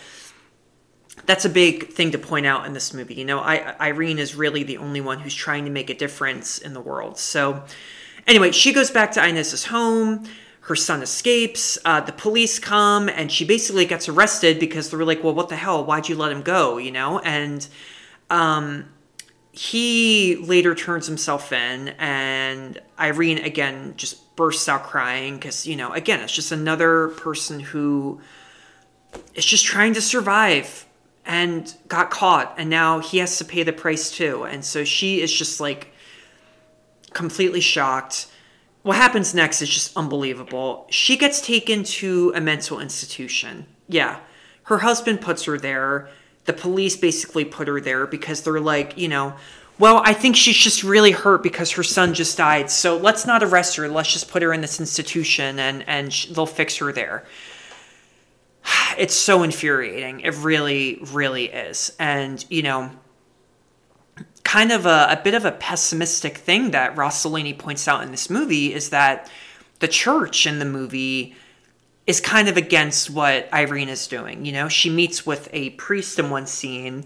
that's 1.27 1.45
a 1.45 1.49
big 1.49 1.89
thing 1.89 2.11
to 2.13 2.19
point 2.19 2.47
out 2.47 2.67
in 2.67 2.73
this 2.73 2.95
movie. 2.95 3.15
You 3.15 3.25
know, 3.25 3.41
I, 3.41 3.75
Irene 3.81 4.19
is 4.19 4.35
really 4.35 4.63
the 4.63 4.79
only 4.79 5.01
one 5.01 5.21
who's 5.21 5.35
trying 5.35 5.65
to 5.65 5.71
make 5.71 5.91
a 5.91 5.95
difference 5.95 6.59
in 6.59 6.73
the 6.75 6.81
world. 6.81 7.19
So, 7.19 7.65
anyway, 8.27 8.53
she 8.53 8.73
goes 8.73 8.91
back 8.91 9.13
to 9.13 9.21
Inez's 9.27 9.67
home. 9.67 10.25
Her 10.61 10.77
son 10.77 11.03
escapes. 11.03 11.79
Uh, 11.85 12.01
the 12.01 12.13
police 12.13 12.59
come, 12.59 13.09
and 13.09 13.31
she 13.31 13.45
basically 13.45 13.87
gets 13.87 14.09
arrested 14.09 14.59
because 14.59 14.91
they're 14.91 15.05
like, 15.05 15.23
"Well, 15.23 15.35
what 15.35 15.49
the 15.49 15.57
hell? 15.57 15.85
Why'd 15.85 16.09
you 16.09 16.17
let 16.17 16.33
him 16.33 16.43
go?" 16.43 16.79
You 16.79 16.91
know, 16.91 17.21
and 17.21 17.67
um, 18.31 18.89
he 19.53 20.37
later 20.37 20.75
turns 20.75 21.07
himself 21.07 21.53
in, 21.53 21.89
and 22.01 22.81
Irene 22.99 23.39
again 23.39 23.95
just 23.97 24.35
bursts 24.35 24.69
out 24.69 24.85
crying 24.85 25.37
because 25.37 25.67
you 25.67 25.77
know, 25.77 25.93
again, 25.93 26.21
it's 26.21 26.35
just 26.35 26.51
another 26.51 27.09
person 27.11 27.61
who 27.61 28.21
is 29.35 29.45
just 29.45 29.65
trying 29.65 29.95
to 29.95 30.01
survive 30.01 30.86
and 31.27 31.75
got 31.89 32.11
caught 32.11 32.55
and 32.57 32.71
now 32.71 33.01
he 33.01 33.19
has 33.19 33.39
to 33.39 33.45
pay 33.45 33.63
the 33.65 33.73
price 33.73 34.11
too. 34.11 34.45
And 34.45 34.65
so 34.65 34.85
she 34.85 35.21
is 35.21 35.33
just 35.33 35.61
like 35.61 35.93
completely 37.13 37.61
shocked. 37.61 38.29
What 38.83 38.97
happens 38.97 39.35
next 39.35 39.61
is 39.61 39.69
just 39.69 39.97
unbelievable. 39.97 40.87
She 40.91 41.17
gets 41.17 41.41
taken 41.41 41.83
to 41.85 42.33
a 42.37 42.41
mental 42.41 42.79
institution. 42.79 43.67
Yeah. 43.89 44.21
Her 44.65 44.79
husband 44.79 45.21
puts 45.21 45.45
her 45.45 45.59
there. 45.59 46.09
The 46.45 46.53
police 46.53 46.97
basically 46.97 47.45
put 47.45 47.67
her 47.67 47.81
there 47.81 48.07
because 48.07 48.43
they're 48.43 48.61
like 48.61 48.97
you 48.97 49.09
know 49.09 49.35
well 49.79 50.01
i 50.05 50.13
think 50.13 50.37
she's 50.37 50.57
just 50.57 50.85
really 50.85 51.11
hurt 51.11 51.43
because 51.43 51.73
her 51.73 51.83
son 51.83 52.15
just 52.15 52.39
died 52.39 52.71
so 52.71 52.97
let's 52.97 53.27
not 53.27 53.43
arrest 53.43 53.77
her. 53.77 53.89
Let's 53.89 54.13
just 54.13 54.31
put 54.31 54.43
her 54.43 54.53
in 54.53 54.61
this 54.61 54.79
institution 54.79 55.59
and 55.59 55.83
and 55.89 56.13
they'll 56.31 56.47
fix 56.47 56.77
her 56.77 56.93
there 56.93 57.25
it's 58.99 59.15
so 59.15 59.43
infuriating. 59.43 60.21
It 60.21 60.35
really, 60.37 60.99
really 61.13 61.47
is. 61.47 61.95
And, 61.99 62.45
you 62.51 62.63
know, 62.63 62.91
kind 64.45 64.73
of 64.73 64.87
a, 64.87 65.09
a 65.11 65.21
bit 65.23 65.35
of 65.35 65.45
a 65.45 65.53
pessimistic 65.53 66.39
thing 66.39 66.71
that 66.71 66.95
Rossellini 66.95 67.57
points 67.57 67.89
out 67.89 68.03
in 68.03 68.11
this 68.11 68.31
movie 68.31 68.73
is 68.73 68.91
that 68.91 69.31
the 69.81 69.89
church 69.89 70.47
in 70.47 70.59
the 70.59 70.65
movie 70.65 71.35
is 72.07 72.21
kind 72.21 72.49
of 72.49 72.57
against 72.57 73.11
what 73.11 73.53
Irene 73.53 73.89
is 73.89 74.07
doing. 74.07 74.45
You 74.45 74.53
know, 74.53 74.69
she 74.69 74.89
meets 74.89 75.27
with 75.27 75.49
a 75.53 75.71
priest 75.71 76.19
in 76.19 76.31
one 76.31 76.47
scene 76.47 77.05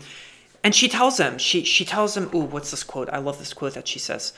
and 0.62 0.75
she 0.75 0.88
tells 0.88 1.18
him, 1.18 1.38
she, 1.38 1.64
she 1.64 1.85
tells 1.85 2.16
him, 2.16 2.31
ooh, 2.35 2.44
what's 2.44 2.70
this 2.70 2.85
quote? 2.85 3.09
I 3.11 3.18
love 3.18 3.38
this 3.38 3.55
quote 3.55 3.75
that 3.75 3.88
she 3.88 3.99
says. 3.99 4.35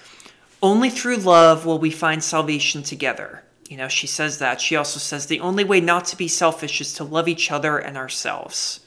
Only 0.62 0.88
through 0.88 1.16
love 1.16 1.66
will 1.66 1.80
we 1.80 1.90
find 1.90 2.22
salvation 2.22 2.84
together. 2.84 3.42
You 3.68 3.76
know, 3.76 3.88
she 3.88 4.06
says 4.06 4.38
that. 4.38 4.60
She 4.60 4.76
also 4.76 4.98
says 4.98 5.26
the 5.26 5.40
only 5.40 5.64
way 5.64 5.80
not 5.80 6.04
to 6.06 6.16
be 6.16 6.28
selfish 6.28 6.80
is 6.80 6.92
to 6.94 7.04
love 7.04 7.28
each 7.28 7.50
other 7.50 7.78
and 7.78 7.96
ourselves. 7.96 8.80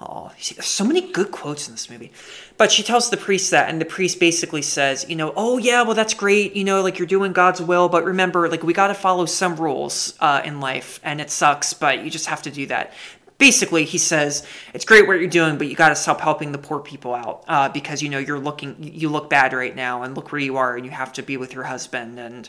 Oh, 0.00 0.32
see, 0.38 0.54
there's 0.54 0.66
so 0.66 0.84
many 0.84 1.12
good 1.12 1.30
quotes 1.30 1.68
in 1.68 1.74
this 1.74 1.88
movie. 1.88 2.12
But 2.56 2.72
she 2.72 2.82
tells 2.82 3.10
the 3.10 3.16
priest 3.16 3.50
that, 3.52 3.68
and 3.68 3.80
the 3.80 3.84
priest 3.84 4.18
basically 4.18 4.62
says, 4.62 5.06
you 5.08 5.14
know, 5.14 5.32
oh 5.36 5.58
yeah, 5.58 5.82
well 5.82 5.94
that's 5.94 6.14
great, 6.14 6.56
you 6.56 6.64
know, 6.64 6.82
like 6.82 6.98
you're 6.98 7.06
doing 7.06 7.32
God's 7.32 7.62
will, 7.62 7.88
but 7.88 8.04
remember, 8.04 8.48
like 8.48 8.62
we 8.62 8.72
got 8.72 8.88
to 8.88 8.94
follow 8.94 9.26
some 9.26 9.56
rules 9.56 10.14
uh, 10.20 10.42
in 10.44 10.60
life, 10.60 10.98
and 11.04 11.20
it 11.20 11.30
sucks, 11.30 11.72
but 11.72 12.04
you 12.04 12.10
just 12.10 12.26
have 12.26 12.42
to 12.42 12.50
do 12.50 12.66
that. 12.66 12.92
Basically, 13.38 13.84
he 13.84 13.98
says 13.98 14.46
it's 14.74 14.84
great 14.84 15.06
what 15.06 15.20
you're 15.20 15.28
doing, 15.28 15.56
but 15.56 15.68
you 15.68 15.76
got 15.76 15.90
to 15.90 15.96
stop 15.96 16.20
helping 16.20 16.52
the 16.52 16.58
poor 16.58 16.80
people 16.80 17.14
out 17.14 17.44
uh, 17.46 17.68
because 17.68 18.02
you 18.02 18.08
know 18.08 18.18
you're 18.18 18.40
looking, 18.40 18.76
you 18.80 19.08
look 19.08 19.30
bad 19.30 19.52
right 19.52 19.74
now, 19.74 20.02
and 20.02 20.16
look 20.16 20.32
where 20.32 20.40
you 20.40 20.56
are, 20.56 20.76
and 20.76 20.84
you 20.84 20.90
have 20.90 21.12
to 21.14 21.22
be 21.22 21.36
with 21.36 21.54
your 21.54 21.64
husband, 21.64 22.18
and 22.18 22.48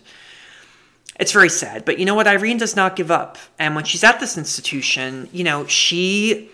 it's 1.19 1.31
very 1.31 1.49
sad. 1.49 1.85
But 1.85 1.99
you 1.99 2.05
know 2.05 2.15
what? 2.15 2.27
Irene 2.27 2.57
does 2.57 2.75
not 2.75 2.95
give 2.95 3.11
up. 3.11 3.37
And 3.59 3.75
when 3.75 3.83
she's 3.83 4.03
at 4.03 4.19
this 4.19 4.37
institution, 4.37 5.29
you 5.31 5.43
know, 5.43 5.65
she 5.67 6.49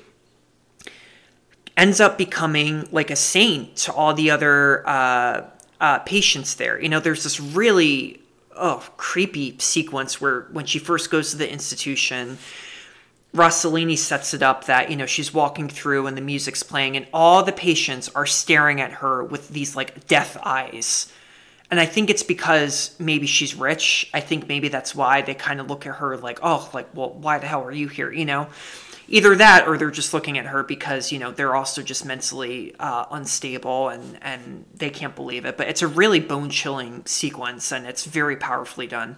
ends 1.77 2.01
up 2.01 2.17
becoming 2.17 2.87
like 2.91 3.09
a 3.09 3.15
saint 3.15 3.75
to 3.77 3.93
all 3.93 4.13
the 4.13 4.31
other 4.31 4.87
uh, 4.87 5.45
uh, 5.79 5.99
patients 5.99 6.55
there. 6.55 6.81
You 6.81 6.89
know, 6.89 6.99
there's 6.99 7.23
this 7.23 7.39
really 7.39 8.21
oh 8.55 8.85
creepy 8.97 9.57
sequence 9.59 10.19
where 10.19 10.41
when 10.51 10.65
she 10.65 10.79
first 10.79 11.09
goes 11.09 11.31
to 11.31 11.37
the 11.37 11.49
institution, 11.49 12.37
Rossellini 13.33 13.97
sets 13.97 14.33
it 14.33 14.41
up 14.41 14.65
that, 14.65 14.89
you 14.89 14.97
know, 14.97 15.05
she's 15.05 15.33
walking 15.33 15.69
through 15.69 16.07
and 16.07 16.17
the 16.17 16.21
music's 16.21 16.63
playing 16.63 16.97
and 16.97 17.07
all 17.13 17.43
the 17.43 17.53
patients 17.53 18.09
are 18.09 18.25
staring 18.25 18.81
at 18.81 18.91
her 18.91 19.23
with 19.23 19.49
these 19.49 19.75
like 19.75 20.07
death 20.07 20.37
eyes. 20.43 21.13
And 21.71 21.79
I 21.79 21.85
think 21.85 22.09
it's 22.09 22.23
because 22.23 22.95
maybe 22.99 23.27
she's 23.27 23.53
rich. 23.53 24.09
I 24.13 24.21
think 24.21 24.47
maybe 24.47 24.69
that's 24.69 24.95
why 24.95 25.21
they 25.21 25.35
kind 25.35 25.59
of 25.59 25.69
look 25.69 25.85
at 25.85 25.95
her 25.95 26.17
like, 26.17 26.39
oh, 26.41 26.69
like, 26.73 26.95
well, 26.95 27.11
why 27.11 27.37
the 27.37 27.47
hell 27.47 27.63
are 27.63 27.71
you 27.71 27.87
here? 27.87 28.11
You 28.11 28.25
know? 28.25 28.47
Either 29.07 29.35
that 29.35 29.67
or 29.67 29.77
they're 29.77 29.89
just 29.89 30.13
looking 30.13 30.37
at 30.37 30.45
her 30.45 30.63
because, 30.63 31.11
you 31.11 31.17
know, 31.17 31.31
they're 31.31 31.55
also 31.55 31.81
just 31.81 32.05
mentally 32.05 32.75
uh, 32.79 33.05
unstable 33.11 33.89
and, 33.89 34.19
and 34.21 34.65
they 34.75 34.89
can't 34.89 35.15
believe 35.15 35.45
it. 35.45 35.57
But 35.57 35.67
it's 35.67 35.81
a 35.81 35.87
really 35.87 36.19
bone 36.19 36.49
chilling 36.49 37.03
sequence 37.05 37.71
and 37.71 37.87
it's 37.87 38.05
very 38.05 38.35
powerfully 38.35 38.85
done 38.85 39.15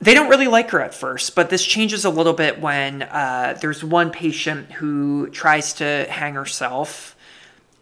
they 0.00 0.12
don't 0.12 0.28
really 0.28 0.48
like 0.48 0.70
her 0.70 0.80
at 0.80 0.94
first, 0.94 1.34
but 1.34 1.50
this 1.50 1.64
changes 1.64 2.04
a 2.04 2.10
little 2.10 2.32
bit 2.32 2.60
when 2.60 3.02
uh, 3.02 3.56
there's 3.60 3.82
one 3.82 4.10
patient 4.10 4.70
who 4.72 5.30
tries 5.30 5.74
to 5.74 6.06
hang 6.10 6.34
herself. 6.34 7.13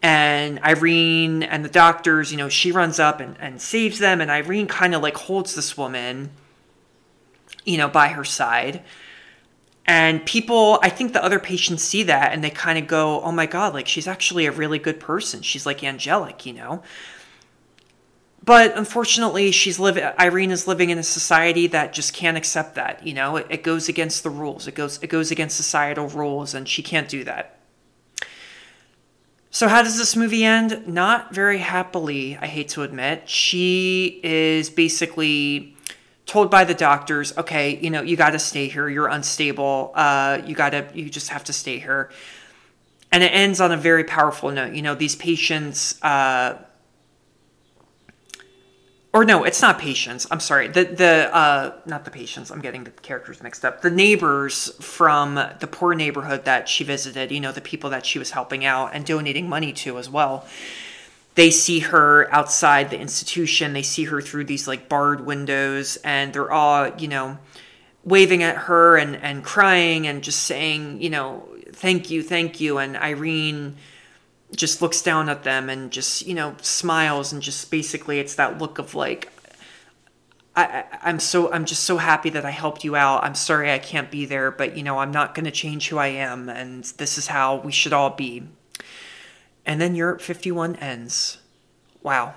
And 0.02 0.58
Irene 0.64 1.44
and 1.44 1.64
the 1.64 1.68
doctors, 1.68 2.32
you 2.32 2.38
know, 2.38 2.48
she 2.48 2.72
runs 2.72 2.98
up 2.98 3.20
and, 3.20 3.36
and 3.38 3.60
saves 3.60 3.98
them. 3.98 4.20
And 4.20 4.30
Irene 4.30 4.66
kind 4.66 4.94
of 4.94 5.02
like 5.02 5.16
holds 5.16 5.54
this 5.54 5.76
woman, 5.76 6.30
you 7.64 7.78
know, 7.78 7.88
by 7.88 8.08
her 8.08 8.24
side. 8.24 8.82
And 9.86 10.24
people, 10.26 10.78
I 10.82 10.88
think 10.88 11.12
the 11.12 11.24
other 11.24 11.38
patients 11.38 11.82
see 11.82 12.02
that 12.04 12.32
and 12.32 12.42
they 12.42 12.50
kind 12.50 12.78
of 12.78 12.86
go, 12.86 13.20
oh 13.22 13.32
my 13.32 13.46
God, 13.46 13.74
like 13.74 13.86
she's 13.86 14.06
actually 14.06 14.46
a 14.46 14.52
really 14.52 14.78
good 14.78 14.98
person. 14.98 15.42
She's 15.42 15.66
like 15.66 15.84
angelic, 15.84 16.46
you 16.46 16.52
know? 16.52 16.82
but 18.44 18.76
unfortunately 18.76 19.50
she's 19.50 19.78
living 19.78 20.04
irene 20.18 20.50
is 20.50 20.66
living 20.66 20.90
in 20.90 20.98
a 20.98 21.02
society 21.02 21.66
that 21.66 21.92
just 21.92 22.12
can't 22.12 22.36
accept 22.36 22.74
that 22.74 23.06
you 23.06 23.14
know 23.14 23.36
it, 23.36 23.46
it, 23.48 23.62
goes 23.62 23.88
against 23.88 24.22
the 24.22 24.30
rules 24.30 24.66
it 24.66 24.74
goes 24.74 25.02
it 25.02 25.08
goes 25.08 25.30
against 25.30 25.56
societal 25.56 26.08
rules 26.08 26.54
and 26.54 26.68
she 26.68 26.82
can't 26.82 27.08
do 27.08 27.24
that 27.24 27.58
so 29.54 29.68
how 29.68 29.82
does 29.82 29.98
this 29.98 30.16
movie 30.16 30.44
end? 30.44 30.88
Not 30.88 31.34
very 31.34 31.58
happily 31.58 32.38
i 32.38 32.46
hate 32.46 32.70
to 32.70 32.82
admit. 32.82 33.28
She 33.28 34.18
is 34.24 34.70
basically 34.70 35.76
told 36.24 36.50
by 36.50 36.64
the 36.64 36.72
doctors 36.72 37.36
okay 37.36 37.76
you 37.78 37.90
know 37.90 38.00
you 38.00 38.16
got 38.16 38.30
to 38.30 38.38
stay 38.38 38.66
here. 38.66 38.88
You're 38.88 39.08
unstable. 39.08 39.92
Uh, 39.94 40.40
you 40.46 40.54
got 40.54 40.70
to 40.70 40.88
you 40.94 41.10
just 41.10 41.28
have 41.28 41.44
to 41.44 41.52
stay 41.52 41.78
here. 41.78 42.10
And 43.12 43.22
it 43.22 43.28
ends 43.28 43.60
on 43.60 43.72
a 43.72 43.76
very 43.76 44.04
powerful 44.04 44.50
note. 44.50 44.72
You 44.72 44.80
know 44.80 44.94
these 44.94 45.16
patients 45.16 46.02
uh, 46.02 46.56
or 49.14 49.24
no, 49.26 49.44
it's 49.44 49.60
not 49.60 49.78
patients. 49.78 50.26
I'm 50.30 50.40
sorry. 50.40 50.68
The 50.68 50.84
the 50.84 51.34
uh, 51.34 51.74
not 51.84 52.04
the 52.06 52.10
patients. 52.10 52.50
I'm 52.50 52.60
getting 52.60 52.84
the 52.84 52.90
characters 52.90 53.42
mixed 53.42 53.64
up. 53.64 53.82
The 53.82 53.90
neighbors 53.90 54.70
from 54.80 55.34
the 55.34 55.68
poor 55.70 55.94
neighborhood 55.94 56.46
that 56.46 56.68
she 56.68 56.82
visited. 56.82 57.30
You 57.30 57.40
know, 57.40 57.52
the 57.52 57.60
people 57.60 57.90
that 57.90 58.06
she 58.06 58.18
was 58.18 58.30
helping 58.30 58.64
out 58.64 58.92
and 58.94 59.04
donating 59.04 59.48
money 59.48 59.72
to 59.74 59.98
as 59.98 60.08
well. 60.08 60.46
They 61.34 61.50
see 61.50 61.80
her 61.80 62.32
outside 62.32 62.90
the 62.90 62.98
institution. 62.98 63.74
They 63.74 63.82
see 63.82 64.04
her 64.04 64.22
through 64.22 64.44
these 64.44 64.66
like 64.66 64.88
barred 64.88 65.26
windows, 65.26 65.96
and 66.04 66.32
they're 66.32 66.50
all 66.50 66.88
you 66.96 67.08
know 67.08 67.38
waving 68.04 68.42
at 68.42 68.56
her 68.56 68.96
and 68.96 69.16
and 69.16 69.44
crying 69.44 70.06
and 70.06 70.22
just 70.22 70.42
saying 70.44 71.02
you 71.02 71.10
know 71.10 71.46
thank 71.72 72.10
you, 72.10 72.22
thank 72.22 72.60
you. 72.60 72.78
And 72.78 72.96
Irene 72.96 73.76
just 74.54 74.82
looks 74.82 75.02
down 75.02 75.28
at 75.28 75.44
them 75.44 75.70
and 75.70 75.90
just 75.90 76.26
you 76.26 76.34
know 76.34 76.54
smiles 76.60 77.32
and 77.32 77.42
just 77.42 77.70
basically 77.70 78.18
it's 78.18 78.34
that 78.34 78.58
look 78.58 78.78
of 78.78 78.94
like 78.94 79.32
I, 80.54 80.84
I'm 81.02 81.18
so 81.18 81.50
I'm 81.50 81.64
just 81.64 81.84
so 81.84 81.96
happy 81.96 82.28
that 82.30 82.44
I 82.44 82.50
helped 82.50 82.84
you 82.84 82.94
out. 82.94 83.24
I'm 83.24 83.34
sorry 83.34 83.72
I 83.72 83.78
can't 83.78 84.10
be 84.10 84.26
there, 84.26 84.50
but 84.50 84.76
you 84.76 84.82
know 84.82 84.98
I'm 84.98 85.10
not 85.10 85.34
going 85.34 85.46
to 85.46 85.50
change 85.50 85.88
who 85.88 85.96
I 85.96 86.08
am, 86.08 86.48
and 86.48 86.84
this 86.84 87.16
is 87.16 87.28
how 87.28 87.56
we 87.56 87.72
should 87.72 87.92
all 87.92 88.10
be. 88.10 88.42
And 89.64 89.80
then 89.80 89.94
Europe 89.94 90.20
51 90.20 90.76
ends. 90.76 91.38
Wow. 92.02 92.34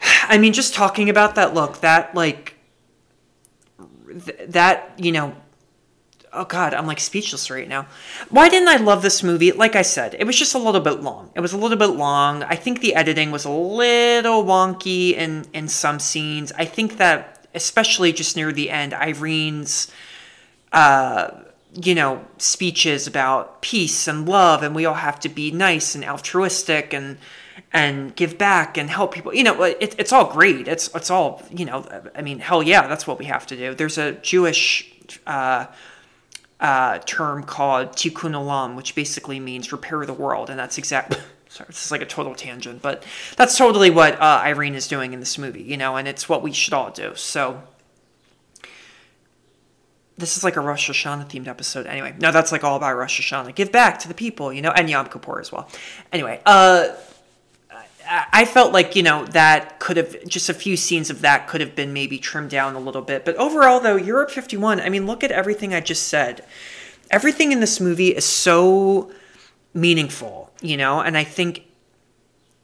I 0.02 0.38
mean, 0.38 0.52
just 0.52 0.74
talking 0.74 1.08
about 1.08 1.34
that 1.34 1.52
look, 1.52 1.80
that 1.80 2.14
like, 2.14 2.54
th- 4.08 4.38
that 4.48 4.92
you 4.98 5.10
know, 5.10 5.34
oh 6.32 6.44
god 6.44 6.74
i'm 6.74 6.86
like 6.86 7.00
speechless 7.00 7.50
right 7.50 7.68
now. 7.68 7.86
Why 8.28 8.48
didn't 8.48 8.68
i 8.68 8.76
love 8.76 9.02
this 9.02 9.22
movie? 9.22 9.52
Like 9.52 9.76
i 9.76 9.82
said 9.82 10.14
it 10.18 10.24
was 10.24 10.38
just 10.38 10.54
a 10.54 10.58
little 10.58 10.80
bit 10.80 11.00
long. 11.00 11.30
It 11.34 11.40
was 11.40 11.52
a 11.52 11.58
little 11.58 11.78
bit 11.78 11.90
long. 11.90 12.42
I 12.42 12.56
think 12.56 12.80
the 12.80 12.94
editing 12.94 13.30
was 13.30 13.44
a 13.44 13.50
little 13.50 14.44
wonky 14.44 15.14
in 15.14 15.46
in 15.52 15.68
some 15.68 15.98
scenes. 15.98 16.52
I 16.52 16.64
think 16.64 16.96
that 16.98 17.48
especially 17.54 18.12
just 18.12 18.36
near 18.36 18.52
the 18.52 18.70
end 18.70 18.94
irene's 18.94 19.90
uh 20.72 21.30
you 21.74 21.94
know 21.94 22.24
speeches 22.38 23.06
about 23.06 23.62
peace 23.62 24.08
and 24.08 24.28
love 24.28 24.62
and 24.62 24.74
we 24.74 24.84
all 24.86 24.94
have 24.94 25.20
to 25.20 25.28
be 25.28 25.50
nice 25.50 25.94
and 25.94 26.04
altruistic 26.04 26.92
and 26.92 27.18
and 27.72 28.16
give 28.16 28.36
back 28.38 28.76
and 28.76 28.90
help 28.90 29.14
people. 29.14 29.32
You 29.34 29.44
know 29.44 29.62
it, 29.62 29.94
it's 29.98 30.12
all 30.12 30.32
great 30.32 30.66
it's 30.66 30.92
it's 30.94 31.10
all 31.10 31.42
you 31.50 31.64
know 31.64 31.84
i 32.14 32.22
mean 32.22 32.38
hell 32.40 32.62
yeah 32.62 32.86
that's 32.86 33.06
what 33.06 33.18
we 33.18 33.26
have 33.26 33.46
to 33.48 33.56
do. 33.56 33.74
There's 33.74 33.98
a 33.98 34.12
jewish 34.12 34.92
uh 35.26 35.66
uh, 36.60 36.98
term 37.00 37.42
called 37.42 37.92
tikkun 37.92 38.32
olam, 38.32 38.76
which 38.76 38.94
basically 38.94 39.40
means 39.40 39.72
repair 39.72 40.04
the 40.06 40.14
world, 40.14 40.50
and 40.50 40.58
that's 40.58 40.78
exactly. 40.78 41.18
Sorry, 41.48 41.66
this 41.66 41.84
is 41.84 41.90
like 41.90 42.00
a 42.00 42.06
total 42.06 42.36
tangent, 42.36 42.80
but 42.80 43.04
that's 43.36 43.58
totally 43.58 43.90
what 43.90 44.20
uh, 44.20 44.40
Irene 44.44 44.76
is 44.76 44.86
doing 44.86 45.12
in 45.12 45.18
this 45.18 45.36
movie, 45.36 45.62
you 45.62 45.76
know, 45.76 45.96
and 45.96 46.06
it's 46.06 46.28
what 46.28 46.42
we 46.42 46.52
should 46.52 46.72
all 46.72 46.92
do. 46.92 47.12
So 47.16 47.60
this 50.16 50.36
is 50.36 50.44
like 50.44 50.54
a 50.54 50.60
Rosh 50.60 50.88
Hashanah 50.88 51.28
themed 51.28 51.48
episode. 51.48 51.86
Anyway, 51.86 52.14
no, 52.20 52.30
that's 52.30 52.52
like 52.52 52.62
all 52.62 52.76
about 52.76 52.96
Rosh 52.96 53.20
Hashanah. 53.20 53.54
Give 53.56 53.72
back 53.72 53.98
to 54.00 54.08
the 54.08 54.14
people, 54.14 54.52
you 54.52 54.62
know, 54.62 54.70
and 54.70 54.88
Yom 54.88 55.08
Kippur 55.08 55.40
as 55.40 55.50
well. 55.50 55.68
Anyway, 56.12 56.40
uh, 56.46 56.90
I 58.12 58.44
felt 58.44 58.72
like, 58.72 58.96
you 58.96 59.04
know, 59.04 59.24
that 59.26 59.78
could 59.78 59.96
have, 59.96 60.26
just 60.26 60.48
a 60.48 60.54
few 60.54 60.76
scenes 60.76 61.10
of 61.10 61.20
that 61.20 61.46
could 61.46 61.60
have 61.60 61.76
been 61.76 61.92
maybe 61.92 62.18
trimmed 62.18 62.50
down 62.50 62.74
a 62.74 62.80
little 62.80 63.02
bit. 63.02 63.24
But 63.24 63.36
overall, 63.36 63.78
though, 63.78 63.94
Europe 63.94 64.32
51, 64.32 64.80
I 64.80 64.88
mean, 64.88 65.06
look 65.06 65.22
at 65.22 65.30
everything 65.30 65.74
I 65.74 65.80
just 65.80 66.08
said. 66.08 66.44
Everything 67.12 67.52
in 67.52 67.60
this 67.60 67.78
movie 67.78 68.08
is 68.08 68.24
so 68.24 69.12
meaningful, 69.74 70.50
you 70.60 70.76
know, 70.76 71.00
and 71.00 71.16
I 71.16 71.22
think 71.22 71.62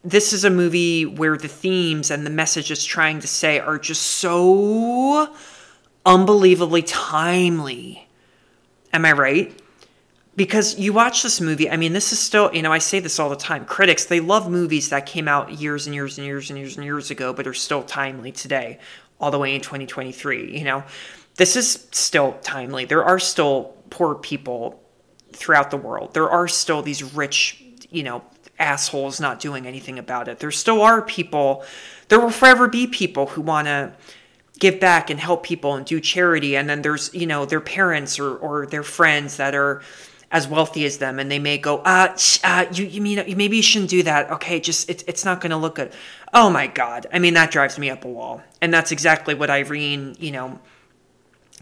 this 0.02 0.32
is 0.32 0.44
a 0.44 0.50
movie 0.50 1.06
where 1.06 1.36
the 1.36 1.48
themes 1.48 2.10
and 2.10 2.26
the 2.26 2.30
message 2.30 2.70
messages 2.70 2.84
trying 2.84 3.20
to 3.20 3.26
say 3.26 3.58
are 3.58 3.78
just 3.78 4.02
so 4.02 5.34
unbelievably 6.04 6.82
timely. 6.82 8.08
Am 8.92 9.04
I 9.04 9.12
right? 9.12 9.60
Because 10.36 10.78
you 10.78 10.92
watch 10.92 11.22
this 11.22 11.40
movie 11.40 11.70
i 11.70 11.76
mean 11.76 11.92
this 11.92 12.12
is 12.12 12.18
still 12.18 12.54
you 12.54 12.62
know 12.62 12.72
i 12.72 12.78
say 12.78 13.00
this 13.00 13.18
all 13.18 13.28
the 13.30 13.36
time 13.36 13.64
critics 13.64 14.04
they 14.04 14.20
love 14.20 14.50
movies 14.50 14.90
that 14.90 15.06
came 15.06 15.26
out 15.26 15.52
years 15.52 15.86
and 15.86 15.94
years 15.94 16.18
and 16.18 16.26
years 16.26 16.50
and 16.50 16.58
years 16.58 16.76
and 16.76 16.84
years 16.84 17.10
ago 17.10 17.32
but 17.32 17.46
are 17.46 17.54
still 17.54 17.82
timely 17.82 18.30
today 18.30 18.78
all 19.18 19.30
the 19.30 19.38
way 19.38 19.54
in 19.54 19.60
2023 19.60 20.56
you 20.56 20.64
know? 20.64 20.84
This 21.36 21.54
is 21.54 21.86
still 21.92 22.32
timely. 22.42 22.86
There 22.86 23.04
are 23.04 23.18
still 23.18 23.74
poor 23.90 24.14
people 24.14 24.82
throughout 25.32 25.70
the 25.70 25.76
world. 25.76 26.14
There 26.14 26.30
are 26.30 26.48
still 26.48 26.82
these 26.82 27.02
rich 27.02 27.62
you 27.90 28.02
know 28.02 28.22
assholes 28.58 29.20
not 29.20 29.38
doing 29.38 29.66
anything 29.66 29.98
about 29.98 30.28
it. 30.28 30.38
There 30.38 30.50
still 30.50 30.82
are 30.82 31.02
people 31.02 31.64
there 32.08 32.20
will 32.20 32.30
forever 32.30 32.68
be 32.68 32.86
people 32.86 33.26
who 33.26 33.42
want 33.42 33.66
to 33.66 33.92
give 34.58 34.80
back 34.80 35.10
and 35.10 35.20
help 35.20 35.42
people 35.42 35.74
and 35.74 35.84
do 35.84 36.00
charity 36.00 36.56
and 36.56 36.68
then 36.70 36.80
there's 36.80 37.12
you 37.12 37.26
know 37.26 37.44
their 37.44 37.60
parents 37.60 38.18
or 38.18 38.36
or 38.36 38.66
their 38.66 38.82
friends 38.82 39.36
that 39.36 39.54
are 39.54 39.82
as 40.36 40.46
wealthy 40.46 40.84
as 40.84 40.98
them 40.98 41.18
and 41.18 41.30
they 41.30 41.38
may 41.38 41.56
go 41.56 41.78
uh, 41.78 42.14
uh 42.44 42.66
you, 42.70 42.84
you 42.84 43.00
mean 43.00 43.16
maybe 43.38 43.56
you 43.56 43.62
shouldn't 43.62 43.88
do 43.88 44.02
that. 44.02 44.30
Okay 44.30 44.60
just 44.60 44.90
it, 44.90 45.02
it's 45.06 45.24
not 45.24 45.40
going 45.40 45.50
to 45.50 45.56
look 45.56 45.76
good. 45.76 45.92
Oh 46.34 46.50
my 46.50 46.66
god. 46.66 47.06
I 47.10 47.18
mean 47.18 47.32
that 47.34 47.50
drives 47.50 47.78
me 47.78 47.88
up 47.88 48.04
a 48.04 48.08
wall. 48.08 48.42
And 48.60 48.72
that's 48.72 48.92
exactly 48.92 49.32
what 49.32 49.48
irene 49.48 50.14
you 50.18 50.32
know 50.32 50.58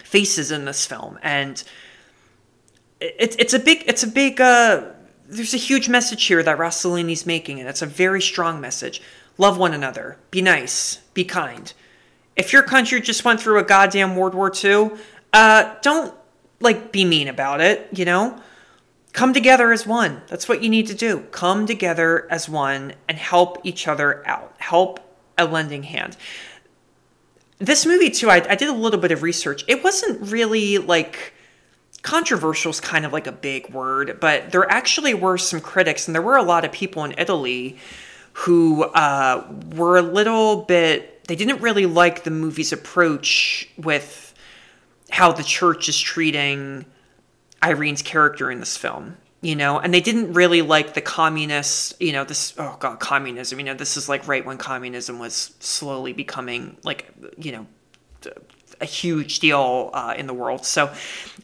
faces 0.02 0.50
in 0.50 0.64
this 0.64 0.86
film. 0.86 1.20
And 1.22 1.62
it's 3.00 3.36
it's 3.36 3.54
a 3.54 3.60
big 3.60 3.84
it's 3.86 4.02
a 4.02 4.08
big 4.08 4.40
uh 4.40 4.86
there's 5.28 5.54
a 5.54 5.64
huge 5.70 5.88
message 5.88 6.24
here 6.24 6.42
that 6.42 6.58
Rossellini's 6.58 7.24
making 7.24 7.60
and 7.60 7.68
it's 7.68 7.82
a 7.82 7.86
very 7.86 8.20
strong 8.20 8.60
message. 8.60 9.00
Love 9.38 9.56
one 9.56 9.72
another. 9.72 10.18
Be 10.32 10.42
nice. 10.42 10.96
Be 11.14 11.24
kind. 11.24 11.72
If 12.34 12.52
your 12.52 12.64
country 12.64 13.00
just 13.00 13.24
went 13.24 13.40
through 13.40 13.60
a 13.60 13.62
goddamn 13.62 14.16
world 14.16 14.34
war 14.34 14.52
ii 14.64 14.90
uh 15.32 15.74
don't 15.80 16.12
like 16.58 16.90
be 16.90 17.04
mean 17.04 17.28
about 17.28 17.60
it 17.60 17.88
you 17.92 18.04
know 18.04 18.40
Come 19.14 19.32
together 19.32 19.72
as 19.72 19.86
one. 19.86 20.22
That's 20.26 20.48
what 20.48 20.60
you 20.60 20.68
need 20.68 20.88
to 20.88 20.94
do. 20.94 21.20
Come 21.30 21.66
together 21.66 22.26
as 22.30 22.48
one 22.48 22.94
and 23.08 23.16
help 23.16 23.60
each 23.62 23.86
other 23.86 24.26
out. 24.26 24.56
Help 24.58 24.98
a 25.38 25.44
lending 25.46 25.84
hand. 25.84 26.16
This 27.58 27.86
movie, 27.86 28.10
too, 28.10 28.28
I, 28.28 28.44
I 28.50 28.56
did 28.56 28.68
a 28.68 28.72
little 28.72 28.98
bit 28.98 29.12
of 29.12 29.22
research. 29.22 29.64
It 29.68 29.84
wasn't 29.84 30.32
really 30.32 30.78
like 30.78 31.32
controversial 32.02 32.70
is 32.70 32.80
kind 32.80 33.06
of 33.06 33.12
like 33.12 33.28
a 33.28 33.32
big 33.32 33.70
word, 33.70 34.18
but 34.20 34.50
there 34.50 34.68
actually 34.68 35.14
were 35.14 35.38
some 35.38 35.60
critics, 35.60 36.08
and 36.08 36.14
there 36.14 36.20
were 36.20 36.36
a 36.36 36.42
lot 36.42 36.64
of 36.64 36.72
people 36.72 37.04
in 37.04 37.14
Italy 37.16 37.78
who 38.32 38.82
uh, 38.82 39.46
were 39.76 39.96
a 39.96 40.02
little 40.02 40.62
bit, 40.62 41.24
they 41.28 41.36
didn't 41.36 41.62
really 41.62 41.86
like 41.86 42.24
the 42.24 42.30
movie's 42.32 42.72
approach 42.72 43.68
with 43.78 44.34
how 45.08 45.30
the 45.30 45.44
church 45.44 45.88
is 45.88 45.98
treating 45.98 46.84
Irene's 47.64 48.02
character 48.02 48.50
in 48.50 48.60
this 48.60 48.76
film 48.76 49.16
you 49.44 49.54
know? 49.54 49.78
And 49.78 49.92
they 49.92 50.00
didn't 50.00 50.32
really 50.32 50.62
like 50.62 50.94
the 50.94 51.00
communist 51.00 52.00
you 52.00 52.12
know 52.12 52.24
this 52.24 52.54
oh 52.58 52.76
god 52.80 52.98
communism 52.98 53.58
you 53.58 53.64
know 53.64 53.74
this 53.74 53.96
is 53.96 54.08
like 54.08 54.26
right 54.26 54.44
when 54.44 54.56
communism 54.56 55.18
was 55.18 55.54
slowly 55.60 56.12
becoming 56.12 56.76
like 56.82 57.12
you 57.36 57.52
know 57.52 57.66
a 58.80 58.84
huge 58.86 59.38
deal 59.38 59.90
uh, 59.92 60.14
in 60.16 60.26
the 60.26 60.34
world. 60.34 60.64
So 60.64 60.92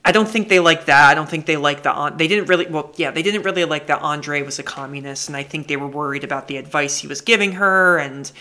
i 0.04 0.12
don't 0.12 0.28
think 0.28 0.48
they 0.48 0.60
like 0.60 0.86
that. 0.86 1.10
I 1.10 1.14
don't 1.14 1.28
think 1.28 1.46
they 1.46 1.56
like 1.56 1.82
the 1.82 2.12
they 2.16 2.26
didn't 2.26 2.46
really 2.46 2.66
well 2.66 2.92
yeah 2.96 3.10
they 3.10 3.22
didn't 3.22 3.42
really 3.42 3.66
like 3.66 3.86
that 3.88 4.00
andre 4.00 4.42
was 4.42 4.58
a 4.58 4.62
communist 4.62 5.28
and 5.28 5.36
i 5.36 5.42
think 5.42 5.68
they 5.68 5.76
were 5.76 5.86
worried 5.86 6.24
about 6.24 6.48
the 6.48 6.56
advice 6.56 6.98
he 6.98 7.06
was 7.06 7.20
giving 7.20 7.52
her 7.52 7.98
and 7.98 8.32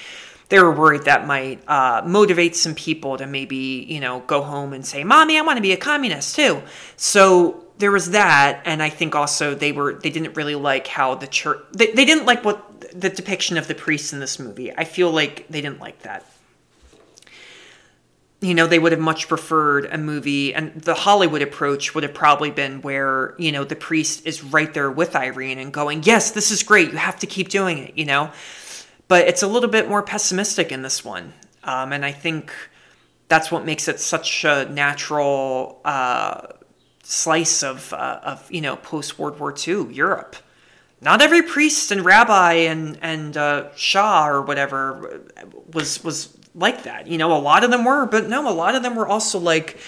they 0.47 0.59
were 0.59 0.71
worried 0.71 1.03
that 1.03 1.27
might 1.27 1.61
uh, 1.67 2.01
motivate 2.05 2.55
some 2.55 2.73
people 2.73 3.17
to 3.17 3.27
maybe 3.27 3.85
you 3.87 3.99
know 3.99 4.21
go 4.21 4.41
home 4.41 4.71
and 4.73 4.85
say 4.85 5.03
mommy 5.03 5.37
i 5.37 5.41
want 5.41 5.57
to 5.57 5.61
be 5.61 5.73
a 5.73 5.77
communist 5.77 6.35
too. 6.35 6.61
So 6.95 7.65
there 7.79 7.91
was 7.91 8.11
that 8.11 8.61
and 8.65 8.83
i 8.83 8.89
think 8.89 9.15
also 9.15 9.55
they 9.55 9.71
were 9.71 9.93
they 9.93 10.09
didn't 10.09 10.35
really 10.35 10.55
like 10.55 10.87
how 10.87 11.15
the 11.15 11.27
church 11.27 11.59
they, 11.73 11.91
they 11.91 12.05
didn't 12.05 12.25
like 12.25 12.45
what 12.45 12.69
the 12.93 13.09
depiction 13.09 13.57
of 13.57 13.67
the 13.67 13.75
priests 13.75 14.13
in 14.13 14.19
this 14.19 14.39
movie. 14.39 14.75
I 14.75 14.83
feel 14.83 15.11
like 15.11 15.47
they 15.49 15.61
didn't 15.61 15.79
like 15.79 16.01
that. 16.03 16.25
You 18.41 18.53
know 18.53 18.67
they 18.67 18.79
would 18.79 18.93
have 18.93 19.01
much 19.01 19.27
preferred 19.27 19.85
a 19.85 19.97
movie 19.97 20.53
and 20.53 20.73
the 20.81 20.93
hollywood 20.93 21.41
approach 21.41 21.93
would 21.93 22.03
have 22.03 22.13
probably 22.13 22.49
been 22.49 22.81
where 22.81 23.35
you 23.37 23.51
know 23.51 23.65
the 23.65 23.75
priest 23.75 24.25
is 24.25 24.41
right 24.41 24.73
there 24.73 24.89
with 24.89 25.13
irene 25.13 25.59
and 25.59 25.73
going 25.73 26.03
yes 26.03 26.31
this 26.31 26.49
is 26.49 26.63
great 26.63 26.91
you 26.91 26.97
have 26.97 27.19
to 27.19 27.27
keep 27.27 27.49
doing 27.49 27.79
it 27.79 27.97
you 27.97 28.05
know? 28.05 28.31
But 29.09 29.27
it's 29.27 29.43
a 29.43 29.47
little 29.47 29.69
bit 29.69 29.89
more 29.89 30.01
pessimistic 30.01 30.71
in 30.71 30.83
this 30.83 31.03
one 31.03 31.33
um, 31.65 31.91
and 31.91 32.05
i 32.05 32.13
think 32.13 32.53
that's 33.27 33.51
what 33.51 33.65
makes 33.65 33.89
it 33.89 33.99
such 33.99 34.45
a 34.45 34.69
natural 34.69 35.81
uh, 35.83 36.47
slice 37.09 37.63
of, 37.63 37.91
uh, 37.91 38.19
of 38.21 38.51
you 38.51 38.61
know, 38.61 38.75
post 38.75 39.17
World 39.17 39.39
War 39.39 39.53
II 39.67 39.91
Europe. 39.91 40.35
Not 41.01 41.21
every 41.21 41.41
priest 41.41 41.91
and 41.91 42.03
rabbi 42.03 42.53
and 42.53 42.99
and 43.01 43.35
uh, 43.35 43.73
Shah 43.75 44.27
or 44.27 44.41
whatever 44.41 45.21
was 45.73 46.03
was 46.03 46.37
like 46.53 46.83
that. 46.83 47.07
You 47.07 47.17
know, 47.17 47.35
a 47.35 47.39
lot 47.39 47.63
of 47.63 47.71
them 47.71 47.85
were, 47.85 48.05
but 48.05 48.27
no, 48.27 48.47
a 48.47 48.51
lot 48.51 48.75
of 48.75 48.83
them 48.83 48.95
were 48.95 49.07
also 49.07 49.39
like, 49.39 49.79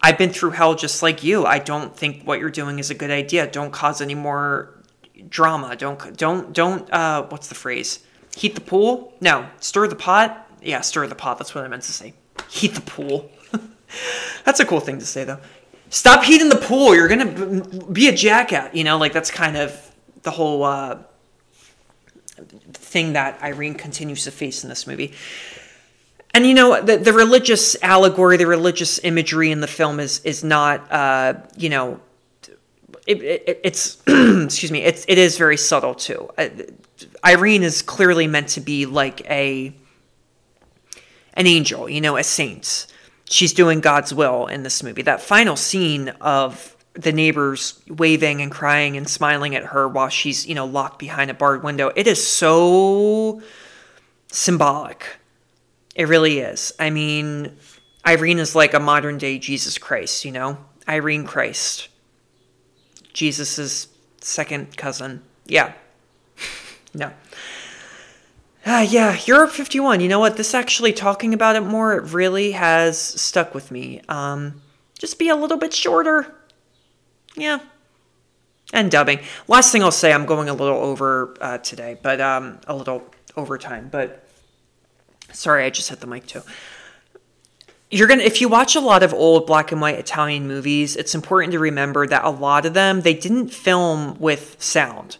I've 0.00 0.18
been 0.18 0.30
through 0.30 0.50
hell 0.50 0.74
just 0.74 1.02
like 1.02 1.22
you. 1.22 1.46
I 1.46 1.58
don't 1.58 1.96
think 1.96 2.24
what 2.24 2.40
you're 2.40 2.50
doing 2.50 2.80
is 2.80 2.90
a 2.90 2.94
good 2.94 3.10
idea. 3.10 3.46
Don't 3.46 3.72
cause 3.72 4.00
any 4.00 4.16
more 4.16 4.82
drama. 5.28 5.76
Don't 5.76 6.16
don't 6.16 6.52
don't. 6.52 6.92
Uh, 6.92 7.22
what's 7.28 7.48
the 7.48 7.54
phrase? 7.54 8.00
Heat 8.36 8.56
the 8.56 8.60
pool? 8.60 9.14
No, 9.20 9.48
stir 9.60 9.86
the 9.86 9.96
pot. 9.96 10.50
Yeah, 10.60 10.80
stir 10.80 11.06
the 11.06 11.14
pot. 11.14 11.38
That's 11.38 11.54
what 11.54 11.64
I 11.64 11.68
meant 11.68 11.84
to 11.84 11.92
say. 11.92 12.14
Heat 12.50 12.74
the 12.74 12.80
pool. 12.80 13.30
That's 14.44 14.58
a 14.58 14.64
cool 14.64 14.80
thing 14.80 14.98
to 14.98 15.06
say, 15.06 15.22
though 15.24 15.38
stop 15.92 16.24
heating 16.24 16.48
the 16.48 16.56
pool. 16.56 16.96
You're 16.96 17.06
gonna 17.06 17.62
be 17.92 18.08
a 18.08 18.12
jackass. 18.12 18.74
You 18.74 18.82
know, 18.82 18.98
like 18.98 19.12
that's 19.12 19.30
kind 19.30 19.56
of 19.56 19.94
the 20.22 20.32
whole 20.32 20.64
uh, 20.64 20.98
thing 22.72 23.12
that 23.12 23.40
Irene 23.42 23.74
continues 23.74 24.24
to 24.24 24.32
face 24.32 24.64
in 24.64 24.68
this 24.68 24.86
movie. 24.86 25.12
And 26.34 26.46
you 26.46 26.54
know 26.54 26.80
the 26.80 26.96
the 26.96 27.12
religious 27.12 27.76
allegory, 27.82 28.38
the 28.38 28.46
religious 28.46 28.98
imagery 29.04 29.52
in 29.52 29.60
the 29.60 29.68
film 29.68 30.00
is 30.00 30.20
is 30.24 30.42
not 30.42 30.90
uh, 30.90 31.34
you 31.56 31.68
know 31.68 32.00
it, 33.06 33.22
it, 33.22 33.60
it's 33.62 34.02
excuse 34.06 34.72
me 34.72 34.80
it's 34.80 35.04
it 35.06 35.18
is 35.18 35.36
very 35.36 35.58
subtle 35.58 35.94
too. 35.94 36.28
Uh, 36.38 36.48
Irene 37.24 37.62
is 37.62 37.82
clearly 37.82 38.26
meant 38.26 38.48
to 38.48 38.60
be 38.60 38.86
like 38.86 39.28
a 39.30 39.74
an 41.34 41.46
angel, 41.46 41.88
you 41.88 42.00
know, 42.00 42.16
a 42.16 42.24
saint 42.24 42.86
she's 43.32 43.52
doing 43.52 43.80
God's 43.80 44.12
will 44.12 44.46
in 44.46 44.62
this 44.62 44.82
movie. 44.82 45.02
That 45.02 45.22
final 45.22 45.56
scene 45.56 46.10
of 46.20 46.76
the 46.94 47.12
neighbors 47.12 47.80
waving 47.88 48.42
and 48.42 48.52
crying 48.52 48.96
and 48.96 49.08
smiling 49.08 49.54
at 49.54 49.64
her 49.64 49.88
while 49.88 50.10
she's, 50.10 50.46
you 50.46 50.54
know, 50.54 50.66
locked 50.66 50.98
behind 50.98 51.30
a 51.30 51.34
barred 51.34 51.62
window. 51.62 51.90
It 51.96 52.06
is 52.06 52.24
so 52.24 53.40
symbolic. 54.28 55.06
It 55.94 56.08
really 56.08 56.40
is. 56.40 56.72
I 56.78 56.90
mean, 56.90 57.56
Irene 58.06 58.38
is 58.38 58.54
like 58.54 58.74
a 58.74 58.80
modern 58.80 59.16
day 59.16 59.38
Jesus 59.38 59.78
Christ, 59.78 60.24
you 60.24 60.32
know? 60.32 60.58
Irene 60.86 61.24
Christ. 61.24 61.88
Jesus's 63.14 63.88
second 64.20 64.76
cousin. 64.76 65.22
Yeah. 65.46 65.72
no. 66.94 67.12
Uh, 68.64 68.86
yeah, 68.88 69.18
Europe 69.26 69.50
51. 69.50 70.00
You 70.00 70.08
know 70.08 70.20
what? 70.20 70.36
This 70.36 70.54
actually, 70.54 70.92
talking 70.92 71.34
about 71.34 71.56
it 71.56 71.62
more, 71.62 71.94
it 71.94 72.12
really 72.12 72.52
has 72.52 72.98
stuck 72.98 73.54
with 73.54 73.70
me. 73.70 74.00
Um, 74.08 74.62
just 74.98 75.18
be 75.18 75.28
a 75.28 75.36
little 75.36 75.56
bit 75.56 75.74
shorter. 75.74 76.32
Yeah. 77.36 77.58
And 78.72 78.90
dubbing. 78.90 79.18
Last 79.48 79.72
thing 79.72 79.82
I'll 79.82 79.90
say, 79.90 80.12
I'm 80.12 80.26
going 80.26 80.48
a 80.48 80.54
little 80.54 80.78
over 80.78 81.34
uh, 81.40 81.58
today, 81.58 81.98
but 82.00 82.20
um, 82.20 82.60
a 82.68 82.74
little 82.74 83.04
overtime. 83.36 83.88
But 83.90 84.24
sorry, 85.32 85.64
I 85.64 85.70
just 85.70 85.90
hit 85.90 86.00
the 86.00 86.06
mic 86.06 86.26
too. 86.26 86.42
You're 87.90 88.08
gonna 88.08 88.22
if 88.22 88.40
you 88.40 88.48
watch 88.48 88.74
a 88.74 88.80
lot 88.80 89.02
of 89.02 89.12
old 89.12 89.46
black 89.46 89.72
and 89.72 89.80
white 89.80 89.98
Italian 89.98 90.48
movies, 90.48 90.96
it's 90.96 91.14
important 91.14 91.52
to 91.52 91.58
remember 91.58 92.06
that 92.06 92.24
a 92.24 92.30
lot 92.30 92.64
of 92.64 92.72
them 92.72 93.02
they 93.02 93.12
didn't 93.12 93.48
film 93.48 94.18
with 94.18 94.56
sound 94.62 95.18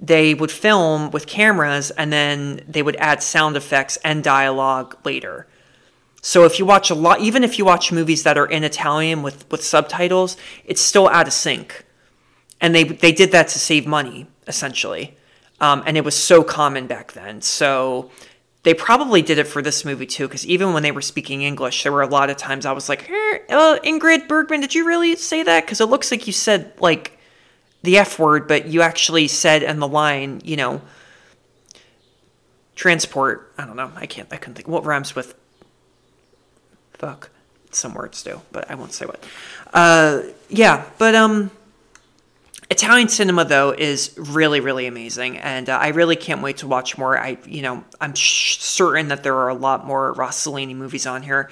they 0.00 0.32
would 0.32 0.50
film 0.50 1.10
with 1.10 1.26
cameras 1.26 1.90
and 1.90 2.12
then 2.12 2.64
they 2.66 2.82
would 2.82 2.96
add 2.96 3.22
sound 3.22 3.56
effects 3.56 3.98
and 3.98 4.24
dialogue 4.24 4.96
later. 5.04 5.46
So 6.22 6.44
if 6.44 6.58
you 6.58 6.66
watch 6.66 6.90
a 6.90 6.94
lot, 6.94 7.20
even 7.20 7.44
if 7.44 7.58
you 7.58 7.64
watch 7.64 7.92
movies 7.92 8.22
that 8.22 8.38
are 8.38 8.46
in 8.46 8.64
Italian 8.64 9.22
with, 9.22 9.50
with 9.50 9.62
subtitles, 9.62 10.36
it's 10.64 10.80
still 10.80 11.08
out 11.08 11.26
of 11.26 11.32
sync. 11.32 11.84
And 12.60 12.74
they, 12.74 12.84
they 12.84 13.12
did 13.12 13.32
that 13.32 13.48
to 13.48 13.58
save 13.58 13.86
money, 13.86 14.26
essentially. 14.46 15.16
Um, 15.60 15.82
and 15.86 15.96
it 15.96 16.04
was 16.04 16.16
so 16.16 16.42
common 16.42 16.86
back 16.86 17.12
then. 17.12 17.42
So 17.42 18.10
they 18.62 18.74
probably 18.74 19.22
did 19.22 19.38
it 19.38 19.46
for 19.46 19.62
this 19.62 19.84
movie 19.84 20.06
too, 20.06 20.28
because 20.28 20.46
even 20.46 20.72
when 20.72 20.82
they 20.82 20.92
were 20.92 21.02
speaking 21.02 21.42
English, 21.42 21.82
there 21.82 21.92
were 21.92 22.02
a 22.02 22.06
lot 22.06 22.30
of 22.30 22.36
times 22.36 22.66
I 22.66 22.72
was 22.72 22.88
like, 22.88 23.08
eh, 23.08 23.38
uh, 23.48 23.78
Ingrid 23.80 24.28
Bergman, 24.28 24.60
did 24.60 24.74
you 24.74 24.86
really 24.86 25.16
say 25.16 25.42
that? 25.42 25.64
Because 25.64 25.80
it 25.80 25.86
looks 25.86 26.10
like 26.10 26.26
you 26.26 26.32
said 26.32 26.72
like 26.80 27.18
the 27.82 27.98
F 27.98 28.18
word, 28.18 28.46
but 28.46 28.66
you 28.66 28.82
actually 28.82 29.28
said 29.28 29.62
in 29.62 29.78
the 29.78 29.88
line, 29.88 30.40
you 30.44 30.56
know, 30.56 30.82
transport. 32.74 33.52
I 33.58 33.66
don't 33.66 33.76
know. 33.76 33.92
I 33.96 34.06
can't. 34.06 34.28
I 34.32 34.36
couldn't 34.36 34.54
think. 34.54 34.68
What 34.68 34.84
rhymes 34.84 35.14
with 35.14 35.34
fuck? 36.92 37.30
Some 37.72 37.94
words 37.94 38.22
do, 38.22 38.40
but 38.50 38.70
I 38.70 38.74
won't 38.74 38.92
say 38.92 39.06
what. 39.06 39.24
Uh, 39.72 40.22
yeah, 40.48 40.84
but 40.98 41.14
um, 41.14 41.50
Italian 42.70 43.08
cinema 43.08 43.44
though 43.44 43.72
is 43.72 44.14
really 44.16 44.60
really 44.60 44.86
amazing, 44.86 45.38
and 45.38 45.68
uh, 45.68 45.76
I 45.76 45.88
really 45.88 46.14
can't 46.14 46.40
wait 46.40 46.58
to 46.58 46.68
watch 46.68 46.96
more. 46.96 47.18
I 47.18 47.36
you 47.44 47.62
know 47.62 47.84
I'm 48.00 48.14
sh- 48.14 48.58
certain 48.58 49.08
that 49.08 49.24
there 49.24 49.34
are 49.34 49.48
a 49.48 49.54
lot 49.54 49.84
more 49.84 50.14
Rossellini 50.14 50.76
movies 50.76 51.04
on 51.04 51.22
here. 51.22 51.50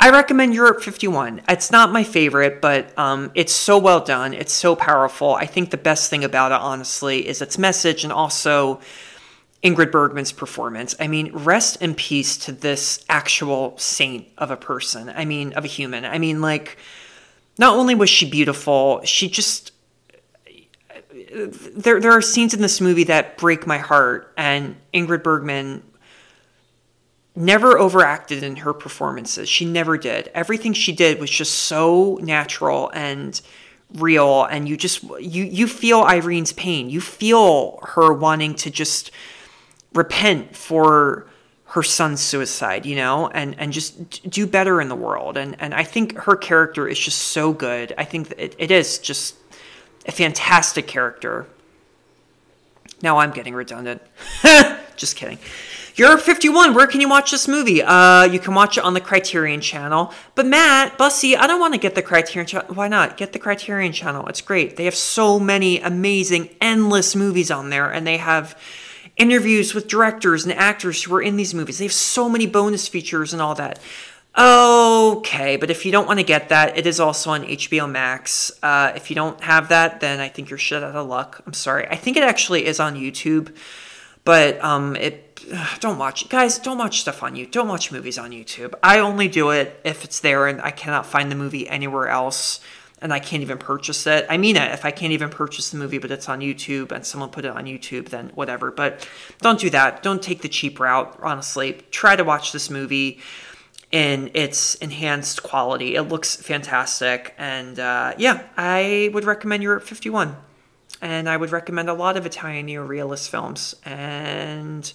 I 0.00 0.10
recommend 0.10 0.54
Europe 0.54 0.82
51. 0.82 1.42
It's 1.48 1.70
not 1.70 1.92
my 1.92 2.02
favorite, 2.02 2.60
but 2.60 2.98
um, 2.98 3.30
it's 3.36 3.52
so 3.52 3.78
well 3.78 4.00
done. 4.00 4.34
It's 4.34 4.52
so 4.52 4.74
powerful. 4.74 5.34
I 5.34 5.46
think 5.46 5.70
the 5.70 5.76
best 5.76 6.10
thing 6.10 6.24
about 6.24 6.50
it, 6.50 6.60
honestly, 6.60 7.26
is 7.26 7.40
its 7.40 7.56
message 7.58 8.02
and 8.04 8.12
also. 8.12 8.80
Ingrid 9.64 9.90
Bergman's 9.90 10.32
performance. 10.32 10.94
I 11.00 11.08
mean, 11.08 11.32
rest 11.32 11.82
in 11.82 11.94
peace 11.94 12.36
to 12.44 12.52
this 12.52 13.04
actual 13.08 13.76
saint 13.78 14.28
of 14.38 14.52
a 14.52 14.56
person. 14.56 15.08
I 15.08 15.24
mean, 15.24 15.54
of 15.54 15.64
a 15.64 15.66
human. 15.66 16.04
I 16.04 16.18
mean, 16.18 16.40
like, 16.40 16.76
not 17.58 17.74
only 17.74 17.94
was 17.94 18.10
she 18.10 18.30
beautiful, 18.30 19.00
she 19.04 19.28
just 19.28 19.72
there 21.36 22.00
there 22.00 22.12
are 22.12 22.22
scenes 22.22 22.54
in 22.54 22.62
this 22.62 22.80
movie 22.80 23.04
that 23.04 23.36
break 23.36 23.66
my 23.66 23.78
heart, 23.78 24.32
and 24.36 24.76
Ingrid 24.94 25.22
Bergman 25.22 25.82
never 27.34 27.78
overacted 27.78 28.42
in 28.42 28.56
her 28.56 28.72
performances. 28.72 29.48
She 29.48 29.66
never 29.66 29.98
did. 29.98 30.30
Everything 30.34 30.72
she 30.72 30.92
did 30.92 31.20
was 31.20 31.30
just 31.30 31.52
so 31.52 32.18
natural 32.22 32.90
and 32.94 33.40
real 33.94 34.44
and 34.44 34.68
you 34.68 34.76
just 34.76 35.02
you 35.20 35.44
you 35.44 35.66
feel 35.66 36.00
Irene's 36.00 36.52
pain. 36.54 36.88
You 36.88 37.00
feel 37.00 37.78
her 37.82 38.12
wanting 38.12 38.54
to 38.56 38.70
just 38.70 39.10
repent 39.92 40.56
for 40.56 41.26
her 41.66 41.82
son's 41.82 42.20
suicide, 42.20 42.86
you 42.86 42.96
know, 42.96 43.28
and 43.28 43.54
and 43.58 43.72
just 43.72 44.28
do 44.30 44.46
better 44.46 44.80
in 44.80 44.88
the 44.88 44.96
world. 44.96 45.36
And 45.36 45.56
and 45.60 45.74
I 45.74 45.84
think 45.84 46.16
her 46.16 46.36
character 46.36 46.88
is 46.88 46.98
just 46.98 47.18
so 47.18 47.52
good. 47.52 47.92
I 47.98 48.04
think 48.04 48.32
it, 48.38 48.56
it 48.58 48.70
is 48.70 48.98
just 48.98 49.36
a 50.06 50.12
fantastic 50.12 50.86
character. 50.86 51.46
Now 53.02 53.18
I'm 53.18 53.32
getting 53.32 53.54
redundant. 53.54 54.02
Just 54.96 55.16
kidding. 55.16 55.38
Europe 55.96 56.20
51, 56.20 56.74
where 56.74 56.86
can 56.86 57.00
you 57.00 57.08
watch 57.08 57.30
this 57.30 57.48
movie? 57.48 57.82
Uh, 57.82 58.24
you 58.24 58.38
can 58.38 58.54
watch 58.54 58.76
it 58.76 58.84
on 58.84 58.92
the 58.92 59.00
Criterion 59.00 59.62
channel. 59.62 60.12
But 60.34 60.44
Matt, 60.44 60.98
Bussy, 60.98 61.34
I 61.34 61.46
don't 61.46 61.58
want 61.58 61.72
to 61.72 61.80
get 61.80 61.94
the 61.94 62.02
Criterion 62.02 62.46
channel. 62.46 62.74
Why 62.74 62.86
not? 62.86 63.16
Get 63.16 63.32
the 63.32 63.38
Criterion 63.38 63.92
channel. 63.92 64.26
It's 64.26 64.42
great. 64.42 64.76
They 64.76 64.84
have 64.84 64.94
so 64.94 65.40
many 65.40 65.80
amazing, 65.80 66.50
endless 66.60 67.16
movies 67.16 67.50
on 67.50 67.70
there, 67.70 67.90
and 67.90 68.06
they 68.06 68.18
have 68.18 68.58
interviews 69.16 69.74
with 69.74 69.88
directors 69.88 70.44
and 70.44 70.52
actors 70.52 71.02
who 71.02 71.14
are 71.14 71.22
in 71.22 71.36
these 71.36 71.54
movies. 71.54 71.78
They 71.78 71.86
have 71.86 71.92
so 71.92 72.28
many 72.28 72.46
bonus 72.46 72.88
features 72.88 73.32
and 73.32 73.40
all 73.40 73.54
that. 73.54 73.78
Okay, 74.38 75.56
but 75.56 75.70
if 75.70 75.86
you 75.86 75.92
don't 75.92 76.06
want 76.06 76.18
to 76.18 76.24
get 76.24 76.50
that, 76.50 76.76
it 76.76 76.86
is 76.86 77.00
also 77.00 77.30
on 77.30 77.44
HBO 77.44 77.90
Max. 77.90 78.52
Uh, 78.62 78.92
if 78.94 79.08
you 79.08 79.16
don't 79.16 79.40
have 79.42 79.70
that, 79.70 80.00
then 80.00 80.20
I 80.20 80.28
think 80.28 80.50
you're 80.50 80.58
shit 80.58 80.82
out 80.82 80.94
of 80.94 81.08
luck. 81.08 81.42
I'm 81.46 81.54
sorry. 81.54 81.86
I 81.88 81.96
think 81.96 82.18
it 82.18 82.22
actually 82.22 82.66
is 82.66 82.78
on 82.78 82.96
YouTube, 82.96 83.54
but 84.24 84.62
um, 84.62 84.94
it 84.96 85.22
don't 85.80 85.96
watch 85.96 86.28
guys. 86.28 86.58
Don't 86.58 86.76
watch 86.76 87.00
stuff 87.00 87.22
on 87.22 87.34
you. 87.34 87.46
Don't 87.46 87.68
watch 87.68 87.90
movies 87.90 88.18
on 88.18 88.30
YouTube. 88.30 88.74
I 88.82 88.98
only 88.98 89.28
do 89.28 89.50
it 89.50 89.80
if 89.84 90.04
it's 90.04 90.20
there 90.20 90.46
and 90.46 90.60
I 90.60 90.70
cannot 90.70 91.06
find 91.06 91.30
the 91.30 91.36
movie 91.36 91.66
anywhere 91.66 92.08
else, 92.08 92.60
and 93.00 93.14
I 93.14 93.20
can't 93.20 93.42
even 93.42 93.56
purchase 93.56 94.06
it. 94.06 94.26
I 94.28 94.36
mean 94.36 94.56
it. 94.56 94.70
If 94.72 94.84
I 94.84 94.90
can't 94.90 95.12
even 95.12 95.30
purchase 95.30 95.70
the 95.70 95.78
movie, 95.78 95.98
but 95.98 96.10
it's 96.10 96.28
on 96.28 96.40
YouTube 96.40 96.92
and 96.92 97.06
someone 97.06 97.30
put 97.30 97.46
it 97.46 97.52
on 97.52 97.64
YouTube, 97.64 98.10
then 98.10 98.32
whatever. 98.34 98.70
But 98.70 99.08
don't 99.40 99.58
do 99.58 99.70
that. 99.70 100.02
Don't 100.02 100.22
take 100.22 100.42
the 100.42 100.48
cheap 100.48 100.78
route. 100.78 101.18
Honestly, 101.22 101.80
try 101.90 102.16
to 102.16 102.24
watch 102.24 102.52
this 102.52 102.68
movie 102.68 103.20
in 103.92 104.30
its 104.34 104.74
enhanced 104.76 105.42
quality. 105.42 105.94
It 105.94 106.02
looks 106.02 106.36
fantastic. 106.36 107.34
And 107.38 107.78
uh, 107.78 108.14
yeah, 108.18 108.42
I 108.56 109.10
would 109.12 109.24
recommend 109.24 109.62
Europe 109.62 109.84
51. 109.84 110.36
And 111.02 111.28
I 111.28 111.36
would 111.36 111.50
recommend 111.50 111.88
a 111.88 111.94
lot 111.94 112.16
of 112.16 112.26
Italian 112.26 112.66
neorealist 112.66 113.28
films. 113.28 113.76
And 113.84 114.92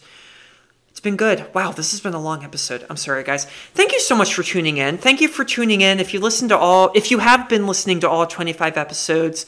it's 0.89 0.99
been 0.99 1.15
good. 1.15 1.45
Wow, 1.53 1.71
this 1.71 1.91
has 1.91 2.01
been 2.01 2.13
a 2.13 2.21
long 2.21 2.43
episode. 2.43 2.85
I'm 2.89 2.97
sorry, 2.97 3.23
guys. 3.23 3.45
Thank 3.73 3.91
you 3.91 3.99
so 3.99 4.15
much 4.15 4.33
for 4.33 4.43
tuning 4.43 4.77
in. 4.77 4.97
Thank 4.97 5.21
you 5.21 5.27
for 5.27 5.45
tuning 5.45 5.81
in. 5.81 5.99
If 5.99 6.13
you 6.13 6.19
listen 6.19 6.49
to 6.49 6.57
all, 6.57 6.91
if 6.93 7.11
you 7.11 7.19
have 7.19 7.47
been 7.47 7.65
listening 7.65 7.99
to 8.01 8.09
all 8.09 8.25
25 8.27 8.77
episodes, 8.77 9.45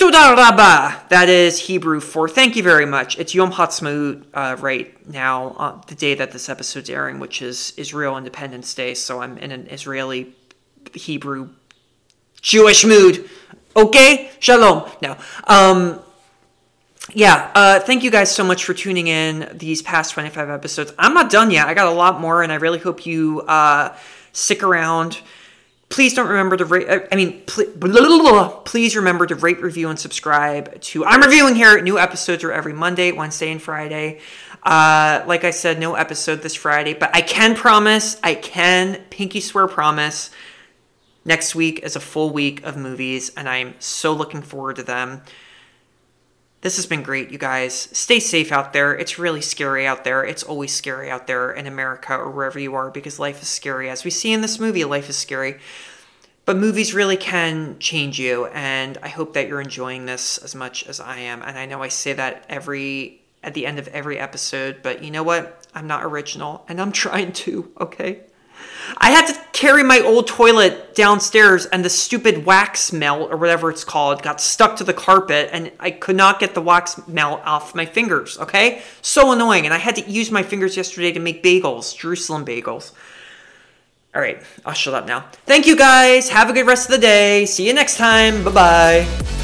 Toda 0.00 0.34
Rabba. 0.34 1.08
That 1.10 1.28
is 1.28 1.58
Hebrew 1.58 2.00
for 2.00 2.26
thank 2.26 2.56
you 2.56 2.62
very 2.62 2.86
much. 2.86 3.18
It's 3.18 3.34
Yom 3.34 3.50
Ha'atzmaut 3.50 4.24
uh, 4.32 4.56
right 4.58 5.06
now, 5.06 5.48
uh, 5.58 5.80
the 5.88 5.94
day 5.94 6.14
that 6.14 6.32
this 6.32 6.48
episode's 6.48 6.88
airing, 6.88 7.20
which 7.20 7.42
is 7.42 7.74
Israel 7.76 8.16
Independence 8.16 8.72
Day. 8.72 8.94
So 8.94 9.20
I'm 9.20 9.36
in 9.36 9.52
an 9.52 9.66
Israeli 9.66 10.34
Hebrew 10.94 11.50
Jewish 12.40 12.82
mood. 12.86 13.28
Okay, 13.76 14.30
shalom. 14.38 14.90
No. 15.02 15.18
Um, 15.46 16.00
yeah, 17.12 17.50
uh, 17.54 17.80
thank 17.80 18.02
you 18.02 18.10
guys 18.10 18.34
so 18.34 18.42
much 18.42 18.64
for 18.64 18.72
tuning 18.72 19.06
in 19.06 19.50
these 19.52 19.82
past 19.82 20.14
25 20.14 20.48
episodes. 20.48 20.94
I'm 20.98 21.12
not 21.12 21.30
done 21.30 21.50
yet. 21.50 21.68
I 21.68 21.74
got 21.74 21.88
a 21.88 21.94
lot 21.94 22.22
more, 22.22 22.42
and 22.42 22.50
I 22.50 22.54
really 22.54 22.78
hope 22.78 23.04
you 23.04 23.42
uh, 23.42 23.94
stick 24.32 24.62
around 24.62 25.20
please 25.90 26.14
don't 26.14 26.28
remember 26.28 26.56
to 26.56 26.64
rate. 26.64 27.06
I 27.12 27.16
mean, 27.16 27.42
please 27.44 28.96
remember 28.96 29.26
to 29.26 29.34
rate, 29.34 29.60
review, 29.60 29.90
and 29.90 29.98
subscribe 29.98 30.80
to. 30.80 31.04
I'm 31.04 31.20
reviewing 31.20 31.56
here. 31.56 31.80
New 31.82 31.98
episodes 31.98 32.42
are 32.44 32.52
every 32.52 32.72
Monday, 32.72 33.12
Wednesday, 33.12 33.50
and 33.50 33.60
Friday. 33.60 34.20
Uh, 34.62 35.22
like 35.26 35.44
I 35.44 35.50
said, 35.50 35.78
no 35.78 35.94
episode 35.94 36.42
this 36.42 36.54
Friday, 36.54 36.94
but 36.94 37.14
I 37.14 37.20
can 37.20 37.54
promise. 37.54 38.18
I 38.22 38.34
can 38.34 39.02
pinky 39.10 39.40
swear 39.40 39.66
promise. 39.66 40.30
Next 41.24 41.54
week 41.54 41.80
is 41.80 41.96
a 41.96 42.00
full 42.00 42.30
week 42.30 42.62
of 42.64 42.76
movies, 42.76 43.32
and 43.36 43.48
I'm 43.48 43.74
so 43.80 44.12
looking 44.12 44.42
forward 44.42 44.76
to 44.76 44.82
them. 44.82 45.22
This 46.62 46.76
has 46.76 46.84
been 46.84 47.02
great, 47.02 47.30
you 47.30 47.38
guys. 47.38 47.88
Stay 47.92 48.20
safe 48.20 48.52
out 48.52 48.74
there. 48.74 48.94
It's 48.94 49.18
really 49.18 49.40
scary 49.40 49.86
out 49.86 50.04
there. 50.04 50.22
It's 50.22 50.42
always 50.42 50.74
scary 50.74 51.10
out 51.10 51.26
there 51.26 51.50
in 51.50 51.66
America 51.66 52.14
or 52.14 52.30
wherever 52.30 52.58
you 52.58 52.74
are 52.74 52.90
because 52.90 53.18
life 53.18 53.40
is 53.40 53.48
scary. 53.48 53.88
As 53.88 54.04
we 54.04 54.10
see 54.10 54.30
in 54.32 54.42
this 54.42 54.58
movie, 54.58 54.84
life 54.84 55.08
is 55.08 55.16
scary. 55.16 55.58
But 56.44 56.58
movies 56.58 56.92
really 56.92 57.16
can 57.16 57.78
change 57.78 58.18
you, 58.18 58.46
and 58.46 58.98
I 59.02 59.08
hope 59.08 59.34
that 59.34 59.46
you're 59.46 59.60
enjoying 59.60 60.06
this 60.06 60.36
as 60.38 60.54
much 60.54 60.86
as 60.86 60.98
I 60.98 61.18
am. 61.18 61.42
And 61.42 61.56
I 61.56 61.64
know 61.64 61.82
I 61.82 61.88
say 61.88 62.12
that 62.14 62.44
every 62.48 63.22
at 63.42 63.54
the 63.54 63.66
end 63.66 63.78
of 63.78 63.88
every 63.88 64.18
episode, 64.18 64.80
but 64.82 65.02
you 65.02 65.10
know 65.10 65.22
what? 65.22 65.66
I'm 65.74 65.86
not 65.86 66.04
original, 66.04 66.64
and 66.68 66.80
I'm 66.80 66.92
trying 67.06 67.32
to, 67.32 67.72
okay? 67.80 68.20
I 68.98 69.10
had 69.10 69.26
to 69.26 69.40
carry 69.52 69.82
my 69.82 70.00
old 70.00 70.26
toilet 70.26 70.94
downstairs, 70.94 71.66
and 71.66 71.84
the 71.84 71.90
stupid 71.90 72.44
wax 72.44 72.92
melt 72.92 73.30
or 73.30 73.36
whatever 73.36 73.70
it's 73.70 73.84
called 73.84 74.22
got 74.22 74.40
stuck 74.40 74.76
to 74.76 74.84
the 74.84 74.94
carpet, 74.94 75.50
and 75.52 75.72
I 75.80 75.90
could 75.90 76.16
not 76.16 76.40
get 76.40 76.54
the 76.54 76.60
wax 76.60 77.06
melt 77.06 77.40
off 77.44 77.74
my 77.74 77.86
fingers. 77.86 78.38
Okay, 78.38 78.82
so 79.02 79.32
annoying. 79.32 79.64
And 79.64 79.74
I 79.74 79.78
had 79.78 79.96
to 79.96 80.10
use 80.10 80.30
my 80.30 80.42
fingers 80.42 80.76
yesterday 80.76 81.12
to 81.12 81.20
make 81.20 81.42
bagels, 81.42 81.96
Jerusalem 81.96 82.44
bagels. 82.44 82.92
All 84.14 84.20
right, 84.20 84.42
I'll 84.66 84.74
shut 84.74 84.94
up 84.94 85.06
now. 85.06 85.26
Thank 85.46 85.66
you 85.66 85.76
guys. 85.76 86.28
Have 86.30 86.50
a 86.50 86.52
good 86.52 86.66
rest 86.66 86.88
of 86.88 86.96
the 86.96 87.00
day. 87.00 87.46
See 87.46 87.66
you 87.66 87.74
next 87.74 87.96
time. 87.96 88.42
Bye 88.42 88.50
bye. 88.50 89.39